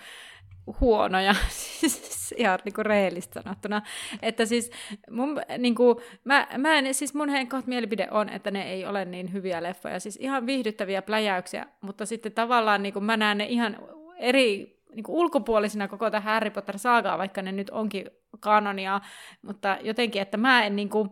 huonoja, 0.81 1.35
siis 1.81 2.35
ihan 2.39 2.59
niin 2.65 2.75
kuin 2.75 2.87
rehellisesti 2.87 3.35
sanottuna. 3.35 3.83
Että 4.23 4.47
siis 4.47 4.71
mun, 5.11 5.41
niin 5.59 5.75
kuin, 5.75 5.97
mä, 6.25 6.49
mä 6.59 6.79
en, 6.79 6.95
siis 6.95 7.15
mun 7.15 7.29
henkot 7.29 7.67
mielipide 7.67 8.09
on, 8.11 8.29
että 8.29 8.51
ne 8.51 8.63
ei 8.71 8.87
ole 8.87 9.05
niin 9.05 9.33
hyviä 9.33 9.63
leffoja. 9.63 10.01
Siis 10.01 10.17
ihan 10.17 10.47
viihdyttäviä 10.47 11.03
pläjäyksiä, 11.03 11.67
mutta 11.81 12.07
sitten 12.07 12.33
tavallaan 12.33 12.83
niin 12.83 12.93
kuin 12.93 13.05
mä 13.05 13.17
näen 13.17 13.39
ne 13.39 13.47
ihan 13.47 13.77
eri 14.19 14.83
niin 14.95 15.05
kuin 15.05 15.17
ulkopuolisina 15.17 15.89
koko 15.89 16.11
tähän 16.11 16.35
Harry 16.35 16.51
Potter-saagaa, 16.51 17.19
vaikka 17.19 17.43
ne 17.43 17.53
nyt 17.53 17.71
onkin 17.71 18.11
kanonia, 18.41 19.01
mutta 19.43 19.79
jotenkin, 19.83 20.23
että 20.23 20.37
mä 20.37 20.65
en 20.65 20.77
niin 20.77 20.89
kuin, 20.89 21.11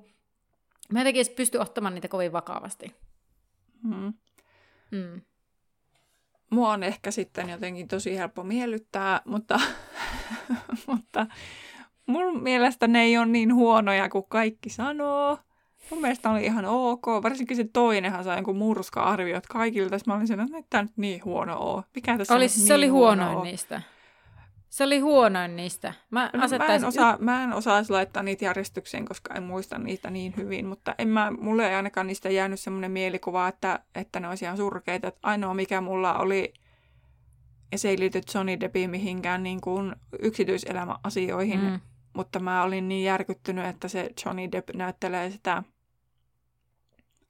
mä 0.93 1.01
jotenkin 1.01 1.27
pysty 1.37 1.59
ottamaan 1.59 1.95
niitä 1.95 2.09
kovin 2.09 2.33
vakavasti. 2.33 2.95
Mm. 3.83 4.13
Mm 4.91 5.21
mua 6.51 6.73
on 6.73 6.83
ehkä 6.83 7.11
sitten 7.11 7.51
jotenkin 7.51 7.89
tosi 7.89 8.17
helppo 8.17 8.43
miellyttää, 8.43 9.21
mutta, 9.25 9.61
mutta 10.87 11.27
mun 12.07 12.43
mielestä 12.43 12.89
ne 12.89 13.03
ei 13.03 13.19
ole 13.19 13.27
niin 13.27 13.55
huonoja 13.55 14.09
kuin 14.09 14.25
kaikki 14.29 14.71
sanoo. 14.71 15.39
Mun 15.91 16.01
mielestä 16.01 16.31
oli 16.31 16.45
ihan 16.45 16.65
ok. 16.65 17.07
Varsinkin 17.23 17.57
se 17.57 17.65
toinenhan 17.73 18.25
sai 18.25 18.37
jonkun 18.37 18.57
murska-arviot 18.57 19.47
kaikilta. 19.47 19.97
Mä 20.07 20.15
olin 20.15 20.27
sen, 20.27 20.41
että 20.41 20.57
tämä 20.71 20.83
nyt 20.83 20.93
niin 20.97 21.25
huono 21.25 21.59
oo. 21.59 21.83
Mikä 21.95 22.19
tässä 22.19 22.35
oli, 22.35 22.45
on 22.45 22.49
se 22.49 22.61
niin 22.63 22.73
oli 22.73 22.89
huonoin 22.89 23.31
huono 23.31 23.45
niistä. 23.45 23.83
Se 24.71 24.85
oli 24.85 24.99
huonoin 24.99 25.57
niistä. 25.57 25.95
Mä, 26.11 26.31
no, 26.33 26.59
mä, 26.59 26.67
en 26.67 26.85
osaa, 26.85 27.17
mä 27.21 27.45
en 27.45 27.53
osaisi 27.53 27.93
laittaa 27.93 28.23
niitä 28.23 28.45
järjestykseen, 28.45 29.05
koska 29.05 29.35
en 29.35 29.43
muista 29.43 29.79
niitä 29.79 30.11
niin 30.11 30.35
hyvin, 30.37 30.67
mutta 30.67 30.95
en 30.99 31.09
mä, 31.09 31.31
mulle 31.41 31.69
ei 31.69 31.75
ainakaan 31.75 32.07
niistä 32.07 32.31
jäänyt 32.31 32.61
semmoinen 32.61 32.91
mielikuva, 32.91 33.49
että, 33.49 33.81
että 33.95 34.21
ne 34.21 34.29
olisi 34.29 34.45
ihan 34.45 34.57
surkeita. 34.57 35.09
Että 35.09 35.21
ainoa 35.23 35.55
mikä 35.55 35.81
mulla 35.81 36.15
oli 36.15 36.55
ja 37.73 37.79
se 37.79 37.89
ei 37.89 37.99
liity 37.99 38.21
Johnny 38.35 38.61
Deppiin 38.61 38.91
mihinkään 38.91 39.43
niin 39.43 39.61
kuin 39.61 39.97
yksityiselämäasioihin, 40.19 41.61
mm. 41.61 41.81
mutta 42.13 42.39
mä 42.39 42.63
olin 42.63 42.89
niin 42.89 43.05
järkyttynyt, 43.05 43.67
että 43.67 43.89
se 43.89 44.11
Johnny 44.25 44.53
Depp 44.53 44.71
näyttelee 44.75 45.31
sitä 45.31 45.63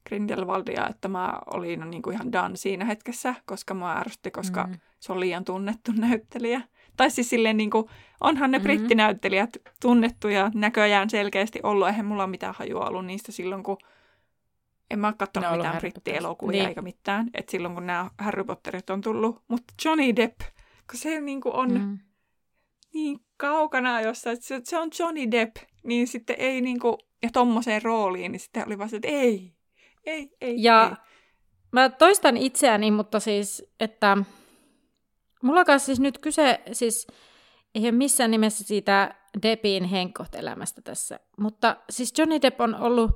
Grindelwaldia, 0.09 0.87
että 0.87 1.07
mä 1.07 1.39
olin 1.53 1.89
niin 1.89 2.01
kuin 2.01 2.13
ihan 2.13 2.31
done 2.31 2.55
siinä 2.55 2.85
hetkessä, 2.85 3.35
koska 3.45 3.73
mä 3.73 3.93
ärsytti, 3.93 4.31
koska 4.31 4.63
mm. 4.63 4.79
se 4.99 5.11
on 5.11 5.19
liian 5.19 5.45
tunnettu 5.45 5.91
näyttelijä. 6.07 6.61
Tai 6.97 7.11
siis 7.11 7.29
silleen 7.29 7.57
niin 7.57 7.69
kuin, 7.69 7.85
onhan 8.21 8.51
ne 8.51 8.57
mm-hmm. 8.57 8.63
brittinäyttelijät 8.63 9.57
tunnettuja 9.81 10.51
näköjään 10.53 11.09
selkeästi 11.09 11.59
ollut, 11.63 11.87
eihän 11.87 12.05
mulla 12.05 12.27
mitään 12.27 12.55
hajua 12.57 12.85
ollut 12.85 13.05
niistä 13.05 13.31
silloin, 13.31 13.63
kun 13.63 13.77
en 14.91 14.99
mä 14.99 15.07
ole 15.07 15.15
katsonut 15.17 15.51
mitään 15.51 15.77
brittielokuvia 15.77 16.57
niin. 16.57 16.67
eikä 16.67 16.81
mitään, 16.81 17.29
että 17.33 17.51
silloin 17.51 17.73
kun 17.73 17.87
nämä 17.87 18.09
Harry 18.17 18.43
Potterit 18.43 18.89
on 18.89 19.01
tullut. 19.01 19.41
Mutta 19.47 19.73
Johnny 19.85 20.15
Depp, 20.15 20.41
kun 20.89 20.99
se 20.99 21.21
niin 21.21 21.41
kuin 21.41 21.55
on 21.55 21.71
mm. 21.71 21.99
niin 22.93 23.19
kaukana 23.37 24.01
jossain, 24.01 24.41
se, 24.41 24.61
se 24.63 24.77
on 24.77 24.89
Johnny 24.99 25.31
Depp, 25.31 25.55
niin 25.83 26.07
sitten 26.07 26.35
ei 26.39 26.61
niin 26.61 26.79
kuin, 26.79 26.97
ja 27.23 27.29
tommoseen 27.33 27.81
rooliin, 27.81 28.31
niin 28.31 28.39
sitten 28.39 28.63
oli 28.67 28.89
se, 28.89 28.95
että 28.95 29.07
ei, 29.07 29.53
ei, 30.05 30.35
ei, 30.41 30.63
Ja 30.63 30.87
ei. 30.89 30.95
mä 31.71 31.89
toistan 31.89 32.37
itseäni, 32.37 32.91
mutta 32.91 33.19
siis, 33.19 33.65
että 33.79 34.17
mulla 35.41 35.65
kanssa 35.65 35.85
siis 35.85 35.99
nyt 35.99 36.17
kyse, 36.17 36.61
siis 36.71 37.07
ei 37.75 37.91
missään 37.91 38.31
nimessä 38.31 38.63
siitä 38.63 39.15
Deppin 39.43 39.83
henkkohtelämästä 39.83 40.81
tässä, 40.81 41.19
mutta 41.37 41.75
siis 41.89 42.13
Johnny 42.17 42.41
Depp 42.41 42.61
on 42.61 42.75
ollut 42.75 43.11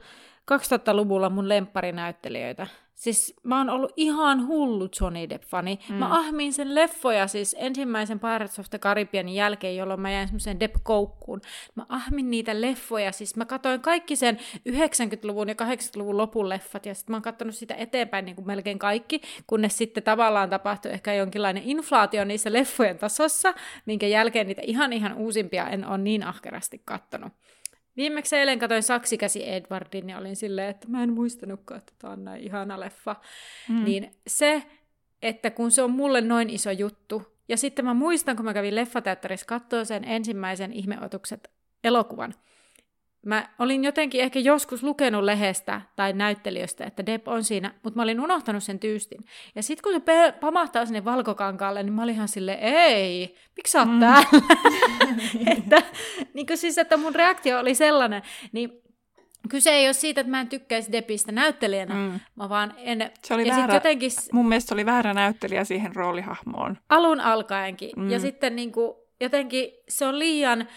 2000-luvulla 0.52 1.30
mun 1.30 1.50
lempparinäyttelijöitä. 1.50 2.68
Siis 2.96 3.36
mä 3.43 3.58
oon 3.58 3.70
ollut 3.70 3.93
ihan 3.96 4.48
hullu 4.48 4.89
Johnny 5.02 5.30
Depp-fani. 5.30 5.80
Mm. 5.89 5.96
Mä 5.96 6.20
ahmin 6.20 6.54
sen 6.54 6.76
leffoja 6.76 7.28
siis 7.28 7.56
ensimmäisen 7.60 8.20
Pirates 8.20 8.60
of 8.60 8.70
the 8.70 8.80
Caribbeanin 8.80 9.36
jälkeen, 9.36 9.76
jolloin 9.76 10.02
mä 10.02 10.12
jäin 10.12 10.28
semmoiseen 10.28 10.60
Depp-koukkuun. 10.60 11.41
Mä 11.76 11.86
ahmin 11.89 12.32
niitä 12.32 12.62
leffoja, 12.62 13.12
siis 13.12 13.36
mä 13.36 13.46
katsoin 13.46 13.82
kaikki 13.82 14.16
sen 14.16 14.39
90-luvun 14.70 15.50
ja 15.50 15.56
80-luvun 15.62 16.18
lopun 16.18 16.50
leffat, 16.50 16.86
ja 16.86 16.96
sitten 16.96 17.14
mä 17.14 17.16
oon 17.16 17.22
katsonut 17.22 17.56
sitä 17.56 17.76
eteenpäin 17.76 18.26
niin 18.26 18.36
kuin 18.36 18.48
melkein 18.48 18.80
kaikki, 18.80 19.22
kunnes 19.48 19.78
sitten 19.78 20.04
tavallaan 20.04 20.50
tapahtui 20.50 20.91
ehkä 20.91 21.14
jonkinlainen 21.14 21.64
inflaatio 21.64 22.26
niissä 22.26 22.54
leffojen 22.54 22.98
tasossa, 22.98 23.54
minkä 23.86 24.08
jälkeen 24.08 24.48
niitä 24.48 24.62
ihan 24.66 24.93
ihan 24.93 25.14
uusimpia 25.14 25.70
en 25.70 25.88
ole 25.88 25.98
niin 25.98 26.24
ahkerasti 26.24 26.82
kattonut. 26.86 27.34
Viimeksi 27.98 28.36
eilen 28.36 28.60
katsoin 28.60 28.84
Saksikäsi 28.84 29.50
Edwardin 29.50 30.10
ja 30.10 30.18
olin 30.18 30.36
silleen, 30.36 30.70
että 30.70 30.88
mä 30.88 31.04
en 31.04 31.14
muistanutkaan, 31.14 31.78
että 31.78 31.93
tämä 32.00 32.14
on 32.14 32.24
näin 32.24 32.43
ihana 32.43 32.80
leffa. 32.80 33.16
Mm. 33.70 33.84
Niin 33.84 34.12
se, 34.28 34.64
että 35.22 35.52
kun 35.52 35.72
se 35.72 35.82
on 35.82 35.91
mulle 35.91 36.22
noin 36.22 36.50
iso 36.50 36.72
juttu, 36.72 37.36
ja 37.48 37.58
sitten 37.58 37.86
mä 37.86 37.93
muistan, 37.93 38.36
kun 38.36 38.46
mä 38.46 38.54
kävin 38.54 38.76
leffateatterissa 38.76 39.46
katsoa 39.46 39.86
sen 39.86 40.04
ensimmäisen 40.04 40.74
ihmeotukset 40.74 41.52
elokuvan, 41.84 42.34
Mä 43.26 43.50
olin 43.60 43.84
jotenkin 43.84 44.22
ehkä 44.22 44.40
joskus 44.40 44.84
lukenut 44.84 45.24
lehdestä 45.24 45.82
tai 45.96 46.14
näyttelijöstä, 46.14 46.86
että 46.86 47.06
Depp 47.06 47.28
on 47.28 47.44
siinä, 47.44 47.74
mutta 47.84 47.98
mä 47.98 48.04
olin 48.04 48.22
unohtanut 48.22 48.64
sen 48.64 48.80
tyystin. 48.80 49.26
Ja 49.56 49.64
sitten 49.64 49.84
kun 49.84 50.02
se 50.02 50.32
pamahtaa 50.32 50.86
sinne 50.86 51.06
valkokankaalle, 51.06 51.84
niin 51.84 51.94
mä 51.94 52.04
olin 52.04 52.16
ihan 52.16 52.28
silleen, 52.28 52.60
ei, 52.60 53.36
miksi 53.58 53.72
sä 53.72 53.80
oot 53.80 53.92
mm. 53.92 54.00
täällä? 54.00 54.28
että, 55.58 55.82
niin 56.34 56.48
siis, 56.56 56.78
että 56.78 56.98
mun 56.98 57.16
reaktio 57.16 57.60
oli 57.60 57.76
sellainen, 57.76 58.22
niin 58.52 58.82
kyse 59.50 59.70
ei 59.70 59.88
ole 59.88 59.94
siitä, 59.94 60.22
että 60.22 60.32
mä 60.32 60.42
en 60.42 60.50
tykkäisi 60.50 60.92
Deppistä 60.92 61.32
näyttelijänä, 61.32 61.94
mm. 61.94 62.20
mä 62.36 62.50
vaan 62.50 62.74
en... 62.78 63.12
Se 63.24 63.34
oli 63.34 63.48
ja 63.48 63.56
väärä, 63.56 63.74
jotenkin... 63.74 64.12
mun 64.32 64.48
mielestä 64.48 64.68
se 64.68 64.74
oli 64.74 64.86
väärä 64.86 65.14
näyttelijä 65.14 65.64
siihen 65.64 65.96
roolihahmoon. 65.96 66.78
Alun 66.90 67.22
alkaenkin. 67.22 67.92
Mm. 67.98 68.10
Ja 68.10 68.20
sitten 68.20 68.56
niin 68.56 68.72
kuin, 68.72 68.94
jotenkin 69.22 69.70
se 69.90 70.06
on 70.06 70.20
liian 70.20 70.68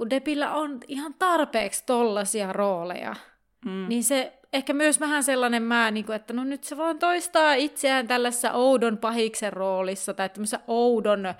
kun 0.00 0.10
Depillä 0.10 0.54
on 0.54 0.80
ihan 0.88 1.14
tarpeeksi 1.14 1.82
tollasia 1.86 2.52
rooleja, 2.52 3.16
mm. 3.64 3.88
niin 3.88 4.04
se 4.04 4.38
ehkä 4.52 4.72
myös 4.72 5.00
vähän 5.00 5.24
sellainen 5.24 5.62
mä, 5.62 5.90
niin 5.90 6.04
kuin, 6.04 6.16
että 6.16 6.32
no 6.32 6.44
nyt 6.44 6.64
se 6.64 6.76
vaan 6.76 6.98
toistaa 6.98 7.54
itseään 7.54 8.06
tällaisessa 8.06 8.52
oudon 8.52 8.98
pahiksen 8.98 9.52
roolissa 9.52 10.14
tai 10.14 10.28
tämmöisessä 10.28 10.60
oudon 10.66 11.34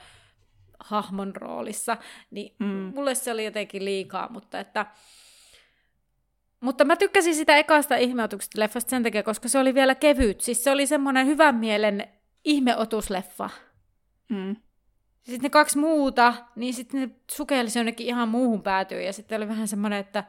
hahmon 0.81 1.37
roolissa, 1.37 1.97
niin 2.31 2.55
mm. 2.59 2.93
mulle 2.95 3.15
se 3.15 3.33
oli 3.33 3.45
jotenkin 3.45 3.85
liikaa, 3.85 4.29
mutta 4.33 4.61
että 4.61 4.87
mutta 6.61 6.85
mä 6.85 6.97
tykkäsin 6.97 7.35
sitä 7.35 7.57
ekasta 7.57 7.97
ihmeotuksesta 7.97 8.61
leffasta 8.61 8.91
sen 8.91 9.03
takia, 9.03 9.23
koska 9.23 9.49
se 9.49 9.59
oli 9.59 9.75
vielä 9.75 9.95
kevyt. 9.95 10.41
Siis 10.41 10.65
se 10.65 10.71
oli 10.71 10.87
semmoinen 10.87 11.27
hyvän 11.27 11.55
mielen 11.55 12.09
ihmeotusleffa. 12.45 13.51
Mm. 14.29 14.57
Sitten 15.23 15.43
ne 15.43 15.51
kaksi 15.51 15.79
muuta, 15.79 16.35
niin 16.57 16.75
sitten 16.75 17.01
ne 17.01 17.11
sukelsi 17.31 17.79
jonnekin 17.79 18.07
ihan 18.07 18.29
muuhun 18.29 18.63
päätyyn. 18.63 19.05
Ja 19.05 19.13
sitten 19.13 19.37
oli 19.37 19.49
vähän 19.49 19.69
semmoinen, 19.69 19.99
että... 19.99 20.25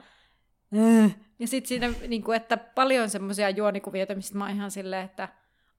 Äh. 0.77 1.15
Ja 1.39 1.47
sitten 1.47 1.67
siinä, 1.67 1.93
niin 2.07 2.23
kuin, 2.23 2.35
että 2.35 2.57
paljon 2.57 3.09
semmoisia 3.09 3.49
juonikuvia, 3.49 4.05
mistä 4.15 4.37
mä 4.37 4.43
oon 4.45 4.55
ihan 4.55 4.71
silleen, 4.71 5.05
että 5.05 5.29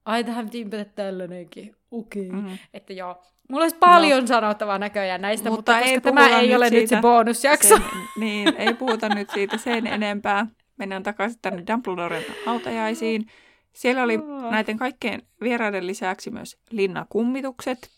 ai 0.05 0.23
tähän 0.23 0.45
piti 0.45 0.61
ympätä 0.61 0.85
tällainenkin. 0.85 1.75
Okei. 1.91 2.27
Okay. 2.29 2.41
Mm. 2.41 2.57
Että 2.73 2.93
joo. 2.93 3.23
Mulla 3.49 3.63
olisi 3.63 3.77
paljon 3.79 4.21
no. 4.21 4.27
sanottavaa 4.27 4.79
näköjään 4.79 5.21
näistä, 5.21 5.49
mutta, 5.49 5.73
mutta 5.73 5.89
ei 5.89 6.01
tämä 6.01 6.39
ei 6.39 6.55
ole 6.55 6.69
siitä. 6.69 6.81
nyt 6.81 6.89
se 6.89 7.01
bonusjakso. 7.01 7.77
Sen, 7.77 7.83
niin, 8.19 8.55
ei 8.57 8.73
puhuta 8.73 9.09
nyt 9.09 9.29
siitä 9.29 9.57
sen 9.57 9.87
enempää. 9.87 10.47
Mennään 10.77 11.03
takaisin 11.03 11.39
tänne 11.41 11.63
Dumbledoren 11.71 12.23
hautajaisiin. 12.45 13.25
Siellä 13.73 14.03
oli 14.03 14.19
näiden 14.51 14.77
kaikkien 14.77 15.21
vieraiden 15.41 15.87
lisäksi 15.87 16.31
myös 16.31 16.57
linnakummitukset, 16.71 17.89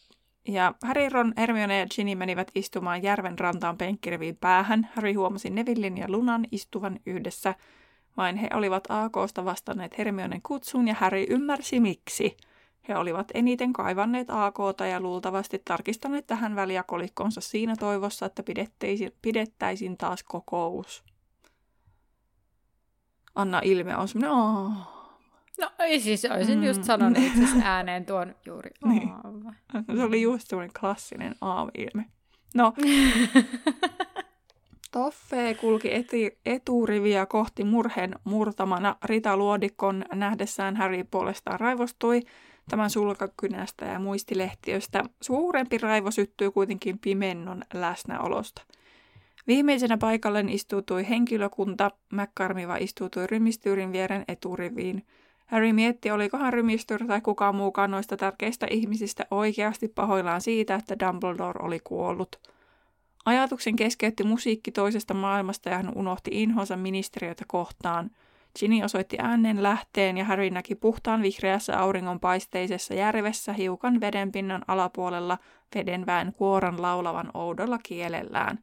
ja 0.47 0.73
Harry, 0.83 1.09
Ron, 1.09 1.33
Hermione 1.37 1.79
ja 1.79 1.87
Ginny 1.95 2.15
menivät 2.15 2.51
istumaan 2.55 3.03
järven 3.03 3.39
rantaan 3.39 3.77
penkkiriviin 3.77 4.37
päähän. 4.37 4.89
Harry 4.95 5.13
huomasi 5.13 5.49
Nevillin 5.49 5.97
ja 5.97 6.05
Lunan 6.09 6.45
istuvan 6.51 6.99
yhdessä. 7.05 7.55
Vain 8.17 8.35
he 8.35 8.49
olivat 8.53 8.83
AKsta 8.89 9.45
vastanneet 9.45 9.97
Hermionen 9.97 10.41
kutsuun 10.41 10.87
ja 10.87 10.93
Harry 10.93 11.25
ymmärsi 11.29 11.79
miksi. 11.79 12.37
He 12.87 12.97
olivat 12.97 13.27
eniten 13.33 13.73
kaivanneet 13.73 14.27
AKta 14.29 14.85
ja 14.85 14.99
luultavasti 14.99 15.61
tarkistaneet 15.65 16.27
tähän 16.27 16.55
väliakolikkonsa 16.55 17.41
siinä 17.41 17.75
toivossa, 17.75 18.25
että 18.25 18.43
pidettäisiin 19.21 19.97
taas 19.97 20.23
kokous. 20.23 21.03
Anna 23.35 23.61
ilme 23.63 23.97
on 23.97 24.07
semmoinen, 24.07 24.85
No 25.59 25.71
ei 25.79 25.99
siis, 25.99 26.25
olisin 26.25 26.59
mm. 26.59 26.63
just 26.63 26.83
sanonut 26.83 27.17
itse 27.17 27.61
ääneen 27.63 28.05
tuon 28.05 28.35
juuri 28.45 28.69
niin. 28.85 29.09
Se 29.95 30.03
oli 30.03 30.21
just 30.21 30.47
semmoinen 30.47 30.73
klassinen 30.79 31.35
aamu-ilme. 31.41 32.05
No, 32.55 32.73
Toffe 34.95 35.57
kulki 35.61 35.93
eti, 35.93 36.37
eturiviä 36.45 37.25
kohti 37.25 37.63
murheen 37.63 38.15
murtamana. 38.23 38.95
Rita 39.03 39.37
Luodikon 39.37 40.05
nähdessään 40.13 40.75
Harry 40.75 41.03
puolestaan 41.03 41.59
raivostui 41.59 42.21
tämän 42.69 42.89
sulkakynästä 42.89 43.85
ja 43.85 43.99
muistilehtiöstä. 43.99 45.03
Suurempi 45.21 45.77
raivo 45.77 46.11
syttyi 46.11 46.51
kuitenkin 46.51 46.99
pimennon 46.99 47.63
läsnäolosta. 47.73 48.61
Viimeisenä 49.47 49.97
paikalleen 49.97 50.49
istuutui 50.49 51.09
henkilökunta. 51.09 51.91
McCarmiva 52.11 52.77
istuutui 52.77 53.27
rymistyyrin 53.27 53.91
vieren 53.91 54.23
eturiviin. 54.27 55.05
Harry 55.45 55.73
mietti, 55.73 56.11
olikohan 56.11 56.53
rymistyr 56.53 57.05
tai 57.07 57.21
kukaan 57.21 57.55
muukaan 57.55 57.91
noista 57.91 58.17
tärkeistä 58.17 58.67
ihmisistä 58.69 59.25
oikeasti 59.31 59.87
pahoillaan 59.87 60.41
siitä, 60.41 60.75
että 60.75 60.99
Dumbledore 60.99 61.65
oli 61.65 61.79
kuollut. 61.83 62.39
Ajatuksen 63.25 63.75
keskeytti 63.75 64.23
musiikki 64.23 64.71
toisesta 64.71 65.13
maailmasta 65.13 65.69
ja 65.69 65.75
hän 65.75 65.91
unohti 65.95 66.31
inhonsa 66.33 66.77
ministeriötä 66.77 67.43
kohtaan. 67.47 68.11
Ginny 68.59 68.83
osoitti 68.83 69.17
äänen 69.19 69.63
lähteen 69.63 70.17
ja 70.17 70.25
Harry 70.25 70.49
näki 70.49 70.75
puhtaan 70.75 71.21
vihreässä 71.21 71.79
auringonpaisteisessa 71.79 72.93
järvessä 72.93 73.53
hiukan 73.53 74.01
vedenpinnan 74.01 74.61
alapuolella 74.67 75.37
vedenväen 75.75 76.33
kuoran 76.33 76.81
laulavan 76.81 77.31
oudolla 77.33 77.79
kielellään. 77.83 78.59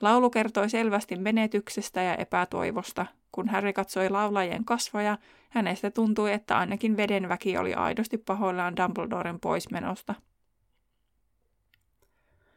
Laulu 0.00 0.30
kertoi 0.30 0.70
selvästi 0.70 1.16
menetyksestä 1.16 2.02
ja 2.02 2.14
epätoivosta. 2.14 3.06
Kun 3.36 3.48
Harry 3.48 3.72
katsoi 3.72 4.10
laulajien 4.10 4.64
kasvoja, 4.64 5.18
hänestä 5.50 5.90
tuntui, 5.90 6.32
että 6.32 6.58
ainakin 6.58 6.96
vedenväki 6.96 7.58
oli 7.58 7.74
aidosti 7.74 8.18
pahoillaan 8.18 8.76
Dumbledoren 8.76 9.40
poismenosta. 9.40 10.14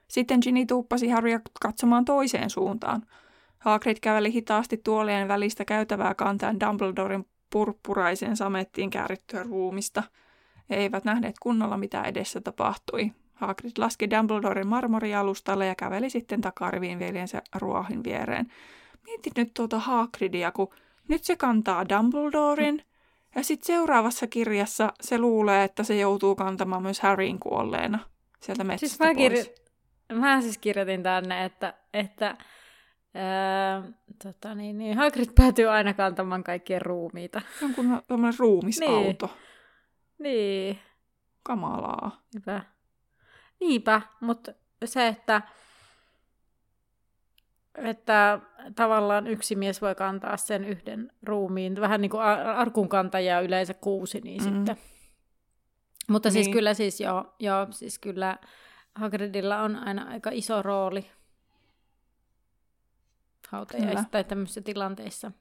Sitten 0.07 0.39
Ginny 0.41 0.65
tuuppasi 0.65 1.09
Harrya 1.09 1.39
katsomaan 1.61 2.05
toiseen 2.05 2.49
suuntaan. 2.49 3.01
Hagrid 3.57 3.97
käveli 4.01 4.33
hitaasti 4.33 4.77
tuolien 4.77 5.27
välistä 5.27 5.65
käytävää 5.65 6.13
kantaen 6.13 6.59
Dumbledoren 6.59 7.25
purppuraiseen 7.49 8.37
samettiin 8.37 8.89
käärittyä 8.89 9.43
ruumista. 9.43 10.03
He 10.69 10.75
eivät 10.75 11.05
nähneet 11.05 11.35
kunnolla, 11.39 11.77
mitä 11.77 12.03
edessä 12.03 12.41
tapahtui. 12.41 13.11
Hagrid 13.33 13.71
laski 13.77 14.09
Dumbledoren 14.09 14.67
marmorialustalle 14.67 15.67
ja 15.67 15.75
käveli 15.75 16.09
sitten 16.09 16.41
takariviin 16.41 16.99
veljensä 16.99 17.41
ruohin 17.55 18.03
viereen. 18.03 18.47
Mietin 19.03 19.33
nyt 19.35 19.53
tuota 19.53 19.79
Hagridia, 19.79 20.51
kun 20.51 20.69
nyt 21.07 21.23
se 21.23 21.35
kantaa 21.35 21.89
Dumbledoren, 21.89 22.83
ja 23.35 23.43
sitten 23.43 23.67
seuraavassa 23.67 24.27
kirjassa 24.27 24.93
se 25.01 25.17
luulee, 25.17 25.63
että 25.63 25.83
se 25.83 25.97
joutuu 25.97 26.35
kantamaan 26.35 26.81
myös 26.81 26.99
Harryn 26.99 27.39
kuolleena 27.39 27.99
sieltä 28.39 28.63
metsästä 28.63 28.87
siis 28.87 28.99
mä, 28.99 29.13
kirjo- 29.13 30.19
mä 30.19 30.41
siis 30.41 30.57
kirjoitin 30.57 31.03
tänne, 31.03 31.45
että, 31.45 31.73
että 31.93 32.37
Öö, 33.15 33.91
tota 34.23 34.55
niin, 34.55 34.77
niin, 34.77 34.97
Hagrid 34.97 35.29
päätyy 35.35 35.67
aina 35.67 35.93
kantamaan 35.93 36.43
kaikkien 36.43 36.81
ruumiita. 36.81 37.41
Jonkun 37.61 38.01
ruumisauto. 38.39 39.29
Niin. 40.19 40.35
niin. 40.35 40.79
Kamalaa. 41.43 42.21
Niinpä. 42.33 42.61
Niinpä, 43.59 44.01
mutta 44.19 44.51
se, 44.85 45.07
että, 45.07 45.41
että 47.83 48.39
tavallaan 48.75 49.27
yksi 49.27 49.55
mies 49.55 49.81
voi 49.81 49.95
kantaa 49.95 50.37
sen 50.37 50.65
yhden 50.65 51.11
ruumiin, 51.23 51.81
vähän 51.81 52.01
niin 52.01 52.11
kuin 52.11 52.23
arkun 52.55 52.89
kantaja 52.89 53.41
yleensä 53.41 53.73
kuusi, 53.73 54.21
niin 54.21 54.43
mm. 54.43 54.49
sitten. 54.49 54.77
Mutta 56.09 56.29
siis 56.29 56.35
niin. 56.35 56.45
siis 56.45 56.53
kyllä 56.53 56.73
siis 56.73 56.99
joo, 57.01 57.35
joo, 57.39 57.67
siis 57.71 57.99
kyllä 57.99 58.37
Hagridilla 58.95 59.61
on 59.61 59.75
aina 59.75 60.07
aika 60.07 60.29
iso 60.33 60.61
rooli 60.61 61.05
hautajaisissa 63.49 64.09
tai 64.11 64.23
tämmöisissä 64.23 64.61
tilanteissa. 64.61 65.31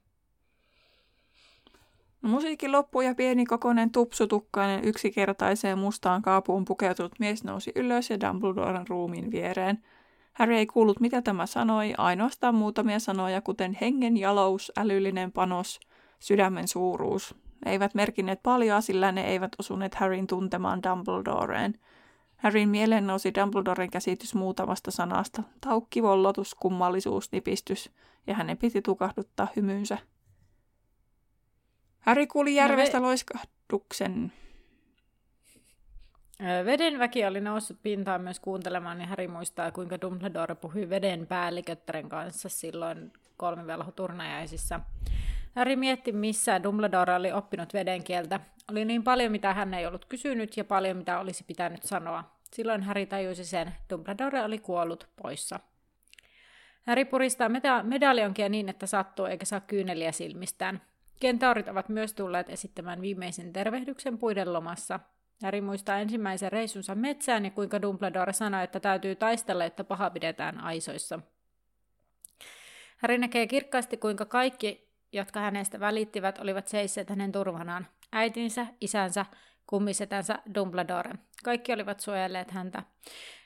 No, 2.22 2.28
musiikin 2.28 2.72
loppu 2.72 3.00
ja 3.00 3.14
pieni 3.14 3.46
kokoinen 3.46 3.90
tupsutukkainen 3.90 4.84
yksinkertaiseen 4.84 5.78
mustaan 5.78 6.22
kaapuun 6.22 6.64
pukeutunut 6.64 7.12
mies 7.18 7.44
nousi 7.44 7.72
ylös 7.74 8.10
ja 8.10 8.20
Dumbledoren 8.20 8.88
ruumiin 8.88 9.30
viereen. 9.30 9.84
Harry 10.38 10.54
ei 10.54 10.66
kuullut, 10.66 11.00
mitä 11.00 11.22
tämä 11.22 11.46
sanoi, 11.46 11.94
ainoastaan 11.98 12.54
muutamia 12.54 12.98
sanoja, 12.98 13.40
kuten 13.40 13.78
hengen 13.80 14.16
jalous, 14.16 14.72
älyllinen 14.76 15.32
panos, 15.32 15.80
sydämen 16.18 16.68
suuruus. 16.68 17.34
Ne 17.64 17.72
eivät 17.72 17.94
merkinneet 17.94 18.42
paljon, 18.42 18.82
sillä 18.82 19.12
ne 19.12 19.26
eivät 19.26 19.52
osuneet 19.58 19.94
Harryn 19.94 20.26
tuntemaan 20.26 20.82
Dumbledoreen. 20.82 21.74
Harryn 22.36 22.68
mieleen 22.68 23.06
nousi 23.06 23.34
Dumbledoren 23.34 23.90
käsitys 23.90 24.34
muutamasta 24.34 24.90
sanasta, 24.90 25.42
taukki, 25.60 26.02
vollotus, 26.02 26.54
kummallisuus, 26.54 27.32
nipistys, 27.32 27.90
ja 28.26 28.34
hänen 28.34 28.58
piti 28.58 28.82
tukahduttaa 28.82 29.48
hymynsä. 29.56 29.98
Harry 32.00 32.26
kuuli 32.26 32.54
järvestä 32.54 32.98
no, 32.98 33.04
ve- 33.04 33.06
loiskahduksen. 33.06 34.32
Veden 36.64 36.98
väki 36.98 37.24
oli 37.24 37.40
noussut 37.40 37.82
pintaan 37.82 38.20
myös 38.20 38.40
kuuntelemaan, 38.40 38.98
niin 38.98 39.08
Harry 39.08 39.28
muistaa, 39.28 39.72
kuinka 39.72 40.00
Dumbledore 40.00 40.54
puhui 40.54 40.90
veden 40.90 41.26
päälliköttären 41.26 42.08
kanssa 42.08 42.48
silloin 42.48 43.12
kolmivelhoturnajaisissa. 43.36 44.80
Harry 45.56 45.76
mietti, 45.76 46.12
missä 46.12 46.62
Dumbledore 46.62 47.14
oli 47.14 47.32
oppinut 47.32 47.74
veden 47.74 48.04
kieltä. 48.04 48.40
Oli 48.70 48.84
niin 48.84 49.02
paljon, 49.02 49.32
mitä 49.32 49.54
hän 49.54 49.74
ei 49.74 49.86
ollut 49.86 50.04
kysynyt 50.04 50.56
ja 50.56 50.64
paljon, 50.64 50.96
mitä 50.96 51.20
olisi 51.20 51.44
pitänyt 51.44 51.82
sanoa. 51.82 52.24
Silloin 52.52 52.82
Harry 52.82 53.06
tajusi 53.06 53.44
sen, 53.44 53.74
Dumbledore 53.90 54.42
oli 54.42 54.58
kuollut 54.58 55.08
poissa. 55.22 55.60
Harry 56.86 57.04
puristaa 57.04 57.48
meda- 57.48 57.82
medaljonkia 57.82 58.48
niin, 58.48 58.68
että 58.68 58.86
sattuu 58.86 59.26
eikä 59.26 59.44
saa 59.44 59.60
kyyneliä 59.60 60.12
silmistään. 60.12 60.82
Kentaurit 61.20 61.68
ovat 61.68 61.88
myös 61.88 62.14
tulleet 62.14 62.50
esittämään 62.50 63.00
viimeisen 63.00 63.52
tervehdyksen 63.52 64.18
puiden 64.18 64.52
lomassa. 64.52 65.00
Harry 65.42 65.60
muistaa 65.60 65.98
ensimmäisen 65.98 66.52
reissunsa 66.52 66.94
metsään 66.94 67.44
ja 67.44 67.50
kuinka 67.50 67.82
Dumbledore 67.82 68.32
sanoi, 68.32 68.64
että 68.64 68.80
täytyy 68.80 69.16
taistella, 69.16 69.64
että 69.64 69.84
paha 69.84 70.10
pidetään 70.10 70.60
aisoissa. 70.60 71.20
Harry 72.96 73.18
näkee 73.18 73.46
kirkkaasti, 73.46 73.96
kuinka 73.96 74.24
kaikki, 74.24 74.88
jotka 75.12 75.40
hänestä 75.40 75.80
välittivät, 75.80 76.38
olivat 76.38 76.68
seisseet 76.68 77.10
hänen 77.10 77.32
turvanaan. 77.32 77.86
Äitinsä, 78.12 78.66
isänsä, 78.80 79.26
kummisetänsä 79.66 80.38
Dumbledore. 80.54 81.14
Kaikki 81.44 81.72
olivat 81.72 82.00
suojelleet 82.00 82.50
häntä. 82.50 82.82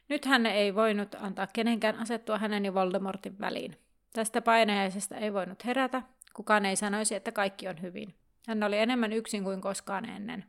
Nyt 0.08 0.24
hän 0.24 0.46
ei 0.46 0.74
voinut 0.74 1.14
antaa 1.20 1.46
kenenkään 1.46 1.98
asettua 1.98 2.38
hänen 2.38 2.64
ja 2.64 2.74
Voldemortin 2.74 3.40
väliin. 3.40 3.76
Tästä 4.12 4.42
painajaisesta 4.42 5.16
ei 5.16 5.32
voinut 5.32 5.64
herätä, 5.64 6.02
kukaan 6.34 6.66
ei 6.66 6.76
sanoisi, 6.76 7.14
että 7.14 7.32
kaikki 7.32 7.68
on 7.68 7.82
hyvin. 7.82 8.14
Hän 8.48 8.62
oli 8.62 8.78
enemmän 8.78 9.12
yksin 9.12 9.44
kuin 9.44 9.60
koskaan 9.60 10.08
ennen. 10.08 10.44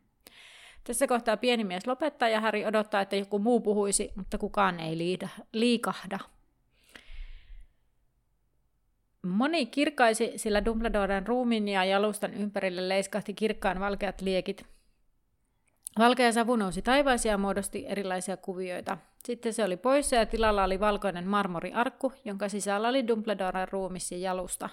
Tässä 0.84 1.08
kohtaa 1.08 1.38
pieni 1.38 1.64
mies 1.64 1.88
lopettaa 1.88 2.30
ja 2.30 2.42
Harry 2.42 2.66
odottaa, 2.66 3.02
että 3.02 3.16
joku 3.16 3.40
muu 3.40 3.60
puhuisi, 3.60 4.12
mutta 4.16 4.38
kukaan 4.38 4.80
ei 4.80 4.98
liida, 4.98 5.30
liikahda. 5.52 6.20
Moni 9.22 9.66
kirkaisi, 9.66 10.34
sillä 10.36 10.66
Dumbledoren 10.66 11.28
ruumin 11.28 11.68
ja 11.68 11.86
jalustan 11.86 12.34
ympärille 12.34 12.90
leiskahti 12.90 13.34
kirkkaan 13.34 13.80
valkeat 13.80 14.22
liekit. 14.22 14.66
Valkea 16.00 16.32
savu 16.32 16.56
nousi 16.56 16.82
taivaisiin 16.82 17.30
ja 17.30 17.38
muodosti 17.38 17.86
erilaisia 17.88 18.38
kuvioita. 18.38 18.98
Sitten 19.24 19.54
se 19.54 19.64
oli 19.64 19.78
poissa 19.78 20.16
ja 20.16 20.26
tilalla 20.26 20.64
oli 20.64 20.80
valkoinen 20.80 21.28
marmoriarkku, 21.28 22.14
jonka 22.26 22.50
sisällä 22.50 22.88
oli 22.88 23.08
Dumbledoren 23.08 23.68
ruumis 23.72 24.12
ja 24.12 24.18
jalusta. 24.18 24.70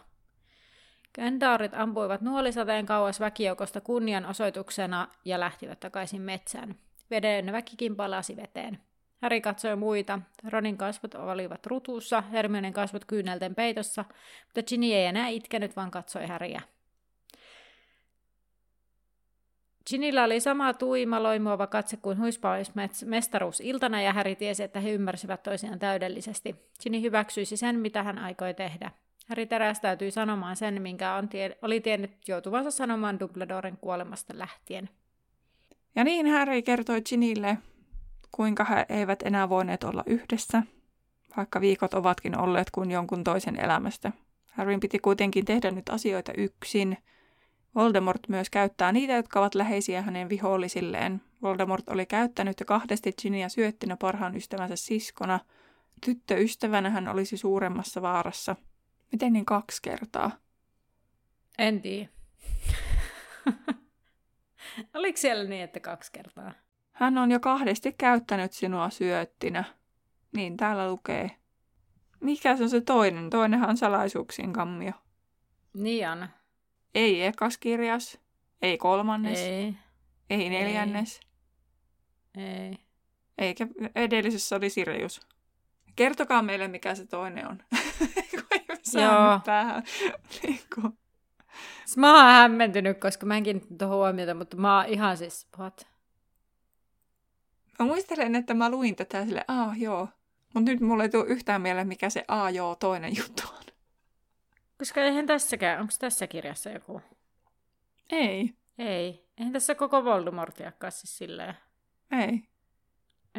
Kendaarit 1.13 1.75
ampuivat 1.75 2.21
nuolisateen 2.21 2.87
kauas 2.87 3.21
väkijoukosta 3.21 3.81
kunnianosoituksena 3.81 5.09
ja 5.25 5.41
lähtivät 5.41 5.81
takaisin 5.81 6.23
metsään. 6.23 6.75
Veden 7.11 7.53
väkikin 7.53 7.97
palasi 7.97 8.37
veteen. 8.37 8.79
Häri 9.23 9.41
katsoi 9.41 9.77
muita. 9.77 10.21
Ronin 10.49 10.77
kasvot 10.77 11.15
olivat 11.15 11.67
rutuussa, 11.67 12.21
Hermionen 12.21 12.73
kasvot 12.73 13.05
kyynelten 13.05 13.55
peitossa, 13.55 14.05
mutta 14.45 14.63
Ginny 14.63 14.87
ei 14.87 15.07
enää 15.07 15.29
itkenyt, 15.29 15.77
vaan 15.77 15.91
katsoi 15.91 16.27
Häriä. 16.27 16.63
Ginillä 19.91 20.25
oli 20.25 20.41
sama 20.41 20.75
tuima 20.75 21.23
loimuava 21.23 21.67
katse 21.67 21.97
kuin 21.97 22.19
huispausmestaruus 22.19 23.61
iltana 23.61 24.03
ja 24.03 24.13
Häri 24.13 24.37
tiesi, 24.37 24.63
että 24.63 24.81
he 24.81 24.93
ymmärsivät 24.93 25.43
toisiaan 25.43 25.79
täydellisesti. 25.79 26.57
Ginny 26.83 27.03
hyväksyisi 27.03 27.57
sen, 27.57 27.81
mitä 27.81 28.03
hän 28.03 28.19
aikoi 28.19 28.55
tehdä. 28.55 28.91
Häri 29.31 29.47
terästäytyi 29.47 30.11
sanomaan 30.11 30.57
sen, 30.57 30.83
minkä 30.83 31.15
on 31.15 31.29
tie- 31.29 31.59
oli 31.63 31.81
tiennyt 31.81 32.29
joutuvansa 32.29 32.71
sanomaan 32.71 33.21
Dumbledoren 33.21 33.77
kuolemasta 33.77 34.39
lähtien. 34.39 34.89
Ja 35.97 36.05
niin 36.05 36.27
Harry 36.27 36.63
kertoi 36.63 37.03
Ginille, 37.03 37.59
kuinka 38.33 38.65
he 38.65 38.87
eivät 38.89 39.23
enää 39.23 39.49
voineet 39.49 39.85
olla 39.85 40.03
yhdessä, 40.07 40.63
vaikka 41.37 41.61
viikot 41.61 41.95
ovatkin 41.95 42.39
olleet 42.39 42.71
kuin 42.71 42.91
jonkun 42.91 43.25
toisen 43.25 43.61
elämästä. 43.61 44.13
Harryn 44.51 44.81
piti 44.81 44.99
kuitenkin 44.99 45.45
tehdä 45.45 45.71
nyt 45.71 45.89
asioita 45.89 46.33
yksin– 46.37 46.97
Voldemort 47.75 48.29
myös 48.29 48.51
käyttää 48.51 48.93
niitä, 48.93 49.13
jotka 49.13 49.41
ovat 49.41 49.55
läheisiä 49.55 50.03
hänen 50.03 50.29
vihollisilleen. 50.29 51.23
Voldemort 51.43 51.89
oli 51.89 52.07
käyttänyt 52.07 52.61
jo 52.61 52.67
kahdesti 52.67 53.13
Ginia 53.23 53.49
syöttinä 53.49 53.97
parhaan 53.97 54.37
ystävänsä 54.37 54.77
siskona. 54.77 55.41
Tyttöystävänä 56.05 56.91
hän 56.91 57.09
olisi 57.09 57.37
suuremmassa 57.37 58.03
vaarassa. 58.03 58.57
Miten 59.13 59.33
niin 59.33 59.47
kaksi 59.47 59.83
kertaa? 59.83 60.31
En 61.59 61.83
tiedä. 61.83 62.09
Oliko 64.95 65.19
siellä 65.19 65.45
niin, 65.45 65.63
että 65.63 65.81
kaksi 65.81 66.13
kertaa? 66.13 66.53
Hän 66.93 67.19
on 67.19 67.31
jo 67.31 67.41
kahdesti 67.41 67.93
käyttänyt 67.93 68.53
sinua 68.53 68.91
syöttinä. 68.91 69.65
Niin 70.37 70.57
täällä 70.57 70.91
lukee. 70.91 71.31
Mikä 72.21 72.57
se 72.57 72.63
on 72.63 72.71
se 72.71 72.81
toinen? 72.81 73.31
Toinenhan 73.31 73.71
on 73.71 73.77
salaisuuksien 73.77 74.53
kammio. 74.53 74.93
Niin 75.75 76.09
on. 76.09 76.29
Ei 76.95 77.25
ekas 77.25 77.59
kirjas, 77.59 78.19
Ei 78.63 78.79
kolmannes. 78.79 79.41
Ei. 79.41 79.75
Ei 80.31 80.51
neljännes. 80.51 81.21
Ei. 82.37 82.79
Eikä 83.39 83.67
edellisessä 83.95 84.57
oli 84.57 84.71
Sirius. 84.71 85.21
Kertokaa 85.97 86.43
meille, 86.43 86.69
mikä 86.69 86.95
se 86.95 87.07
toinen 87.07 87.49
on. 87.49 87.63
Kun 88.93 89.01
ei 89.01 89.07
me 89.07 89.11
saa 89.11 89.25
Joo. 89.25 89.35
nyt 89.35 89.45
päähän. 89.45 89.83
Niin 90.43 90.61
kuin. 90.75 90.99
Siis 91.85 91.97
Mä 91.97 92.15
oon 92.25 92.33
hämmentynyt, 92.35 93.01
koska 93.01 93.27
mä 93.27 93.37
en 93.37 93.43
kiinnittänyt 93.43 93.79
tuohon 93.79 93.97
huomiota, 93.97 94.35
mutta 94.35 94.57
mä 94.57 94.77
oon 94.77 94.87
ihan 94.87 95.17
siis, 95.17 95.49
what? 95.59 95.87
Mä 97.79 97.87
muistelen, 97.87 98.35
että 98.35 98.55
mä 98.55 98.71
luin 98.71 98.97
tätä 98.97 99.25
sille, 99.25 99.45
aa 99.49 99.75
joo. 99.79 100.09
Mutta 100.55 100.71
nyt 100.71 100.81
mulle 100.81 101.03
ei 101.03 101.09
tule 101.09 101.27
yhtään 101.27 101.63
mieleen, 101.63 101.89
mikä 101.89 102.11
se 102.11 102.25
aa 102.29 102.51
joo 102.51 102.75
toinen 102.75 103.17
juttu 103.17 103.43
on. 103.49 103.65
Koska 104.79 105.01
eihän 105.01 105.27
tässäkään, 105.27 105.81
onko 105.81 105.93
tässä 105.99 106.27
kirjassa 106.27 106.71
joku? 106.71 107.03
Ei, 108.11 108.55
Ei. 108.79 109.25
Eihän 109.39 109.53
tässä 109.53 109.75
koko 109.75 110.05
Voldemortiakaan 110.05 110.93
siis 110.93 111.19
silleen. 111.19 111.55
ei. 112.21 112.43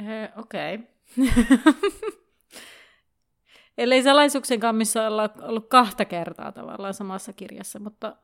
Öö, 0.08 0.28
Okei. 0.38 0.80
Ellei 3.82 4.04
salaisuuksien 4.04 4.60
kammissa 4.60 5.08
olla 5.08 5.30
ollut 5.42 5.70
kahta 5.70 6.06
kertaa 6.06 6.52
tavallaan 6.52 6.94
samassa 6.94 7.34
kirjassa, 7.34 7.80
mutta 7.80 8.16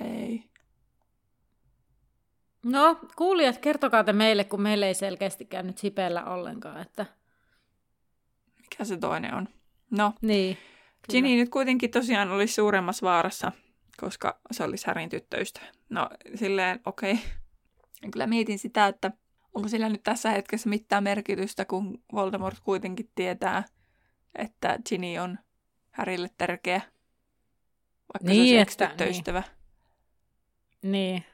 Ei. 0.00 0.44
no, 2.64 3.00
kuulijat, 3.16 3.58
kertokaa 3.58 4.04
te 4.04 4.12
meille, 4.12 4.44
kun 4.44 4.62
meille 4.62 4.86
ei 4.86 4.94
selkeästikään 4.94 5.66
nyt 5.66 5.82
hipellä 5.82 6.24
ollenkaan, 6.24 6.82
että 6.82 7.06
Mikä 8.56 8.84
se 8.84 8.96
toinen 8.96 9.34
on? 9.34 9.48
No, 9.90 10.12
niin. 10.22 10.56
kyllä. 10.56 11.12
Ginny 11.12 11.36
nyt 11.36 11.48
kuitenkin 11.48 11.90
tosiaan 11.90 12.30
olisi 12.30 12.54
suuremmassa 12.54 13.06
vaarassa, 13.06 13.52
koska 14.00 14.40
se 14.50 14.64
olisi 14.64 14.86
Härin 14.86 15.08
tyttöystä. 15.08 15.60
No, 15.88 16.10
silleen, 16.34 16.80
okei. 16.86 17.12
Okay. 17.12 18.10
Kyllä 18.12 18.26
mietin 18.26 18.58
sitä, 18.58 18.86
että 18.86 19.10
onko 19.54 19.68
sillä 19.68 19.88
nyt 19.88 20.02
tässä 20.02 20.30
hetkessä 20.30 20.68
mitään 20.68 21.04
merkitystä, 21.04 21.64
kun 21.64 22.02
Voldemort 22.12 22.60
kuitenkin 22.60 23.10
tietää, 23.14 23.64
että 24.38 24.78
Ginny 24.88 25.18
on 25.18 25.38
Härille 25.90 26.28
tärkeä, 26.38 26.80
vaikka 28.14 28.28
Niin, 28.32 28.54
se 28.56 28.60
että- 28.60 28.84
olisi 28.84 28.90
tyttöystävä. 28.96 29.42
Niin. 30.82 31.24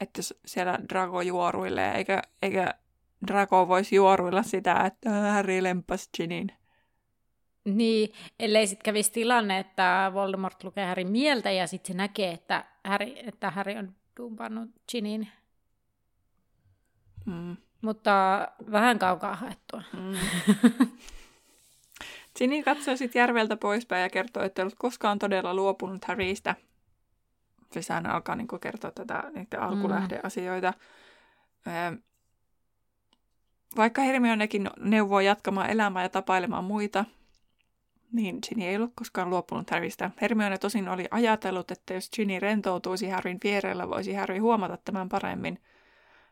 Että 0.00 0.22
siellä 0.46 0.78
Drago 0.88 1.20
juoruilee, 1.20 1.94
eikä, 1.94 2.22
eikä 2.42 2.74
Drago 3.26 3.68
voisi 3.68 3.96
juoruilla 3.96 4.42
sitä, 4.42 4.74
että 4.86 5.10
Harry 5.10 5.62
lempas 5.62 6.10
Ginnyn. 6.16 6.52
Niin, 7.64 8.12
ellei 8.38 8.66
sitten 8.66 8.84
kävisi 8.84 9.12
tilanne, 9.12 9.58
että 9.58 10.10
Voldemort 10.14 10.64
lukee 10.64 10.84
Härin 10.86 11.10
mieltä 11.10 11.50
ja 11.50 11.66
sitten 11.66 11.92
se 11.92 11.96
näkee, 11.96 12.32
että 12.32 12.64
Häri, 12.84 13.28
että 13.28 13.50
Häri 13.50 13.76
on 13.78 13.94
dumpannut 14.16 14.70
Ginin. 14.92 15.28
Mm. 17.26 17.56
Mutta 17.80 18.48
vähän 18.70 18.98
kaukaa 18.98 19.36
haettua. 19.36 19.82
Mm. 19.92 20.16
Katsoi 22.64 22.98
sitten 22.98 23.20
järveltä 23.20 23.56
poispäin 23.56 24.02
ja 24.02 24.10
kertoi, 24.10 24.46
että 24.46 24.62
ei 24.62 24.64
ollut 24.64 24.78
koskaan 24.78 25.18
todella 25.18 25.54
luopunut 25.54 26.04
Harrystä. 26.04 26.54
Siis 27.72 27.88
hän 27.88 28.06
alkaa 28.06 28.36
niin 28.36 28.48
kertoa 28.60 28.90
tätä 28.90 29.30
niiden 29.34 29.60
alkulähdeasioita. 29.60 30.74
Ö, 31.66 31.96
Vaikka 33.76 34.02
Hermionekin 34.02 34.70
neuvoo 34.80 35.20
jatkamaan 35.20 35.70
elämää 35.70 36.02
ja 36.02 36.08
tapailemaan 36.08 36.64
muita, 36.64 37.04
niin 38.12 38.38
Ginny 38.48 38.64
ei 38.64 38.76
ollut 38.76 38.92
koskaan 38.94 39.30
luopunut 39.30 39.70
Harrystä. 39.70 40.10
Hermione 40.20 40.58
tosin 40.58 40.88
oli 40.88 41.08
ajatellut, 41.10 41.70
että 41.70 41.94
jos 41.94 42.10
Ginny 42.10 42.40
rentoutuisi 42.40 43.08
Harryn 43.08 43.38
vierellä, 43.44 43.88
voisi 43.88 44.14
Harry 44.14 44.38
huomata 44.38 44.76
tämän 44.76 45.08
paremmin. 45.08 45.58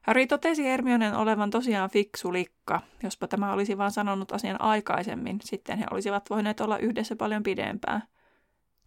Harry 0.02 0.26
totesi 0.26 0.64
Hermionen 0.64 1.14
olevan 1.14 1.50
tosiaan 1.50 1.90
fiksu 1.90 2.32
likka. 2.32 2.80
Jospa 3.02 3.28
tämä 3.28 3.52
olisi 3.52 3.78
vain 3.78 3.90
sanonut 3.90 4.32
asian 4.32 4.60
aikaisemmin, 4.60 5.38
sitten 5.44 5.78
he 5.78 5.84
olisivat 5.90 6.30
voineet 6.30 6.60
olla 6.60 6.78
yhdessä 6.78 7.16
paljon 7.16 7.42
pidempään. 7.42 8.02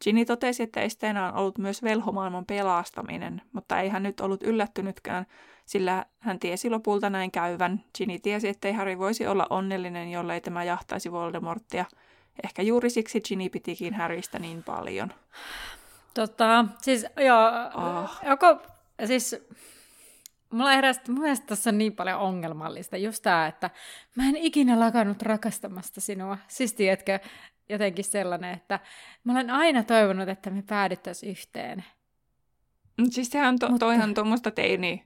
Ginny 0.04 0.26
totesi, 0.26 0.64
että 0.64 0.82
esteenä 0.82 1.28
on 1.28 1.36
ollut 1.36 1.58
myös 1.58 1.84
velhomaailman 1.84 2.46
pelastaminen, 2.46 3.42
mutta 3.54 3.80
ei 3.80 3.90
hän 3.90 4.04
nyt 4.04 4.20
ollut 4.20 4.44
yllättynytkään, 4.44 5.26
sillä 5.66 6.06
hän 6.20 6.40
tiesi 6.40 6.70
lopulta 6.70 7.10
näin 7.10 7.32
käyvän. 7.32 7.84
Ginny 7.98 8.20
tiesi, 8.20 8.48
ettei 8.48 8.74
Harry 8.74 8.98
voisi 9.00 9.28
olla 9.28 9.48
onnellinen, 9.50 10.12
jollei 10.12 10.42
tämä 10.42 10.64
jahtaisi 10.64 11.12
Voldemorttia. 11.12 11.86
Ehkä 12.44 12.62
juuri 12.62 12.90
siksi 12.90 13.22
Ginny 13.22 13.50
pitikin 13.50 13.94
Harrystä 13.94 14.40
niin 14.40 14.64
paljon. 14.64 15.14
Tota, 16.14 16.66
siis 16.82 17.06
joo, 17.26 17.48
Ah. 17.74 18.22
joko, 18.30 18.62
siis 19.06 19.36
mulla 20.54 20.72
heräsi, 20.72 21.02
mun 21.08 21.22
mielestä 21.22 21.48
tässä 21.48 21.70
on 21.70 21.78
niin 21.78 21.96
paljon 21.96 22.20
ongelmallista. 22.20 22.98
Just 22.98 23.24
tää, 23.24 23.48
että 23.48 23.70
mä 24.16 24.28
en 24.30 24.36
ikinä 24.36 24.80
lakannut 24.80 25.22
rakastamasta 25.22 26.02
sinua. 26.02 26.38
Siis 26.48 26.74
tiedätkö, 26.74 27.20
jotenkin 27.70 28.06
sellainen, 28.06 28.54
että 28.54 28.80
mä 29.24 29.34
olen 29.34 29.50
aina 29.50 29.84
toivonut, 29.84 30.30
että 30.30 30.50
me 30.50 30.62
päädyttäisiin 30.62 31.32
yhteen. 31.32 31.84
Mut 33.00 33.14
Siis 33.14 33.30
sehän 33.30 33.60
to, 33.60 33.70
Mutta- 33.70 33.86
toihan 33.86 34.14
tuommoista 34.14 34.52
teini, 34.52 35.04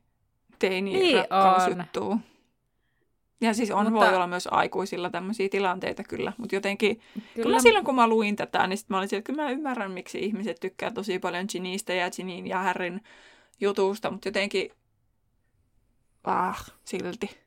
teini 0.59 0.93
Niin 0.93 1.17
rakkausjuttua. 1.17 2.17
Ja 3.41 3.53
siis 3.53 3.71
on, 3.71 3.91
Mutta- 3.91 4.05
voi 4.05 4.15
olla 4.15 4.27
myös 4.27 4.47
aikuisilla 4.51 5.09
tämmöisiä 5.09 5.49
tilanteita 5.49 6.03
kyllä, 6.03 6.33
mutta 6.37 6.55
jotenkin, 6.55 7.01
kyllä, 7.13 7.27
Kyllä, 7.43 7.59
silloin 7.59 7.85
kun 7.85 7.95
mä 7.95 8.07
luin 8.07 8.35
tätä, 8.35 8.67
niin 8.67 8.77
sit 8.77 8.89
mä 8.89 8.97
olin 8.97 9.09
siellä, 9.09 9.19
että 9.19 9.31
kyllä 9.31 9.43
mä 9.43 9.51
ymmärrän, 9.51 9.91
miksi 9.91 10.19
ihmiset 10.19 10.57
tykkää 10.59 10.91
tosi 10.91 11.19
paljon 11.19 11.45
Ginnystä 11.51 11.93
ja 11.93 12.11
Ginnyn 12.11 12.47
ja 12.47 12.59
Harryn 12.59 13.01
jutusta, 13.61 14.11
mutta 14.11 14.27
jotenkin, 14.27 14.71
ah, 16.27 16.71
silti. 16.85 17.37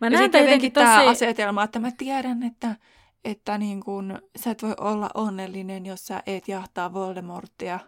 Mä 0.00 0.06
ja 0.06 0.10
näen 0.10 0.22
sitten 0.24 0.44
jotenkin 0.44 0.72
tosi... 0.72 0.84
tämä 0.84 1.10
asetelma, 1.10 1.64
että 1.64 1.78
mä 1.78 1.90
tiedän, 1.98 2.42
että, 2.42 2.76
että 3.24 3.58
niin 3.58 3.80
kun, 3.80 4.18
sä 4.36 4.50
et 4.50 4.62
voi 4.62 4.74
olla 4.80 5.10
onnellinen, 5.14 5.86
jos 5.86 6.06
sä 6.06 6.22
et 6.26 6.48
jahtaa 6.48 6.94
Voldemorttia. 6.94 7.80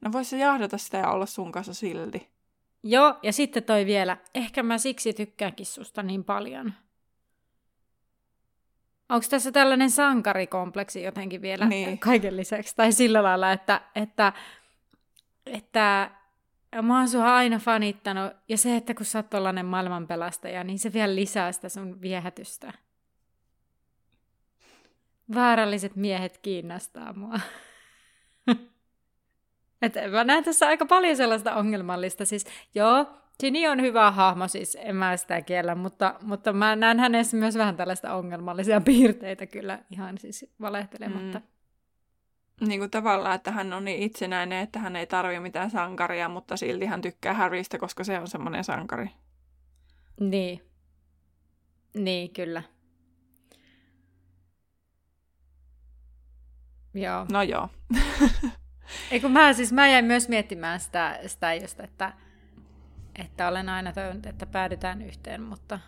No 0.00 0.12
vois 0.12 0.30
sä 0.30 0.36
jahdata 0.36 0.78
sitä 0.78 0.98
ja 0.98 1.10
olla 1.10 1.26
sun 1.26 1.52
kanssa 1.52 1.74
silti. 1.74 2.30
Joo, 2.82 3.14
ja 3.22 3.32
sitten 3.32 3.62
toi 3.62 3.86
vielä, 3.86 4.16
ehkä 4.34 4.62
mä 4.62 4.78
siksi 4.78 5.12
tykkäänkin 5.12 5.66
susta 5.66 6.02
niin 6.02 6.24
paljon. 6.24 6.72
Onko 9.08 9.26
tässä 9.30 9.52
tällainen 9.52 9.90
sankarikompleksi 9.90 11.02
jotenkin 11.02 11.42
vielä 11.42 11.66
Niin. 11.66 11.98
kaiken 11.98 12.36
lisäksi? 12.36 12.76
Tai 12.76 12.92
sillä 12.92 13.22
lailla, 13.22 13.52
että, 13.52 13.80
että, 13.94 14.32
että 15.46 16.10
mä 16.82 16.98
oon 16.98 17.08
sua 17.08 17.34
aina 17.34 17.58
fanittanut, 17.58 18.32
ja 18.48 18.58
se, 18.58 18.76
että 18.76 18.94
kun 18.94 19.06
sä 19.06 19.18
oot 19.18 19.30
tollanen 19.30 19.66
maailmanpelastaja, 19.66 20.64
niin 20.64 20.78
se 20.78 20.92
vielä 20.92 21.14
lisää 21.14 21.52
sitä 21.52 21.68
sun 21.68 22.00
viehätystä. 22.00 22.72
Vaaralliset 25.34 25.96
miehet 25.96 26.38
kiinnostaa 26.38 27.12
mua. 27.12 27.40
Et 29.82 29.94
mä 30.10 30.24
näen 30.24 30.44
tässä 30.44 30.66
aika 30.66 30.86
paljon 30.86 31.16
sellaista 31.16 31.54
ongelmallista. 31.54 32.24
Siis 32.24 32.46
joo, 32.74 33.06
Ginny 33.40 33.66
on 33.66 33.82
hyvä 33.82 34.10
hahmo, 34.10 34.48
siis 34.48 34.78
en 34.80 34.96
mä 34.96 35.16
sitä 35.16 35.42
kiellä, 35.42 35.74
mutta, 35.74 36.14
mutta 36.22 36.52
mä 36.52 36.76
näen 36.76 37.00
hänessä 37.00 37.36
myös 37.36 37.58
vähän 37.58 37.76
tällaista 37.76 38.14
ongelmallisia 38.14 38.80
piirteitä 38.90 39.46
kyllä 39.46 39.78
ihan 39.90 40.18
siis 40.18 40.52
valehtelematta. 40.60 41.38
Mm. 41.38 41.44
Niin 42.60 42.80
kuin 42.80 42.90
tavallaan, 42.90 43.34
että 43.34 43.50
hän 43.50 43.72
on 43.72 43.84
niin 43.84 44.02
itsenäinen, 44.02 44.62
että 44.62 44.78
hän 44.78 44.96
ei 44.96 45.06
tarvi 45.06 45.40
mitään 45.40 45.70
sankaria, 45.70 46.28
mutta 46.28 46.56
silti 46.56 46.86
hän 46.86 47.00
tykkää 47.00 47.34
Harrystä, 47.34 47.78
koska 47.78 48.04
se 48.04 48.18
on 48.18 48.28
semmoinen 48.28 48.64
sankari. 48.64 49.10
Niin. 50.20 50.62
Niin, 51.94 52.32
kyllä. 52.32 52.62
Joo. 56.94 57.26
No 57.32 57.42
joo. 57.42 57.68
Ei 59.10 59.20
kun 59.20 59.32
mä, 59.32 59.52
siis 59.52 59.72
mä 59.72 59.88
jäin 59.88 60.04
myös 60.04 60.28
miettimään 60.28 60.80
sitä, 60.80 61.18
sitä 61.26 61.54
just, 61.54 61.80
että, 61.80 62.12
että 63.14 63.48
olen 63.48 63.68
aina 63.68 63.92
toivonut, 63.92 64.26
että 64.26 64.46
päädytään 64.46 65.02
yhteen, 65.02 65.42
mutta 65.42 65.80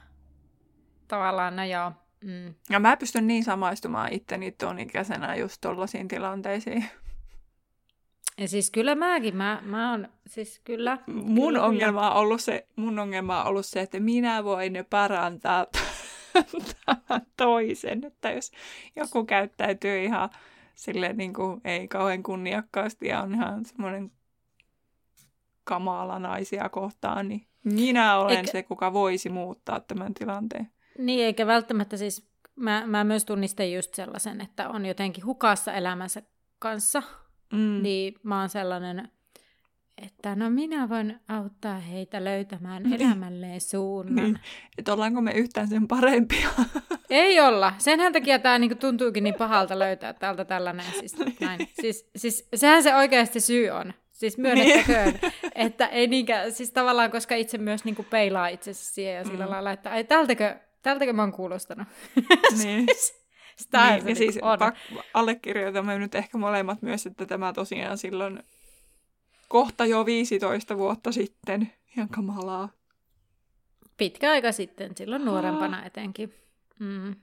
tavallaan, 1.08 1.56
no 1.56 1.64
joo. 1.64 1.92
Mm. 2.24 2.54
Ja 2.70 2.80
mä 2.80 2.96
pystyn 2.96 3.26
niin 3.26 3.44
samaistumaan 3.44 4.12
itteni 4.12 4.52
tuon 4.52 4.78
ikäisenä 4.78 5.36
just 5.36 5.56
tollaisiin 5.60 6.08
tilanteisiin. 6.08 6.84
Ja 8.38 8.48
siis 8.48 8.70
kyllä 8.70 8.94
mäkin, 8.94 9.36
mä, 9.36 9.62
mä 9.64 9.90
oon, 9.90 10.08
siis 10.26 10.60
kyllä. 10.64 10.98
Mun 11.06 11.52
kyllä, 11.52 11.64
ongelma, 11.64 12.10
on 12.10 12.16
ollut 12.16 12.40
se, 12.40 12.66
mun 12.76 12.98
ongelma 12.98 13.42
on 13.42 13.46
ollut 13.46 13.66
se, 13.66 13.80
että 13.80 14.00
minä 14.00 14.44
voin 14.44 14.84
parantaa 14.90 15.66
tämän 16.86 17.26
toisen. 17.36 18.04
Että 18.04 18.30
jos 18.30 18.52
joku 18.96 19.24
käyttäytyy 19.24 20.04
ihan 20.04 20.30
silleen 20.74 21.16
niin 21.16 21.32
kuin 21.32 21.60
ei 21.64 21.88
kauhean 21.88 22.22
kunniakkaasti 22.22 23.06
ja 23.06 23.22
on 23.22 23.34
ihan 23.34 23.64
semmoinen 23.64 24.12
kamala 25.64 26.18
naisia 26.18 26.68
kohtaan, 26.68 27.28
niin 27.28 27.46
minä 27.64 28.18
olen 28.18 28.36
Eikä- 28.38 28.52
se, 28.52 28.62
kuka 28.62 28.92
voisi 28.92 29.28
muuttaa 29.28 29.80
tämän 29.80 30.14
tilanteen. 30.14 30.70
Niin, 30.98 31.24
eikä 31.24 31.46
välttämättä 31.46 31.96
siis, 31.96 32.30
mä, 32.56 32.82
mä 32.86 33.04
myös 33.04 33.24
tunnistan 33.24 33.72
just 33.72 33.94
sellaisen, 33.94 34.40
että 34.40 34.68
on 34.68 34.86
jotenkin 34.86 35.24
hukassa 35.24 35.72
elämänsä 35.72 36.22
kanssa, 36.58 37.02
mm. 37.52 37.82
niin 37.82 38.14
mä 38.22 38.40
oon 38.40 38.48
sellainen, 38.48 39.08
että 40.02 40.36
no 40.36 40.50
minä 40.50 40.88
voin 40.88 41.20
auttaa 41.28 41.78
heitä 41.78 42.24
löytämään 42.24 42.82
niin. 42.82 43.02
elämälleen 43.02 43.60
suunnan. 43.60 44.24
Niin. 44.24 44.38
Että 44.78 44.92
ollaanko 44.92 45.20
me 45.20 45.32
yhtään 45.32 45.68
sen 45.68 45.88
parempia? 45.88 46.48
Ei 47.10 47.40
olla. 47.40 47.74
Senhän 47.78 48.12
takia 48.12 48.38
tämä 48.38 48.58
niinku 48.58 48.74
tuntuukin 48.74 49.24
niin 49.24 49.34
pahalta 49.34 49.78
löytää 49.78 50.12
täältä 50.12 50.44
tällainen. 50.44 50.86
Siis, 51.00 51.18
niin. 51.18 51.36
näin. 51.40 51.68
Siis, 51.80 52.10
siis, 52.16 52.48
sehän 52.54 52.82
se 52.82 52.96
oikeasti 52.96 53.40
syy 53.40 53.70
on. 53.70 53.94
Siis 54.10 54.38
myönnettäköön, 54.38 55.18
niin. 55.22 55.32
että 55.54 55.86
ei 55.86 56.06
niinkään, 56.06 56.52
siis 56.52 56.70
tavallaan, 56.70 57.10
koska 57.10 57.34
itse 57.34 57.58
myös 57.58 57.84
niinku 57.84 58.02
peilaa 58.02 58.48
itse 58.48 58.72
siihen 58.72 59.14
ja 59.14 59.24
sillä 59.24 59.44
mm. 59.44 59.50
lailla, 59.50 59.72
että 59.72 59.90
ai 59.90 60.04
tältäkö, 60.04 60.56
tältäkö 60.82 61.12
mä 61.12 61.22
oon 61.22 61.32
kuulostanut. 61.32 61.88
Niin. 62.62 62.86
sitä 63.56 63.90
niin, 63.90 64.08
ja 64.08 64.14
siis 64.14 64.34
niinku 64.34 64.48
on. 64.48 64.58
Pak- 64.58 65.04
allekirjoitamme 65.14 65.98
nyt 65.98 66.14
ehkä 66.14 66.38
molemmat 66.38 66.82
myös, 66.82 67.06
että 67.06 67.26
tämä 67.26 67.52
tosiaan 67.52 67.98
silloin 67.98 68.42
kohta 69.48 69.86
jo 69.86 70.06
15 70.06 70.78
vuotta 70.78 71.12
sitten. 71.12 71.72
Ihan 71.96 72.08
kamalaa. 72.08 72.68
Pitkä 73.96 74.30
aika 74.30 74.52
sitten, 74.52 74.96
silloin 74.96 75.24
nuorempana 75.24 75.84
etenkin. 75.84 76.34
Mm. 76.78 77.16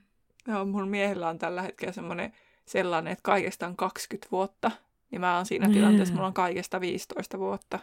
Joo, 0.48 0.64
mun 0.64 0.88
miehellä 0.88 1.28
on 1.28 1.38
tällä 1.38 1.62
hetkellä 1.62 1.92
semmoinen 1.92 2.32
sellainen, 2.66 3.12
että 3.12 3.22
kaikesta 3.22 3.66
on 3.66 3.76
20 3.76 4.28
vuotta. 4.32 4.70
Ja 5.12 5.20
mä 5.20 5.36
oon 5.36 5.46
siinä 5.46 5.68
tilanteessa, 5.68 6.14
mulla 6.14 6.26
on 6.26 6.34
kaikesta 6.34 6.80
15 6.80 7.38
vuotta. 7.38 7.78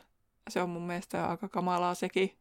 Se 0.49 0.61
on 0.61 0.69
mun 0.69 0.87
mielestä 0.87 1.29
aika 1.29 1.49
kamalaa 1.49 1.95
sekin. 1.95 2.37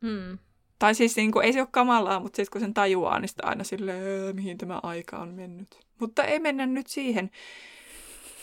Mm. 0.00 0.38
Tai 0.84 0.94
siis 0.94 1.16
niin 1.16 1.32
kuin, 1.32 1.44
ei 1.44 1.52
se 1.52 1.60
ole 1.60 1.68
kamalaa, 1.70 2.20
mutta 2.20 2.36
sitten 2.36 2.52
kun 2.52 2.60
sen 2.60 2.74
tajuaa, 2.74 3.18
niin 3.20 3.28
sitä 3.28 3.46
aina 3.46 3.64
silleen, 3.64 4.36
mihin 4.36 4.58
tämä 4.58 4.80
aika 4.82 5.18
on 5.18 5.34
mennyt. 5.34 5.80
Mutta 6.00 6.24
ei 6.24 6.38
mennä 6.38 6.66
nyt 6.66 6.86
siihen. 6.86 7.30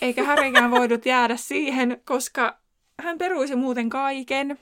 Eikä 0.01 0.23
Harrykään 0.23 0.71
voinut 0.79 1.05
jäädä 1.05 1.37
siihen, 1.37 2.01
koska 2.05 2.57
hän 3.01 3.17
peruisi 3.17 3.55
muuten 3.55 3.89
kaiken. 3.89 4.59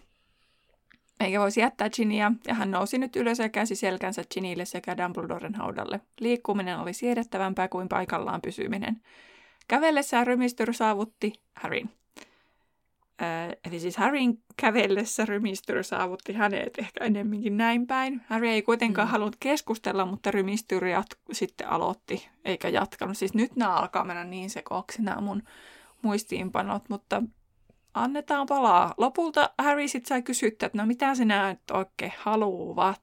Eikä 1.19 1.39
voisi 1.39 1.59
jättää 1.59 1.89
Ginia, 1.89 2.31
ja 2.47 2.53
hän 2.53 2.71
nousi 2.71 2.97
nyt 2.97 3.15
ylös 3.15 3.39
ja 3.39 3.49
käsi 3.49 3.75
selkänsä 3.75 4.23
Ginille 4.33 4.65
sekä 4.65 4.97
Dumbledoren 4.97 5.55
haudalle. 5.55 6.01
Liikkuminen 6.19 6.79
oli 6.79 6.93
siedettävämpää 6.93 7.67
kuin 7.67 7.89
paikallaan 7.89 8.41
pysyminen. 8.41 9.01
Kävellessään 9.67 10.27
rymistyr 10.27 10.73
saavutti 10.73 11.33
Harryn. 11.55 11.89
Äh, 13.21 13.57
eli 13.65 13.79
siis 13.79 13.97
Harryn 13.97 14.37
kävellessä 14.57 15.25
rymistyr 15.25 15.83
saavutti 15.83 16.33
hänet 16.33 16.77
ehkä 16.77 17.05
enemmänkin 17.05 17.57
näin 17.57 17.87
päin. 17.87 18.21
Harry 18.27 18.47
ei 18.47 18.61
kuitenkaan 18.61 19.07
mm. 19.07 19.11
halunnut 19.11 19.35
keskustella, 19.39 20.05
mutta 20.05 20.31
rymistyr 20.31 20.83
jat- 20.83 21.19
sitten 21.31 21.69
aloitti, 21.69 22.29
eikä 22.45 22.69
jatkanut. 22.69 23.17
Siis 23.17 23.33
nyt 23.33 23.55
nämä 23.55 23.75
alkaa 23.75 24.03
mennä 24.03 24.23
niin 24.23 24.49
sekoksi 24.49 25.01
nämä 25.01 25.21
mun 25.21 25.43
muistiinpanot, 26.01 26.89
mutta 26.89 27.23
annetaan 27.93 28.45
palaa. 28.47 28.93
Lopulta 28.97 29.49
Harry 29.57 29.87
sitten 29.87 30.09
sai 30.09 30.21
kysyttää, 30.21 30.67
että 30.67 30.77
no 30.77 30.85
mitä 30.85 31.15
sinä 31.15 31.49
nyt 31.49 31.71
oikein 31.71 32.13
haluavat. 32.17 33.01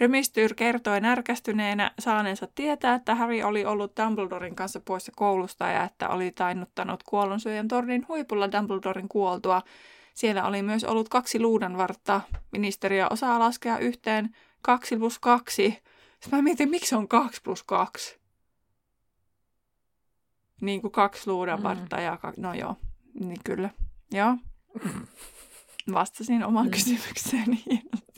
Remistyr 0.00 0.54
kertoi 0.54 1.00
närkästyneenä 1.00 1.90
saaneensa 1.98 2.48
tietää, 2.54 2.94
että 2.94 3.14
Harry 3.14 3.42
oli 3.42 3.64
ollut 3.64 3.92
Dumbledoren 4.02 4.54
kanssa 4.54 4.80
poissa 4.80 5.12
koulusta 5.16 5.66
ja 5.66 5.84
että 5.84 6.08
oli 6.08 6.30
tainnuttanut 6.30 7.02
kuollonsyöjän 7.02 7.68
tornin 7.68 8.08
huipulla 8.08 8.52
Dumbledoren 8.52 9.08
kuoltua. 9.08 9.62
Siellä 10.14 10.44
oli 10.44 10.62
myös 10.62 10.84
ollut 10.84 11.08
kaksi 11.08 11.40
luudanvartta. 11.40 12.20
Ministeriö 12.52 13.06
osaa 13.10 13.38
laskea 13.38 13.78
yhteen 13.78 14.36
kaksi 14.62 14.96
plus 14.96 15.18
kaksi. 15.18 15.82
Sitten 16.20 16.38
mä 16.38 16.42
mietin, 16.42 16.70
miksi 16.70 16.94
on 16.94 17.08
kaksi 17.08 17.40
plus 17.42 17.62
kaksi? 17.62 18.18
Niin 20.60 20.80
kuin 20.80 20.90
kaksi 20.90 21.30
luudanvartta 21.30 21.96
mm. 21.96 22.02
ja 22.02 22.16
kaksi, 22.16 22.40
no 22.40 22.54
joo, 22.54 22.76
niin 23.20 23.40
kyllä. 23.44 23.70
Joo. 24.12 24.36
Vastasin 25.92 26.44
omaan 26.44 26.66
mm. 26.66 26.70
kysymykseeni. 26.70 27.64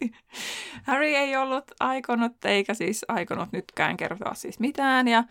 Harry 0.86 1.06
ei 1.06 1.36
ollut 1.36 1.64
aikonut, 1.80 2.44
eikä 2.44 2.74
siis 2.74 3.04
aikonut 3.08 3.52
nytkään 3.52 3.96
kertoa 3.96 4.34
siis 4.34 4.60
mitään, 4.60 5.08
ja 5.08 5.24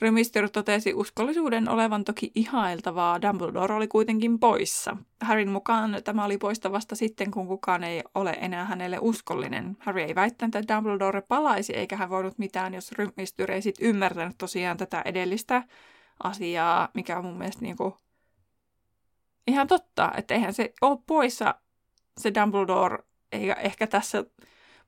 Rymistyr 0.00 0.48
totesi 0.50 0.94
uskollisuuden 0.94 1.68
olevan 1.68 2.04
toki 2.04 2.32
ihailtavaa, 2.34 3.22
Dumbledore 3.22 3.74
oli 3.74 3.88
kuitenkin 3.88 4.38
poissa. 4.38 4.96
Harryn 5.20 5.48
mukaan 5.48 5.96
tämä 6.04 6.24
oli 6.24 6.38
poista 6.38 6.72
vasta 6.72 6.94
sitten, 6.94 7.30
kun 7.30 7.46
kukaan 7.46 7.84
ei 7.84 8.02
ole 8.14 8.36
enää 8.40 8.64
hänelle 8.64 8.98
uskollinen. 9.00 9.76
Harry 9.78 10.00
ei 10.02 10.14
väittänyt, 10.14 10.54
että 10.54 10.76
Dumbledore 10.76 11.20
palaisi, 11.20 11.72
eikä 11.72 11.96
hän 11.96 12.10
voinut 12.10 12.38
mitään, 12.38 12.74
jos 12.74 12.92
Rymistyr 12.92 13.50
ei 13.50 13.62
sitten 13.62 13.86
ymmärtänyt 13.86 14.38
tosiaan 14.38 14.76
tätä 14.76 15.02
edellistä 15.04 15.62
asiaa, 16.22 16.88
mikä 16.94 17.18
on 17.18 17.24
mun 17.24 17.38
mielestä 17.38 17.62
niin 17.62 17.76
kuin 17.76 17.94
ihan 19.46 19.66
totta, 19.66 20.12
että 20.16 20.34
eihän 20.34 20.54
se 20.54 20.72
ole 20.80 20.98
poissa 21.06 21.54
se 22.20 22.32
Dumbledore, 22.34 22.98
eikä 23.32 23.52
ehkä 23.52 23.86
tässä, 23.86 24.24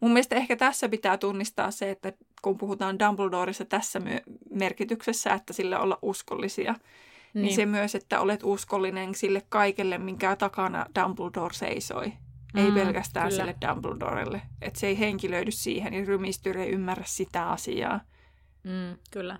mun 0.00 0.12
mielestä 0.12 0.36
ehkä 0.36 0.56
tässä 0.56 0.88
pitää 0.88 1.18
tunnistaa 1.18 1.70
se, 1.70 1.90
että 1.90 2.12
kun 2.42 2.58
puhutaan 2.58 2.98
Dumbledoressa 2.98 3.64
tässä 3.64 4.00
merkityksessä, 4.50 5.34
että 5.34 5.52
sille 5.52 5.78
olla 5.78 5.98
uskollisia, 6.02 6.72
niin. 7.34 7.42
niin 7.42 7.54
se 7.56 7.66
myös, 7.66 7.94
että 7.94 8.20
olet 8.20 8.40
uskollinen 8.44 9.14
sille 9.14 9.42
kaikelle, 9.48 9.98
minkä 9.98 10.36
takana 10.36 10.86
Dumbledore 11.02 11.54
seisoi. 11.54 12.12
Mm, 12.54 12.64
ei 12.64 12.72
pelkästään 12.72 13.28
kyllä. 13.28 13.42
sille 13.42 13.56
Dumbledorelle. 13.68 14.42
Että 14.62 14.80
se 14.80 14.86
ei 14.86 14.98
henkilöidy 14.98 15.50
siihen, 15.50 15.94
ja 15.94 16.04
rymistyri 16.04 16.62
ei 16.62 16.70
ymmärrä 16.70 17.04
sitä 17.06 17.50
asiaa. 17.50 18.00
Mm, 18.64 18.98
kyllä. 19.10 19.38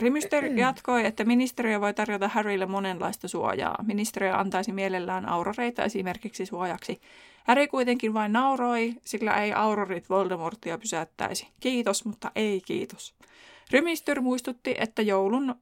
Rimister 0.00 0.44
jatkoi, 0.44 1.06
että 1.06 1.24
ministeriö 1.24 1.80
voi 1.80 1.94
tarjota 1.94 2.28
Harrylle 2.28 2.66
monenlaista 2.66 3.28
suojaa. 3.28 3.84
Ministeriö 3.86 4.36
antaisi 4.36 4.72
mielellään 4.72 5.28
auroreita 5.28 5.84
esimerkiksi 5.84 6.46
suojaksi. 6.46 7.00
Harry 7.44 7.66
kuitenkin 7.66 8.14
vain 8.14 8.32
nauroi, 8.32 8.94
sillä 9.04 9.42
ei 9.42 9.52
aurorit 9.52 10.10
Voldemortia 10.10 10.78
pysäyttäisi. 10.78 11.48
Kiitos, 11.60 12.04
mutta 12.04 12.30
ei 12.34 12.60
kiitos. 12.60 13.14
Rymistyr 13.70 14.20
muistutti, 14.20 14.74
että 14.78 15.02
joulun 15.02 15.54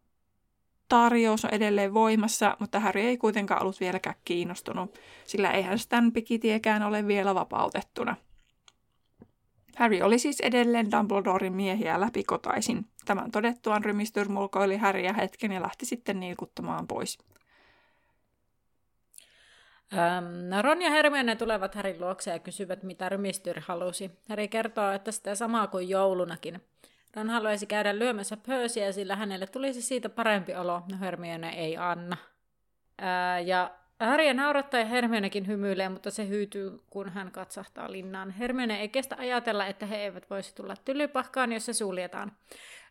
tarjous 0.89 1.45
on 1.45 1.51
edelleen 1.55 1.95
voimassa, 1.95 2.57
mutta 2.61 2.80
Harry 2.80 3.01
ei 3.01 3.16
kuitenkaan 3.16 3.62
ollut 3.62 3.80
vieläkään 3.80 4.16
kiinnostunut, 4.24 4.99
sillä 5.26 5.51
eihän 5.51 5.78
Stan 5.78 6.12
Pikitiekään 6.12 6.82
ole 6.82 7.07
vielä 7.07 7.34
vapautettuna. 7.34 8.16
Harry 9.76 10.01
oli 10.03 10.18
siis 10.18 10.41
edelleen 10.41 10.91
Dumbledoren 10.91 11.53
miehiä 11.53 12.01
läpikotaisin. 12.01 12.87
Tämän 13.07 13.30
todettuaan 13.30 13.84
rymistyr 13.84 14.28
mulkoili 14.28 14.76
Harryä 14.76 15.12
hetken 15.12 15.52
ja 15.52 15.62
lähti 15.62 15.86
sitten 15.86 16.20
niilkuttamaan 16.20 16.86
pois. 16.86 17.18
Ähm, 19.92 20.62
Ron 20.62 20.82
ja 20.82 20.90
Hermione 20.90 21.36
tulevat 21.36 21.74
Härin 21.74 22.00
luokse 22.00 22.30
ja 22.30 22.38
kysyvät, 22.38 22.82
mitä 22.82 23.09
rymistyr 23.09 23.61
halusi. 23.61 24.11
Harry 24.28 24.48
kertoo, 24.48 24.92
että 24.92 25.12
sitä 25.12 25.34
samaa 25.34 25.66
kuin 25.66 25.88
joulunakin. 25.88 26.61
Ron 27.16 27.30
haluaisi 27.30 27.66
käydä 27.66 27.98
lyömässä 27.98 28.36
pöysiä, 28.36 28.92
sillä 28.92 29.16
hänelle 29.16 29.46
tulisi 29.46 29.82
siitä 29.82 30.09
parempi 30.09 30.54
olo, 30.54 30.82
no 30.90 30.98
Hermione 31.00 31.48
ei 31.48 31.76
anna. 31.76 32.16
Ää, 32.98 33.40
ja 33.40 33.70
Harry 34.00 34.34
naurattaa 34.34 34.80
ja 34.80 34.86
Hermionekin 34.86 35.46
hymyilee, 35.46 35.88
mutta 35.88 36.11
se 36.11 36.28
hyytyy, 36.28 36.80
kun 36.90 37.09
hän 37.09 37.30
katsahtaa 37.30 37.92
linnaan. 37.92 38.30
Hermione 38.30 38.80
ei 38.80 38.88
kestä 38.88 39.16
ajatella, 39.18 39.66
että 39.66 39.86
he 39.86 39.96
eivät 39.96 40.30
voisi 40.30 40.54
tulla 40.54 40.74
tylypahkaan, 40.84 41.52
jos 41.52 41.66
se 41.66 41.72
suljetaan. 41.72 42.32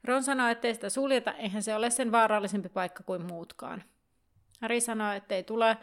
Ron 0.06 0.24
sanoo, 0.24 0.48
ettei 0.48 0.74
sitä 0.74 0.90
suljeta, 0.90 1.34
eihän 1.34 1.64
se 1.64 1.76
ole 1.76 1.90
sen 1.90 2.12
vaarallisempi 2.12 2.70
paikka 2.70 3.04
kuin 3.04 3.26
muutkaan. 3.26 3.84
Harry 4.62 4.82
sanoo, 4.82 5.12
ettei 5.12 5.44
tule 5.44 5.78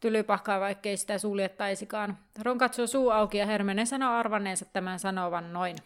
tylypahkaa, 0.00 0.60
vaikkei 0.60 0.96
sitä 0.96 1.18
suljettaisikaan. 1.18 2.18
Ron 2.42 2.58
katsoo 2.58 2.86
suu 2.86 3.10
auki 3.10 3.38
ja 3.38 3.46
Hermione 3.46 3.86
sanoo 3.86 4.14
arvanneensa 4.14 4.64
tämän 4.64 4.98
sanovan 4.98 5.52
noin. 5.52 5.76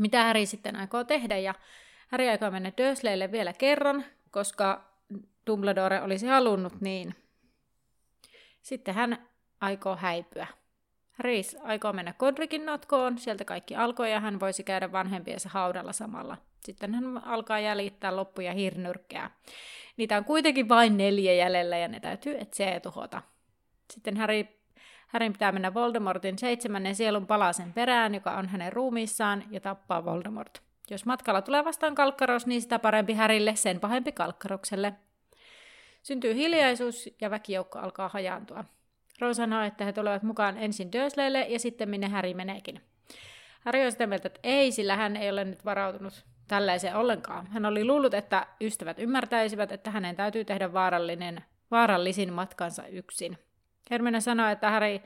Mitä 0.00 0.24
Harry 0.24 0.46
sitten 0.46 0.76
aikoo 0.76 1.04
tehdä? 1.04 1.38
Ja 1.38 1.54
Harry 2.08 2.28
aikoo 2.28 2.50
mennä 2.50 2.72
Dursleylle 2.78 3.32
vielä 3.32 3.52
kerran, 3.52 4.04
koska 4.30 4.84
Dumbledore 5.46 6.02
olisi 6.02 6.26
halunnut 6.26 6.80
niin. 6.80 7.14
Sitten 8.62 8.94
hän 8.94 9.28
aikoo 9.60 9.96
häipyä. 9.96 10.46
Reis 11.18 11.56
aikoo 11.62 11.92
mennä 11.92 12.12
Kodrikin 12.12 12.66
notkoon, 12.66 13.18
sieltä 13.18 13.44
kaikki 13.44 13.76
alkoi 13.76 14.12
ja 14.12 14.20
hän 14.20 14.40
voisi 14.40 14.64
käydä 14.64 14.92
vanhempiensa 14.92 15.48
haudalla 15.48 15.92
samalla. 15.92 16.36
Sitten 16.64 16.94
hän 16.94 17.24
alkaa 17.24 17.60
jäljittää 17.60 18.16
loppuja 18.16 18.52
hirnyrkkää. 18.52 19.30
Niitä 19.96 20.16
on 20.16 20.24
kuitenkin 20.24 20.68
vain 20.68 20.96
neljä 20.96 21.34
jäljellä 21.34 21.78
ja 21.78 21.88
ne 21.88 22.00
täytyy 22.00 22.36
etsiä 22.38 22.70
ja 22.70 22.80
tuhota. 22.80 23.22
Sitten 23.92 24.16
Harry, 24.16 24.46
Harryn 25.08 25.32
pitää 25.32 25.52
mennä 25.52 25.74
Voldemortin 25.74 26.38
seitsemännen 26.38 26.94
sielun 26.94 27.26
palasen 27.26 27.72
perään, 27.72 28.14
joka 28.14 28.36
on 28.36 28.48
hänen 28.48 28.72
ruumiissaan, 28.72 29.44
ja 29.50 29.60
tappaa 29.60 30.04
Voldemort. 30.04 30.62
Jos 30.90 31.06
matkalla 31.06 31.42
tulee 31.42 31.64
vastaan 31.64 31.94
kalkkaros, 31.94 32.46
niin 32.46 32.62
sitä 32.62 32.78
parempi 32.78 33.14
Härille, 33.14 33.56
sen 33.56 33.80
pahempi 33.80 34.12
kalkkarokselle. 34.12 34.94
Syntyy 36.02 36.34
hiljaisuus 36.34 37.10
ja 37.20 37.30
väkijoukko 37.30 37.78
alkaa 37.78 38.08
hajaantua. 38.08 38.64
Ron 39.20 39.34
sanoo, 39.34 39.62
että 39.62 39.84
he 39.84 39.92
tulevat 39.92 40.22
mukaan 40.22 40.58
ensin 40.58 40.92
Dursleylle 40.92 41.46
ja 41.48 41.58
sitten 41.58 41.88
minne 41.88 42.08
Harry 42.08 42.34
meneekin. 42.34 42.80
Harry 43.60 43.84
on 43.84 43.92
sitä 43.92 44.06
mieltä, 44.06 44.26
että 44.26 44.40
ei, 44.42 44.72
sillä 44.72 44.96
hän 44.96 45.16
ei 45.16 45.30
ole 45.30 45.44
nyt 45.44 45.64
varautunut 45.64 46.24
tällaiseen 46.48 46.96
ollenkaan. 46.96 47.46
Hän 47.46 47.66
oli 47.66 47.84
luullut, 47.84 48.14
että 48.14 48.46
ystävät 48.60 48.98
ymmärtäisivät, 48.98 49.72
että 49.72 49.90
hänen 49.90 50.16
täytyy 50.16 50.44
tehdä 50.44 50.72
vaarallinen, 50.72 51.44
vaarallisin 51.70 52.32
matkansa 52.32 52.86
yksin. 52.86 53.38
Hermione 53.90 54.20
sanoi, 54.20 54.52
että 54.52 54.70
Harry 54.70 55.00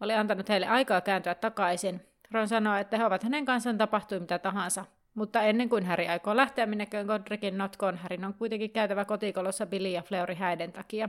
oli 0.00 0.14
antanut 0.14 0.48
heille 0.48 0.66
aikaa 0.66 1.00
kääntyä 1.00 1.34
takaisin. 1.34 2.00
Ron 2.30 2.48
sanoi, 2.48 2.80
että 2.80 2.98
he 2.98 3.04
ovat 3.04 3.22
hänen 3.22 3.44
kanssaan 3.44 3.78
tapahtui 3.78 4.20
mitä 4.20 4.38
tahansa. 4.38 4.84
Mutta 5.14 5.42
ennen 5.42 5.68
kuin 5.68 5.86
Harry 5.86 6.06
aikoo 6.06 6.36
lähteä 6.36 6.66
minneköön 6.66 7.06
Godricin 7.06 7.58
notkoon, 7.58 7.96
Harry 7.96 8.24
on 8.24 8.34
kuitenkin 8.34 8.70
käytävä 8.70 9.04
kotikolossa 9.04 9.66
Billy 9.66 9.88
ja 9.88 10.02
Fleury 10.02 10.34
häiden 10.34 10.72
takia. 10.72 11.08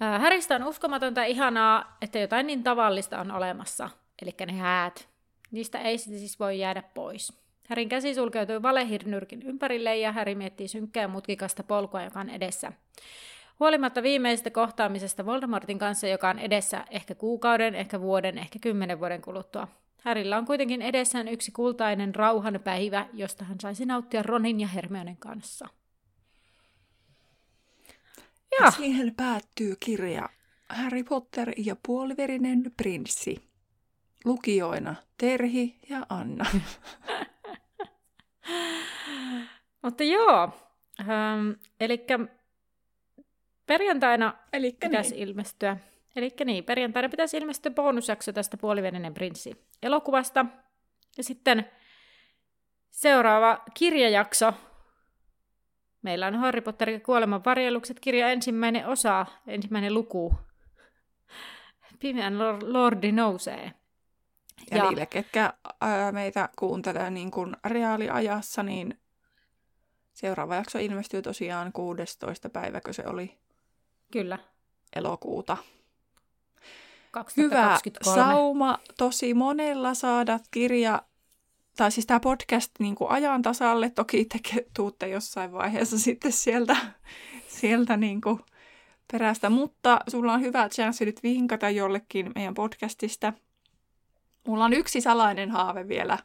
Häristä 0.00 0.56
on 0.56 0.64
uskomatonta 0.64 1.24
ihanaa, 1.24 1.96
että 2.02 2.18
jotain 2.18 2.46
niin 2.46 2.62
tavallista 2.62 3.20
on 3.20 3.30
olemassa, 3.30 3.90
eli 4.22 4.34
ne 4.46 4.52
häät. 4.52 5.08
Niistä 5.50 5.78
ei 5.78 5.98
siis 5.98 6.40
voi 6.40 6.58
jäädä 6.58 6.82
pois. 6.94 7.41
Härin 7.72 7.88
käsi 7.88 8.14
sulkeutui 8.14 8.62
valehirnyrkin 8.62 9.42
ympärille 9.42 9.96
ja 9.96 10.12
Häri 10.12 10.34
miettii 10.34 10.68
synkkää 10.68 11.08
mutkikasta 11.08 11.62
polkua, 11.62 12.02
joka 12.02 12.20
on 12.20 12.30
edessä. 12.30 12.72
Huolimatta 13.60 14.02
viimeisestä 14.02 14.50
kohtaamisesta 14.50 15.26
Voldemortin 15.26 15.78
kanssa, 15.78 16.06
joka 16.06 16.28
on 16.28 16.38
edessä 16.38 16.84
ehkä 16.90 17.14
kuukauden, 17.14 17.74
ehkä 17.74 18.00
vuoden, 18.00 18.38
ehkä 18.38 18.58
kymmenen 18.58 19.00
vuoden 19.00 19.22
kuluttua. 19.22 19.68
Härillä 20.04 20.38
on 20.38 20.46
kuitenkin 20.46 20.82
edessään 20.82 21.28
yksi 21.28 21.52
kultainen 21.52 22.14
rauhan 22.14 22.60
päivä, 22.64 23.06
josta 23.12 23.44
hän 23.44 23.60
saisi 23.60 23.86
nauttia 23.86 24.22
Ronin 24.22 24.60
ja 24.60 24.68
Hermionen 24.68 25.16
kanssa. 25.16 25.68
Ja 28.60 28.70
siihen 28.70 29.14
päättyy 29.14 29.76
kirja 29.80 30.28
Harry 30.68 31.04
Potter 31.04 31.52
ja 31.56 31.76
puoliverinen 31.86 32.72
prinssi. 32.76 33.42
Lukijoina 34.24 34.94
Terhi 35.18 35.78
ja 35.88 36.06
Anna. 36.08 36.46
Mutta 39.82 40.04
joo, 40.04 40.50
ähm, 41.00 41.50
eli 41.80 42.06
perjantaina 43.66 44.34
Elikkä 44.52 44.88
pitäisi 44.88 45.14
niin. 45.14 45.28
ilmestyä. 45.28 45.76
Eli 46.16 46.30
niin, 46.44 46.64
perjantaina 46.64 47.08
pitäisi 47.08 47.36
ilmestyä 47.36 47.72
bonusjakso 47.72 48.32
tästä 48.32 48.56
puoliveninen 48.56 49.14
prinssi 49.14 49.66
elokuvasta. 49.82 50.46
Ja 51.16 51.24
sitten 51.24 51.70
seuraava 52.90 53.62
kirjajakso. 53.74 54.54
Meillä 56.02 56.26
on 56.26 56.34
Harry 56.34 56.60
Potter 56.60 56.90
ja 56.90 57.00
kuoleman 57.00 57.44
varjelukset 57.44 58.00
kirja 58.00 58.28
ensimmäinen 58.28 58.86
osa, 58.86 59.26
ensimmäinen 59.46 59.94
luku. 59.94 60.34
Pimeän 61.98 62.38
lordi 62.72 63.12
nousee. 63.12 63.72
Ja, 64.70 64.76
ja 64.76 64.84
niille, 64.84 65.06
ketkä 65.06 65.52
ää, 65.80 66.12
meitä 66.12 66.48
kuuntelee 66.58 67.10
niin 67.10 67.30
kuin 67.30 67.56
reaaliajassa, 67.64 68.62
niin 68.62 68.98
seuraava 70.12 70.54
jakso 70.54 70.78
ilmestyy 70.78 71.22
tosiaan 71.22 71.72
16. 71.72 72.48
päiväkö 72.48 72.92
se 72.92 73.02
oli 73.06 73.38
Kyllä. 74.12 74.38
elokuuta. 74.96 75.56
2023. 77.10 78.14
Hyvä 78.14 78.32
sauma 78.32 78.78
tosi 78.98 79.34
monella 79.34 79.94
saada 79.94 80.40
kirja, 80.50 81.02
tai 81.76 81.90
siis 81.90 82.06
tämä 82.06 82.20
podcast 82.20 82.70
niin 82.78 82.94
kuin 82.94 83.10
ajan 83.10 83.42
tasalle. 83.42 83.90
Toki 83.90 84.24
te 84.24 84.38
tuutte 84.76 85.08
jossain 85.08 85.52
vaiheessa 85.52 85.98
sitten 86.08 86.32
sieltä, 86.32 86.76
sieltä 87.48 87.96
niin 87.96 88.20
kuin 88.20 88.40
perästä, 89.12 89.50
mutta 89.50 90.00
sulla 90.08 90.32
on 90.32 90.40
hyvä 90.40 90.68
chanssi 90.68 91.04
nyt 91.04 91.22
vinkata 91.22 91.70
jollekin 91.70 92.32
meidän 92.34 92.54
podcastista. 92.54 93.32
Mulla 94.46 94.64
on 94.64 94.72
yksi 94.72 95.00
salainen 95.00 95.50
haave 95.50 95.88
vielä 95.88 96.18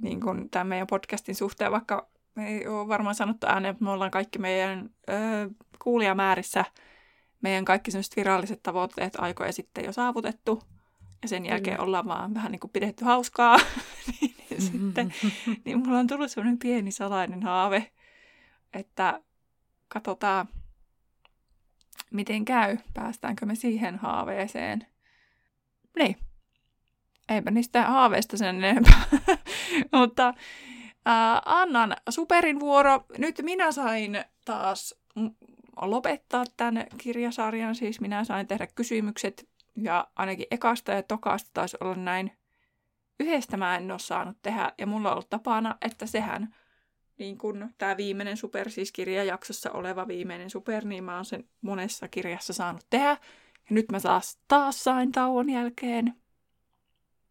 niin 0.00 0.20
kuin 0.20 0.50
tämän 0.50 0.66
meidän 0.66 0.86
podcastin 0.86 1.34
suhteen, 1.34 1.72
vaikka 1.72 2.08
me 2.34 2.48
ei 2.48 2.66
ole 2.66 2.88
varmaan 2.88 3.14
sanottu 3.14 3.46
ääneen, 3.46 3.72
että 3.72 3.84
me 3.84 3.90
ollaan 3.90 4.10
kaikki 4.10 4.38
meidän 4.38 4.90
ö, 5.08 5.12
kuulijamäärissä 5.78 6.64
meidän 7.42 7.64
kaikki 7.64 7.90
sellaiset 7.90 8.16
viralliset 8.16 8.62
tavoitteet 8.62 9.16
aikoja 9.16 9.52
sitten 9.52 9.84
jo 9.84 9.92
saavutettu. 9.92 10.62
Ja 11.22 11.28
sen 11.28 11.46
jälkeen 11.46 11.76
mm. 11.76 11.84
ollaan 11.84 12.06
vaan 12.06 12.34
vähän 12.34 12.52
niin 12.52 12.60
kuin 12.60 12.70
pidetty 12.70 13.04
hauskaa. 13.04 13.56
niin, 14.20 14.34
niin, 14.50 14.62
sitten, 14.62 15.14
niin 15.64 15.78
mulla 15.78 15.98
on 15.98 16.06
tullut 16.06 16.30
sellainen 16.30 16.58
pieni 16.58 16.90
salainen 16.90 17.42
haave, 17.42 17.92
että 18.72 19.20
katsotaan, 19.88 20.48
miten 22.10 22.44
käy, 22.44 22.78
päästäänkö 22.94 23.46
me 23.46 23.54
siihen 23.54 23.98
haaveeseen. 23.98 24.86
Niin, 25.98 26.16
eipä 27.28 27.50
niistä 27.50 27.82
haaveista 27.82 28.36
sen 28.36 28.64
enempää. 28.64 29.02
Mutta 29.98 30.28
äh, 30.28 31.42
Annan 31.44 31.96
superin 32.08 32.60
vuoro. 32.60 33.04
Nyt 33.18 33.40
minä 33.42 33.72
sain 33.72 34.24
taas 34.44 34.94
lopettaa 35.80 36.44
tämän 36.56 36.86
kirjasarjan, 36.98 37.74
siis 37.74 38.00
minä 38.00 38.24
sain 38.24 38.46
tehdä 38.46 38.66
kysymykset 38.66 39.48
ja 39.76 40.08
ainakin 40.16 40.46
ekasta 40.50 40.92
ja 40.92 41.02
tokasta 41.02 41.50
taisi 41.54 41.76
olla 41.80 41.94
näin. 41.94 42.32
Yhdestä 43.20 43.56
mä 43.56 43.76
en 43.76 43.90
ole 43.90 43.98
saanut 43.98 44.36
tehdä 44.42 44.72
ja 44.78 44.86
mulla 44.86 45.08
on 45.08 45.12
ollut 45.12 45.30
tapana, 45.30 45.76
että 45.80 46.06
sehän 46.06 46.54
niin 47.18 47.38
kun 47.38 47.70
tämä 47.78 47.96
viimeinen 47.96 48.36
super, 48.36 48.70
siis 48.70 48.92
kirjajaksossa 48.92 49.70
oleva 49.70 50.08
viimeinen 50.08 50.50
super, 50.50 50.84
niin 50.84 51.04
mä 51.04 51.16
oon 51.16 51.24
sen 51.24 51.44
monessa 51.60 52.08
kirjassa 52.08 52.52
saanut 52.52 52.86
tehdä. 52.90 53.16
Nyt 53.72 53.92
mä 53.92 54.00
taas, 54.00 54.38
taas 54.48 54.84
sain 54.84 55.12
tauon 55.12 55.50
jälkeen. 55.50 56.14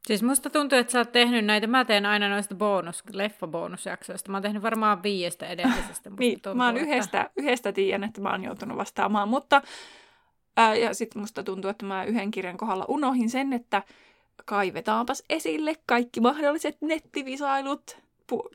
Siis 0.08 0.24
musta 0.24 0.50
tuntuu, 0.50 0.78
että 0.78 0.92
sä 0.92 1.00
oot 1.00 1.12
tehnyt 1.12 1.46
näitä, 1.46 1.68
mä 1.68 1.86
teen 1.86 2.06
aina 2.06 2.30
noista 2.30 2.56
bonus, 2.56 3.04
leffa-bonusjaksoista. 3.14 4.32
Mä 4.32 4.38
oon 4.38 4.44
tehnyt 4.44 4.64
varmaan 4.64 5.04
viiestä 5.04 5.48
edellisestä. 5.48 6.10
niin, 6.20 6.42
tuntuu, 6.42 6.56
mä 6.56 6.66
oon 6.66 6.78
että... 6.78 6.90
yhdestä, 6.90 7.30
yhdestä 7.38 7.72
tiedän, 7.72 8.04
että 8.04 8.22
mä 8.22 8.32
oon 8.32 8.44
joutunut 8.44 8.78
vastaamaan, 8.78 9.30
mutta 9.30 9.62
ää, 10.58 10.76
ja 10.76 10.94
sitten 10.94 11.22
musta 11.22 11.44
tuntuu, 11.44 11.70
että 11.70 11.86
mä 11.86 12.04
yhden 12.04 12.32
kirjan 12.32 12.58
kohdalla 12.58 12.86
unohin 12.88 13.30
sen, 13.30 13.54
että 13.54 13.84
kaivetaanpas 14.46 15.24
esille 15.30 15.76
kaikki 15.86 16.20
mahdolliset 16.20 16.78
nettivisailut 16.82 17.98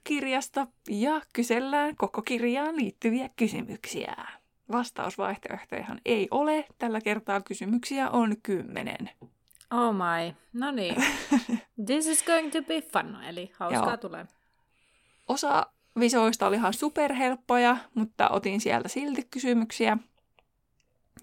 kirjasta 0.05 0.66
ja 0.91 1.20
kysellään 1.32 1.97
koko 1.97 2.22
kirjaan 2.22 2.76
liittyviä 2.76 3.30
kysymyksiä. 3.37 4.16
Vastausvaihtoehtojahan 4.72 6.00
ei 6.04 6.28
ole. 6.30 6.64
Tällä 6.78 7.00
kertaa 7.00 7.40
kysymyksiä 7.40 8.10
on 8.10 8.36
kymmenen. 8.42 9.10
Oh 9.70 9.94
my, 9.94 10.34
no 10.52 10.70
niin. 10.70 10.94
This 11.86 12.06
is 12.06 12.22
going 12.22 12.52
to 12.52 12.62
be 12.62 12.80
fun, 12.80 13.24
eli 13.24 13.52
hauskaa 13.54 13.88
Joo. 13.88 13.96
tulee. 13.96 14.26
Osa 15.28 15.66
visoista 16.00 16.46
oli 16.46 16.56
ihan 16.56 16.74
superhelppoja, 16.74 17.76
mutta 17.94 18.28
otin 18.28 18.60
sieltä 18.60 18.88
silti 18.88 19.26
kysymyksiä. 19.30 19.98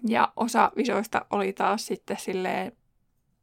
Ja 0.08 0.32
osa 0.36 0.72
visoista 0.76 1.26
oli 1.30 1.52
taas 1.52 1.86
sitten 1.86 2.16
silleen 2.20 2.72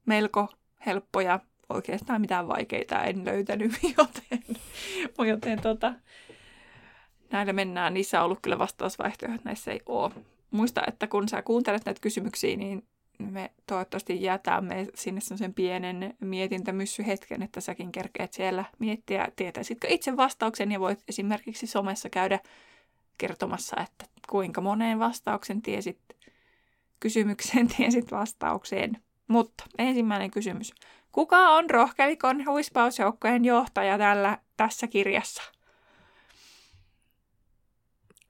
melko 0.06 0.48
helppoja, 0.86 1.40
oikeastaan 1.70 2.22
mitään 2.22 2.48
vaikeita 2.48 3.04
en 3.04 3.26
löytänyt, 3.26 3.72
joten, 3.98 4.58
joten 5.28 5.62
tota, 5.62 5.94
näillä 7.32 7.54
mennään. 7.54 7.94
Niissä 7.94 8.20
on 8.20 8.26
ollut 8.26 8.40
kyllä 8.42 8.60
vastausvaihtoehdot, 8.60 9.44
näissä 9.44 9.72
ei 9.72 9.82
ole. 9.86 10.12
Muista, 10.52 10.82
että 10.88 11.08
kun 11.08 11.30
sä 11.30 11.42
kuuntelet 11.42 11.86
näitä 11.86 12.02
kysymyksiä, 12.02 12.58
niin 12.58 12.84
me 13.20 13.52
toivottavasti 13.68 14.24
jätämme 14.24 14.88
sinne 14.96 15.22
sen 15.22 15.54
pienen 15.54 16.16
mietintämyssyhetken, 16.20 17.42
että 17.42 17.62
säkin 17.62 17.92
kerkeet 17.92 18.34
siellä 18.34 18.66
miettiä, 18.80 19.28
tietäisitkö 19.36 19.88
itse 19.90 20.18
vastauksen 20.18 20.72
ja 20.72 20.80
voit 20.80 21.04
esimerkiksi 21.10 21.68
somessa 21.68 22.10
käydä 22.10 22.40
kertomassa, 23.18 23.76
että 23.82 24.06
kuinka 24.30 24.62
moneen 24.62 25.00
vastauksen 25.00 25.62
tiesit 25.62 26.00
kysymykseen, 27.00 27.68
tiesit 27.78 28.12
vastaukseen. 28.12 28.98
Mutta 29.28 29.64
ensimmäinen 29.78 30.32
kysymys. 30.32 30.74
Kuka 31.12 31.50
on 31.50 31.70
rohkelikon 31.70 32.46
huispausjoukkojen 32.46 33.46
johtaja 33.46 33.98
tällä, 33.98 34.38
tässä 34.58 34.88
kirjassa? 34.88 35.44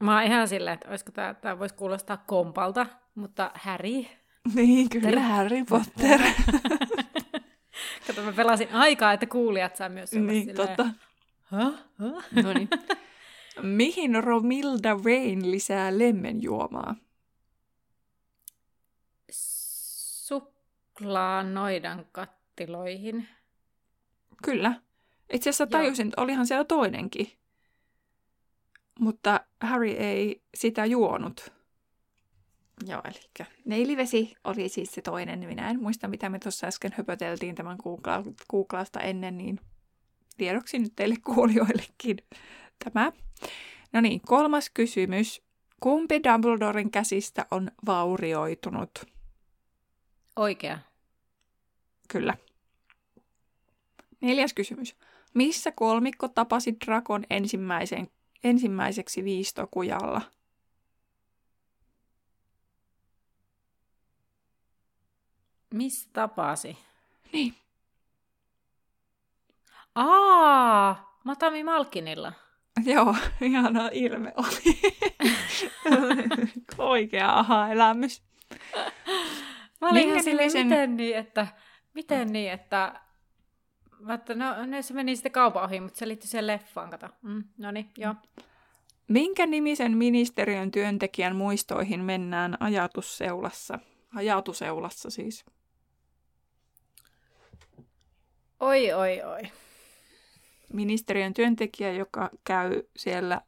Mä 0.02 0.16
oon 0.16 0.24
ihan 0.24 0.48
silleen, 0.48 0.74
että 0.74 0.90
olisiko 0.90 1.12
tämä, 1.12 1.34
tämä 1.34 1.60
voisi 1.60 1.76
kuulostaa 1.76 2.18
kompalta, 2.18 2.86
mutta 3.16 3.52
Harry 3.54 4.06
Niin, 4.54 4.90
kyllä 4.90 5.22
Harry 5.22 5.66
Potter. 5.70 6.22
Kato, 8.08 8.22
mä 8.22 8.32
pelasin 8.34 8.74
aikaa, 8.74 9.14
että 9.14 9.26
kuulijat 9.26 9.76
saa 9.76 9.90
myös 9.90 10.12
Niin, 10.12 10.46
silleen... 10.46 10.68
totta. 10.68 10.90
Huh? 11.52 11.74
Huh? 12.00 12.24
no 12.44 12.54
niin. 12.54 12.70
Mihin 13.78 14.24
Romilda 14.24 14.98
Rain 15.06 15.52
lisää 15.52 15.98
lemmenjuomaa? 16.00 16.96
Suklaanoidan 20.92 22.06
kattiloihin. 22.12 23.28
Kyllä. 24.44 24.74
Itse 25.34 25.50
asiassa 25.50 25.68
tajusin, 25.68 26.08
että 26.08 26.22
olihan 26.22 26.48
siellä 26.48 26.64
toinenkin. 26.64 27.41
Mutta 29.02 29.42
Harry 29.62 29.90
ei 29.90 30.42
sitä 30.56 30.86
juonut 30.86 31.52
Joo, 32.88 33.02
eli 33.06 33.48
neilivesi 33.66 34.34
oli 34.44 34.70
siis 34.70 34.94
se 34.94 35.02
toinen. 35.02 35.40
Minä 35.40 35.70
en 35.70 35.82
muista, 35.82 36.08
mitä 36.08 36.30
me 36.30 36.40
tuossa 36.40 36.68
äsken 36.68 36.92
höpöteltiin 36.98 37.56
tämän 37.56 37.78
Googla- 37.78 38.34
Googlasta 38.50 39.00
ennen, 39.00 39.38
niin 39.38 39.60
tiedoksi 40.38 40.80
nyt 40.80 40.94
teille 40.96 41.16
kuulijoillekin 41.34 42.18
tämä. 42.84 43.12
No 43.94 44.02
niin, 44.02 44.22
kolmas 44.22 44.70
kysymys. 44.70 45.42
Kumpi 45.80 46.22
Dumbledoren 46.24 46.92
käsistä 46.92 47.46
on 47.52 47.72
vaurioitunut? 47.86 49.06
Oikea. 50.36 50.80
Kyllä. 52.08 52.38
Neljäs 54.22 54.54
kysymys. 54.54 54.96
Missä 55.34 55.72
kolmikko 55.72 56.28
tapasi 56.28 56.76
Drakon 56.86 57.24
ensimmäisen, 57.30 58.08
ensimmäiseksi 58.44 59.24
viistokujalla? 59.24 60.22
Missä 65.74 66.10
tapasi? 66.14 66.78
Niin. 67.34 67.56
Aa, 69.96 71.20
Matami 71.24 71.64
Malkinilla. 71.64 72.34
Joo, 72.86 73.16
ihana 73.42 73.90
ilme 73.92 74.34
oli. 74.38 74.82
Oikea 76.78 77.34
aha-elämys. 77.40 78.24
Mä 79.82 79.90
olin 79.90 80.10
ihan 80.10 80.24
silleen, 80.24 80.52
miten 80.54 80.98
niin, 80.98 81.18
että, 81.18 81.48
miten 81.94 82.34
niin, 82.34 82.52
että, 82.52 83.02
että 84.10 84.36
no, 84.36 84.66
ne 84.66 84.82
se 84.82 84.94
meni 84.94 85.16
sitten 85.16 85.32
kaupan 85.32 85.64
ohi, 85.64 85.80
mutta 85.80 86.00
se 86.00 86.08
liittyi 86.08 86.28
siihen 86.30 86.48
leffaan, 86.48 86.90
kato. 86.90 87.08
Mm, 87.22 87.44
no 87.58 87.72
niin, 87.72 87.90
joo. 87.98 88.16
Minkä 89.08 89.46
nimisen 89.46 89.98
ministeriön 89.98 90.72
työntekijän 90.72 91.36
muistoihin 91.36 92.00
mennään 92.00 92.58
ajatusseulassa? 92.60 93.80
Ajatuseulassa 94.16 95.10
siis. 95.10 95.46
Oi, 98.60 98.94
oi, 98.94 99.22
oi. 99.22 99.42
Ministeriön 100.74 101.34
työntekijä, 101.34 101.92
joka 101.92 102.30
käy 102.44 102.84
siellä 102.96 103.42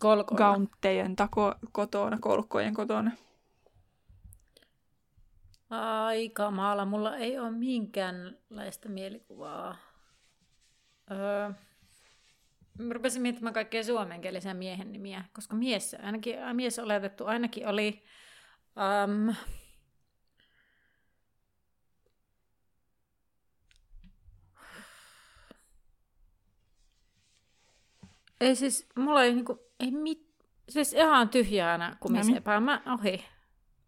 Kolkoilla. 0.00 0.38
gaunttejen 0.38 1.16
tako 1.16 1.54
kotona, 1.72 2.18
kolkkojen 2.20 2.74
kotona. 2.74 3.10
Aika 5.72 6.50
maala. 6.50 6.84
Mulla 6.84 7.16
ei 7.16 7.38
ole 7.38 7.50
minkäänlaista 7.50 8.88
mielikuvaa. 8.88 9.76
Öö, 11.10 11.50
mä 12.78 12.94
rupesin 12.94 13.22
miettimään 13.22 13.54
kaikkea 13.54 13.84
suomenkielisiä 13.84 14.54
miehen 14.54 14.92
nimiä, 14.92 15.24
koska 15.32 15.56
mies, 15.56 15.96
ainakin, 16.02 16.36
mies 16.52 16.78
oletettu 16.78 17.26
ainakin 17.26 17.68
oli... 17.68 18.04
Um, 18.76 19.34
ei 28.40 28.56
siis, 28.56 28.88
mulla 28.96 29.22
ei 29.22 29.34
niinku, 29.34 29.58
ei 29.80 29.90
mit, 29.90 30.28
siis 30.68 30.92
ihan 30.92 31.28
tyhjää 31.28 31.72
aina 31.72 31.96
kumisepää. 32.00 32.60
Mä 32.60 32.82
ohi. 32.98 33.24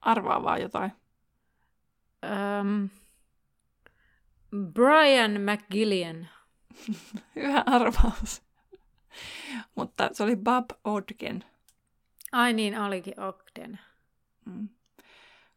Arvaa 0.01 0.43
vaan 0.43 0.61
jotain. 0.63 0.93
Um, 2.61 2.91
Brian 4.73 5.41
McGillian. 5.41 6.29
Hyvä 7.37 7.63
arvaus. 7.67 8.43
Mutta 9.75 10.11
se 10.13 10.23
oli 10.23 10.37
Bob 10.37 10.71
Odgen. 10.85 11.45
Ai 12.33 12.53
niin, 12.53 12.79
olikin 12.81 13.21
Ogden. 13.21 13.79
Mm. 14.45 14.69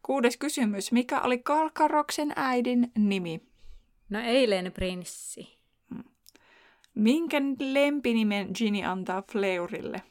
Kuudes 0.02 0.36
kysymys. 0.36 0.92
Mikä 0.92 1.20
oli 1.20 1.38
Kalkaroksen 1.38 2.32
äidin 2.36 2.92
nimi? 2.98 3.40
No 4.08 4.20
eilen 4.20 4.72
prinssi. 4.72 5.58
Minkä 6.94 7.36
lempinimen 7.58 8.48
Ginny 8.58 8.82
antaa 8.82 9.22
Fleurille? 9.32 10.02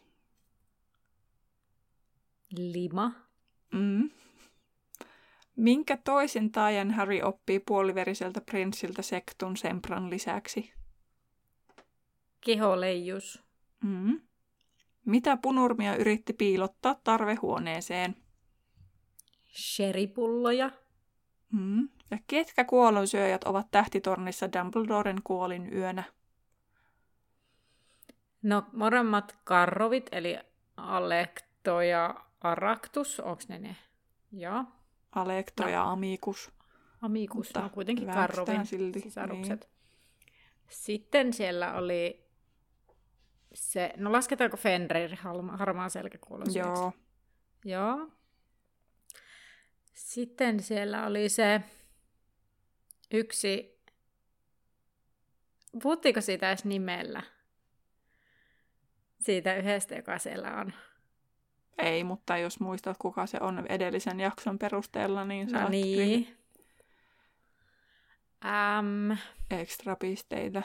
Lima. 2.57 3.11
Mm. 3.73 4.09
Minkä 5.57 5.97
toisen 5.97 6.51
taajan 6.51 6.91
Harry 6.91 7.21
oppii 7.21 7.59
puoliveriseltä 7.59 8.41
prinssiltä 8.41 9.01
Sektun 9.01 9.57
Sempran 9.57 10.09
lisäksi? 10.09 10.73
Keholeijus. 12.41 13.43
Mm. 13.83 14.21
Mitä 15.05 15.37
punurmia 15.37 15.95
yritti 15.95 16.33
piilottaa 16.33 16.95
tarvehuoneeseen? 17.03 18.15
Sheripulloja. 19.53 20.71
Mm. 21.51 21.89
Ja 22.11 22.17
ketkä 22.27 22.65
kuolonsyöjät 22.65 23.43
ovat 23.43 23.67
tähtitornissa 23.71 24.49
Dumbledoren 24.53 25.21
kuolin 25.23 25.73
yönä? 25.73 26.03
No 28.41 28.63
molemmat 28.73 29.37
karrovit, 29.43 30.09
eli 30.11 30.39
Alekto 30.77 31.81
ja 31.81 32.15
Araktus. 32.41 33.19
Onks 33.19 33.47
ne 33.47 33.59
ne? 33.59 33.75
Joo. 34.31 34.63
Alekto 35.11 35.63
No. 35.63 35.69
ja 35.69 35.91
Amicus. 35.91 36.51
Amikus, 37.01 37.47
Mutta 37.47 37.61
no 37.61 37.69
kuitenkin 37.69 38.07
karrovin 38.13 38.65
silti, 38.65 38.99
sisarukset. 38.99 39.69
Sitten 40.69 41.33
siellä 41.33 41.73
oli 41.73 42.25
se, 43.53 43.93
no 43.97 44.11
lasketaanko 44.11 44.57
Fenrir 44.57 45.15
harma- 45.15 45.57
harmaan 45.57 45.89
selkäkuulon 45.89 46.51
syöksi? 46.51 46.69
Joo. 46.69 46.93
Joo. 47.65 48.11
Sitten 49.93 50.63
siellä 50.63 51.05
oli 51.05 51.29
se 51.29 51.61
yksi, 53.11 53.81
puhuttiinko 55.81 56.21
siitä 56.21 56.47
edes 56.49 56.65
nimellä? 56.65 57.23
Siitä 59.19 59.55
yhdestä, 59.55 59.95
joka 59.95 60.17
siellä 60.17 60.55
on. 60.55 60.73
Ei, 61.77 62.03
mutta 62.03 62.37
jos 62.37 62.59
muistat, 62.59 62.97
kuka 62.99 63.25
se 63.25 63.37
on 63.41 63.65
edellisen 63.69 64.19
jakson 64.19 64.59
perusteella, 64.59 65.25
niin 65.25 65.47
No 65.47 65.59
saat 65.59 65.69
niin. 65.69 66.37
Ähm, 68.45 69.11
ekstra 69.51 69.95
pisteitä. 69.95 70.63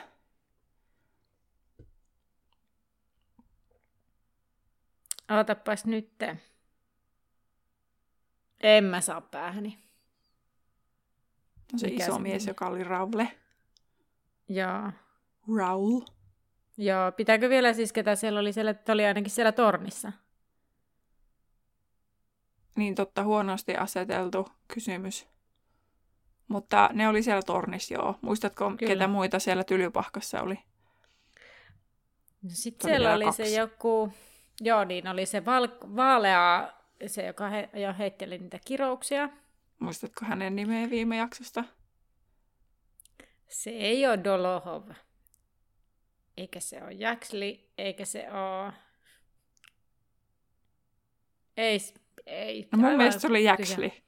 ootapas 5.39 5.85
nyt. 5.85 6.23
En 8.61 8.85
mä 8.85 9.01
saa 9.01 9.21
päähäni. 9.21 9.79
No 11.73 11.79
se 11.79 11.87
Mikä 11.87 12.05
iso 12.05 12.15
se 12.15 12.21
mies, 12.21 12.47
joka 12.47 12.67
oli 12.67 12.85
Raule. 12.85 13.29
Joo. 14.49 14.93
Raul. 15.59 16.01
Joo, 16.77 17.13
pitääkö 17.13 17.49
vielä 17.49 17.73
siis 17.73 17.93
ketä 17.93 18.15
siellä 18.15 18.41
oli, 18.41 18.53
siellä, 18.53 18.75
oli 18.89 19.07
ainakin 19.07 19.31
siellä 19.31 19.53
tornissa? 19.53 20.13
Niin 22.77 22.95
totta, 22.95 23.25
huonosti 23.25 23.77
aseteltu 23.77 24.49
kysymys. 24.69 25.27
Mutta 26.49 26.91
ne 26.93 27.09
oli 27.09 27.23
siellä 27.23 27.43
tornissa, 27.43 27.95
joo. 27.95 28.19
Muistatko, 28.21 28.71
Kyllä. 28.71 28.93
ketä 28.93 29.09
muita 29.09 29.39
siellä 29.39 29.65
tylypahkassa 29.65 30.43
oli? 30.43 30.59
No 32.43 32.51
oli 32.51 32.73
siellä 32.83 33.15
oli 33.15 33.25
kaksi. 33.25 33.47
se 33.47 33.57
joku, 33.61 34.13
joo 34.61 34.85
niin, 34.85 35.09
oli 35.09 35.27
se 35.27 35.45
val- 35.45 35.97
vaalea, 35.97 36.73
se 37.07 37.27
joka 37.27 37.49
he, 37.49 37.71
jo 37.73 37.95
heitteli 37.99 38.39
niitä 38.39 38.59
kirouksia. 38.65 39.29
Muistatko 39.79 40.25
hänen 40.25 40.57
nimeä 40.57 40.91
viime 40.91 41.17
jaksosta? 41.17 41.65
Se 43.49 43.71
ei 43.71 44.07
ole 44.07 44.25
Dolohov. 44.25 44.91
Eikä 46.37 46.61
se 46.61 46.83
ole 46.83 46.93
Jaxli, 46.93 47.71
eikä 47.79 48.05
se 48.05 48.31
ole... 48.33 48.73
Ei, 51.57 51.79
ei. 52.33 52.69
No 52.73 52.77
mun 52.77 52.85
aivan 52.85 52.99
mielestä 52.99 53.21
se 53.21 53.27
oli 53.27 53.39
tyhjä. 53.39 53.51
Jaxli. 53.59 54.03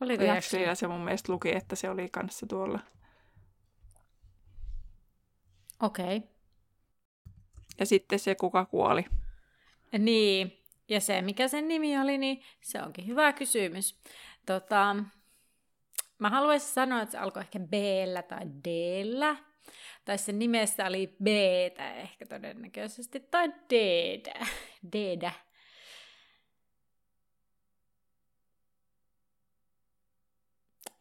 Oliko 0.00 0.24
Jaxli? 0.24 0.36
Jaxlillä 0.36 0.74
se 0.74 0.88
mun 0.88 1.00
mielestä 1.00 1.32
luki, 1.32 1.56
että 1.56 1.76
se 1.76 1.90
oli 1.90 2.08
kanssa 2.08 2.46
tuolla. 2.46 2.80
Okei. 5.82 6.16
Okay. 6.16 6.28
Ja 7.78 7.86
sitten 7.86 8.18
se, 8.18 8.34
kuka 8.34 8.64
kuoli. 8.64 9.04
Niin, 9.98 10.64
ja 10.88 11.00
se 11.00 11.22
mikä 11.22 11.48
sen 11.48 11.68
nimi 11.68 11.98
oli, 11.98 12.18
niin 12.18 12.42
se 12.60 12.82
onkin 12.82 13.06
hyvä 13.06 13.32
kysymys. 13.32 14.00
Tota, 14.46 14.96
mä 16.18 16.30
haluaisin 16.30 16.72
sanoa, 16.72 17.02
että 17.02 17.12
se 17.12 17.18
alkoi 17.18 17.42
ehkä 17.42 17.58
b 17.58 17.72
tai 18.28 18.46
d 18.64 18.68
tai 20.04 20.18
sen 20.18 20.38
nimessä 20.38 20.86
oli 20.86 21.16
b 21.22 21.26
ehkä 21.96 22.26
todennäköisesti, 22.26 23.20
tai 23.20 23.48
d 23.70 23.74
d 24.92 25.22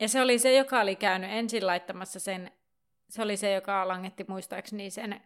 Ja 0.04 0.10
se 0.10 0.22
oli 0.22 0.40
se, 0.40 0.54
joka 0.54 0.82
oli 0.82 0.96
käynyt 0.96 1.32
ensin 1.32 1.68
laittamassa 1.68 2.20
sen, 2.20 2.52
se 3.10 3.22
oli 3.22 3.38
se, 3.38 3.54
joka 3.54 3.88
langetti 3.88 4.26
muistaakseni 4.28 4.90
sen 4.90 5.22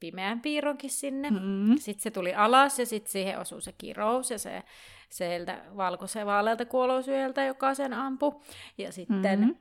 pimeän 0.00 0.40
piirronkin 0.40 0.90
sinne. 0.90 1.30
Mm. 1.30 1.76
Sitten 1.78 2.02
se 2.02 2.10
tuli 2.10 2.34
alas 2.34 2.78
ja 2.78 2.86
sitten 2.86 3.12
siihen 3.12 3.38
osui 3.38 3.62
se 3.62 3.72
kirous 3.72 4.30
ja 4.30 4.38
se 4.38 4.62
sieltä 5.10 5.64
valkoisen 5.76 6.26
vaalealta 6.26 6.64
kuolosyöltä, 6.66 7.44
joka 7.44 7.74
sen 7.74 7.92
ampui. 7.92 8.40
Ja 8.78 8.92
sitten, 8.92 9.40
Mm. 9.40 9.54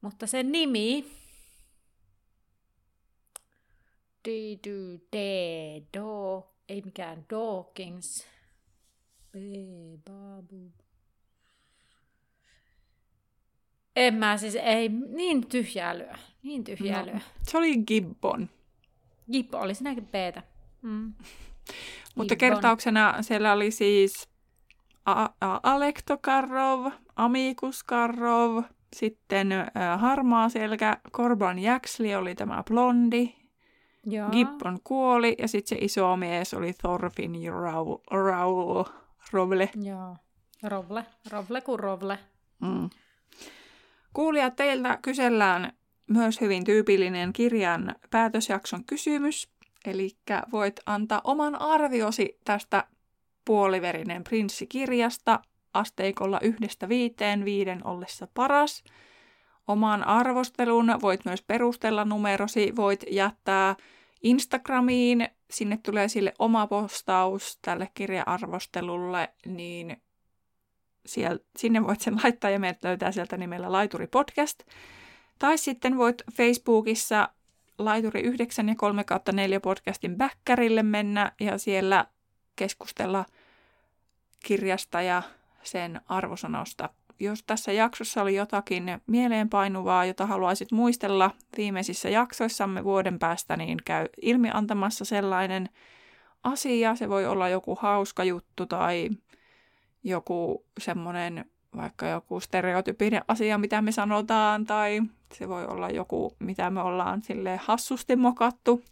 mutta 0.00 0.26
sen 0.26 0.52
nimi, 0.52 1.06
de, 5.12 5.82
do, 5.98 6.48
ei 6.68 6.82
mikään 6.84 7.24
Dawkins, 7.30 8.26
B, 9.32 9.36
babu. 10.04 10.72
En 13.96 14.14
mä 14.14 14.36
siis, 14.36 14.54
ei, 14.56 14.88
niin 14.88 15.46
tyhjää 15.48 15.98
lyö, 15.98 16.12
niin 16.42 16.64
tyhjää 16.64 17.00
No. 17.00 17.06
lyö. 17.06 17.18
Se 17.42 17.58
oli 17.58 17.76
Gibbon. 17.86 18.48
Jippo 19.28 19.58
oli 19.58 19.74
sinäkin 19.74 20.06
B-tä. 20.06 20.42
Mm. 20.82 21.12
Mutta 22.16 22.36
Gibbon. 22.36 22.38
kertauksena 22.38 23.22
siellä 23.22 23.52
oli 23.52 23.70
siis 23.70 24.28
A- 25.06 25.28
A- 25.40 25.60
Alektokarrov, 25.62 26.92
Amikuskarrov, 27.16 28.62
sitten 28.96 29.52
ä, 29.52 29.66
harmaa 29.96 30.48
selkä, 30.48 30.96
Korban 31.12 31.58
Jaxli 31.58 32.14
oli 32.14 32.34
tämä 32.34 32.62
blondi, 32.68 33.34
Joo. 34.06 34.30
Gibbon 34.30 34.78
kuoli 34.84 35.34
ja 35.38 35.48
sitten 35.48 35.78
se 35.78 35.84
iso 35.84 36.16
mies 36.16 36.54
oli 36.54 36.72
Thorfinn 36.72 37.34
Rau, 37.52 37.98
Rau, 38.10 38.84
Rovle. 39.32 39.70
Joo. 39.82 40.16
Rovle. 40.62 41.06
Rovle 41.30 41.60
kuin 41.60 41.78
rovle. 41.80 42.18
Mm. 42.60 42.90
Kuulijat, 44.12 44.56
teiltä 44.56 44.98
kysellään 45.02 45.72
myös 46.06 46.40
hyvin 46.40 46.64
tyypillinen 46.64 47.32
kirjan 47.32 47.94
päätösjakson 48.10 48.84
kysymys. 48.84 49.48
Eli 49.86 50.10
voit 50.52 50.80
antaa 50.86 51.20
oman 51.24 51.60
arviosi 51.60 52.38
tästä 52.44 52.84
puoliverinen 53.44 54.24
prinssi-kirjasta 54.24 55.40
asteikolla 55.74 56.40
yhdestä 56.42 56.88
viiteen, 56.88 57.44
viiden 57.44 57.86
ollessa 57.86 58.28
paras. 58.34 58.84
Oman 59.68 60.06
arvostelun 60.06 60.94
voit 61.00 61.24
myös 61.24 61.42
perustella 61.42 62.04
numerosi, 62.04 62.72
voit 62.76 63.04
jättää 63.10 63.76
Instagramiin, 64.22 65.28
sinne 65.50 65.78
tulee 65.82 66.08
sille 66.08 66.32
oma 66.38 66.66
postaus 66.66 67.58
tälle 67.62 67.88
kirja-arvostelulle, 67.94 69.28
niin 69.46 70.02
siel, 71.06 71.38
sinne 71.56 71.82
voit 71.86 72.00
sen 72.00 72.16
laittaa 72.24 72.50
ja 72.50 72.58
meidät 72.58 72.84
löytää 72.84 73.12
sieltä 73.12 73.36
nimellä 73.36 73.72
Laituri 73.72 74.06
Podcast. 74.06 74.62
Tai 75.38 75.58
sitten 75.58 75.98
voit 75.98 76.22
Facebookissa 76.32 77.28
Laituri 77.78 78.20
9 78.20 78.68
ja 78.68 78.74
3 78.74 79.04
kautta 79.04 79.32
4 79.32 79.60
podcastin 79.60 80.16
backerille 80.16 80.82
mennä 80.82 81.32
ja 81.40 81.58
siellä 81.58 82.06
keskustella 82.56 83.24
kirjasta 84.44 85.02
ja 85.02 85.22
sen 85.62 86.00
arvosanosta. 86.08 86.88
Jos 87.20 87.42
tässä 87.42 87.72
jaksossa 87.72 88.22
oli 88.22 88.34
jotakin 88.34 88.84
mieleenpainuvaa, 89.06 90.04
jota 90.04 90.26
haluaisit 90.26 90.72
muistella 90.72 91.30
viimeisissä 91.56 92.08
jaksoissamme 92.08 92.84
vuoden 92.84 93.18
päästä, 93.18 93.56
niin 93.56 93.78
käy 93.84 94.06
ilmi 94.22 94.50
antamassa 94.54 95.04
sellainen 95.04 95.68
asia. 96.44 96.96
Se 96.96 97.08
voi 97.08 97.26
olla 97.26 97.48
joku 97.48 97.78
hauska 97.80 98.24
juttu 98.24 98.66
tai 98.66 99.08
joku 100.04 100.64
semmoinen 100.80 101.44
vaikka 101.76 102.06
joku 102.06 102.40
stereotypinen 102.40 103.24
asia, 103.28 103.58
mitä 103.58 103.82
me 103.82 103.92
sanotaan, 103.92 104.64
tai 104.64 105.02
se 105.34 105.48
voi 105.48 105.66
olla 105.66 105.90
joku, 105.90 106.36
mitä 106.38 106.70
me 106.70 106.80
ollaan 106.80 107.22
sille 107.22 107.56
hassusti 107.56 108.16
mokattu. 108.16 108.82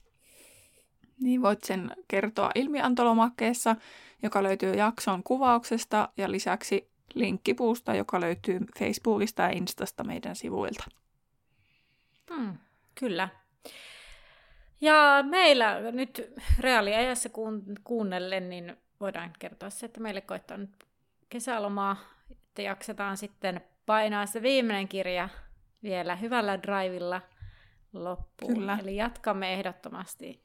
Niin 1.21 1.43
voit 1.43 1.65
sen 1.65 1.91
kertoa 2.09 2.51
ilmiantolomakkeessa, 2.55 3.77
joka 4.23 4.43
löytyy 4.43 4.75
jakson 4.75 5.23
kuvauksesta, 5.23 6.09
ja 6.17 6.31
lisäksi 6.31 6.91
linkkipuusta, 7.15 7.95
joka 7.95 8.21
löytyy 8.21 8.61
Facebookista 8.79 9.43
ja 9.43 9.49
Instasta 9.49 10.05
meidän 10.05 10.37
sivuilta. 10.37 10.85
Hmm, 12.35 12.59
kyllä. 12.95 13.29
Ja 14.81 15.25
meillä 15.29 15.91
nyt 15.93 16.33
reaaliajassa 16.59 17.29
kuun- 17.29 17.81
kuunnellen, 17.85 18.51
niin 18.51 18.77
voidaan 19.01 19.33
kertoa 19.39 19.71
se, 19.71 19.87
että 19.87 20.01
meille 20.01 20.21
koittaa 20.21 20.57
nyt 20.57 20.71
kesälomaa, 21.31 21.97
että 22.31 22.63
jaksetaan 22.63 23.17
sitten 23.17 23.61
painaa 23.87 24.27
se 24.27 24.43
viimeinen 24.43 24.89
kirja 24.89 25.29
vielä 25.83 26.17
hyvällä 26.17 26.63
drivilla 26.63 27.23
loppuun. 27.93 28.55
Kyllä. 28.55 28.79
Eli 28.83 28.97
jatkamme 28.97 29.55
ehdottomasti 29.55 30.45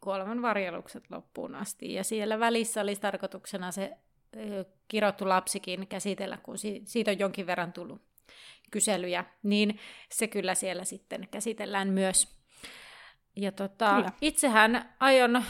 kuoleman 0.00 0.42
varjelukset 0.42 1.10
loppuun 1.10 1.54
asti. 1.54 1.94
Ja 1.94 2.04
siellä 2.04 2.40
välissä 2.40 2.80
olisi 2.80 3.00
tarkoituksena 3.00 3.72
se 3.72 3.96
kirottu 4.88 5.28
lapsikin 5.28 5.86
käsitellä, 5.86 6.36
kun 6.36 6.58
si- 6.58 6.82
siitä 6.84 7.10
on 7.10 7.18
jonkin 7.18 7.46
verran 7.46 7.72
tullut 7.72 8.02
kyselyjä, 8.70 9.24
niin 9.42 9.78
se 10.10 10.26
kyllä 10.26 10.54
siellä 10.54 10.84
sitten 10.84 11.28
käsitellään 11.30 11.88
myös. 11.88 12.38
Ja 13.36 13.52
tota, 13.52 13.94
Kyllä. 13.94 14.10
itsehän 14.20 14.94
aion 15.00 15.44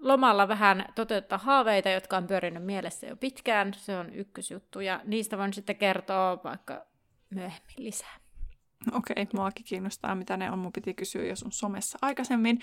lomalla 0.00 0.48
vähän 0.48 0.84
toteuttaa 0.94 1.38
haaveita, 1.38 1.88
jotka 1.88 2.16
on 2.16 2.26
pyörinyt 2.26 2.64
mielessä 2.64 3.06
jo 3.06 3.16
pitkään. 3.16 3.74
Se 3.74 3.96
on 3.96 4.14
ykkösjuttu 4.14 4.80
ja 4.80 5.00
niistä 5.04 5.38
voin 5.38 5.54
sitten 5.54 5.76
kertoa 5.76 6.40
vaikka 6.44 6.86
myöhemmin 7.30 7.76
lisää. 7.76 8.16
Okei, 8.92 9.26
muakin 9.34 9.64
kiinnostaa, 9.64 10.14
mitä 10.14 10.36
ne 10.36 10.50
on. 10.50 10.58
Mun 10.58 10.72
piti 10.72 10.94
kysyä 10.94 11.24
jo 11.24 11.36
sun 11.36 11.52
somessa 11.52 11.98
aikaisemmin. 12.02 12.60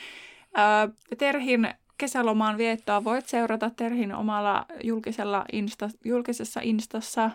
Ää, 0.54 0.90
Terhin 1.18 1.74
kesälomaan 1.98 2.58
viettoa 2.58 3.04
voit 3.04 3.26
seurata 3.26 3.70
Terhin 3.70 4.16
omalla 4.16 4.66
julkisella 4.84 5.46
insta, 5.52 5.90
julkisessa 6.06 6.60
instassa 6.64 7.32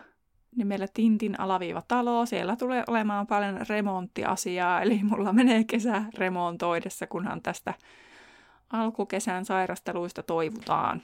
nimellä 0.56 0.86
Tintin 0.94 1.40
alaviiva 1.40 1.82
talo. 1.88 2.26
Siellä 2.26 2.56
tulee 2.56 2.84
olemaan 2.88 3.26
paljon 3.26 3.60
remonttiasiaa, 3.68 4.82
eli 4.82 5.00
mulla 5.02 5.32
menee 5.32 5.64
kesä 5.64 6.02
remontoidessa, 6.18 7.06
kunhan 7.06 7.42
tästä 7.42 7.74
alkukesän 8.72 9.44
sairasteluista 9.44 10.22
toivutaan. 10.22 11.02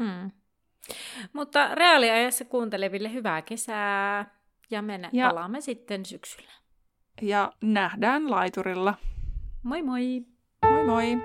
Hmm. 0.00 0.30
Mutta 1.32 1.74
reaaliajassa 1.74 2.44
kuunteleville 2.44 3.12
hyvää 3.12 3.42
kesää 3.42 4.26
ja 4.70 4.82
me 4.82 5.00
Ja- 5.12 5.28
palaamme 5.28 5.60
sitten 5.60 6.06
syksyllä. 6.06 6.52
Ja 7.22 7.52
nähdään 7.62 8.30
laiturilla. 8.30 8.94
Moi 9.62 9.82
moi! 9.82 10.22
Moi 10.70 10.84
moi! 10.86 11.18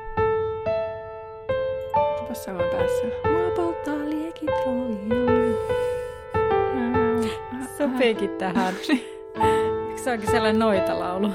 Tuossa 2.28 2.52
on 2.52 2.58
päässä. 2.58 3.04
Mua 3.32 3.50
polttaa 3.56 4.10
liekit 4.10 4.50
roijoon. 4.66 5.56
Sopiikin 7.78 8.30
tähän. 8.38 8.74
Se 10.04 10.12
onkin 10.12 10.32
sellainen 10.32 10.60
noitalaulu. 10.60 11.32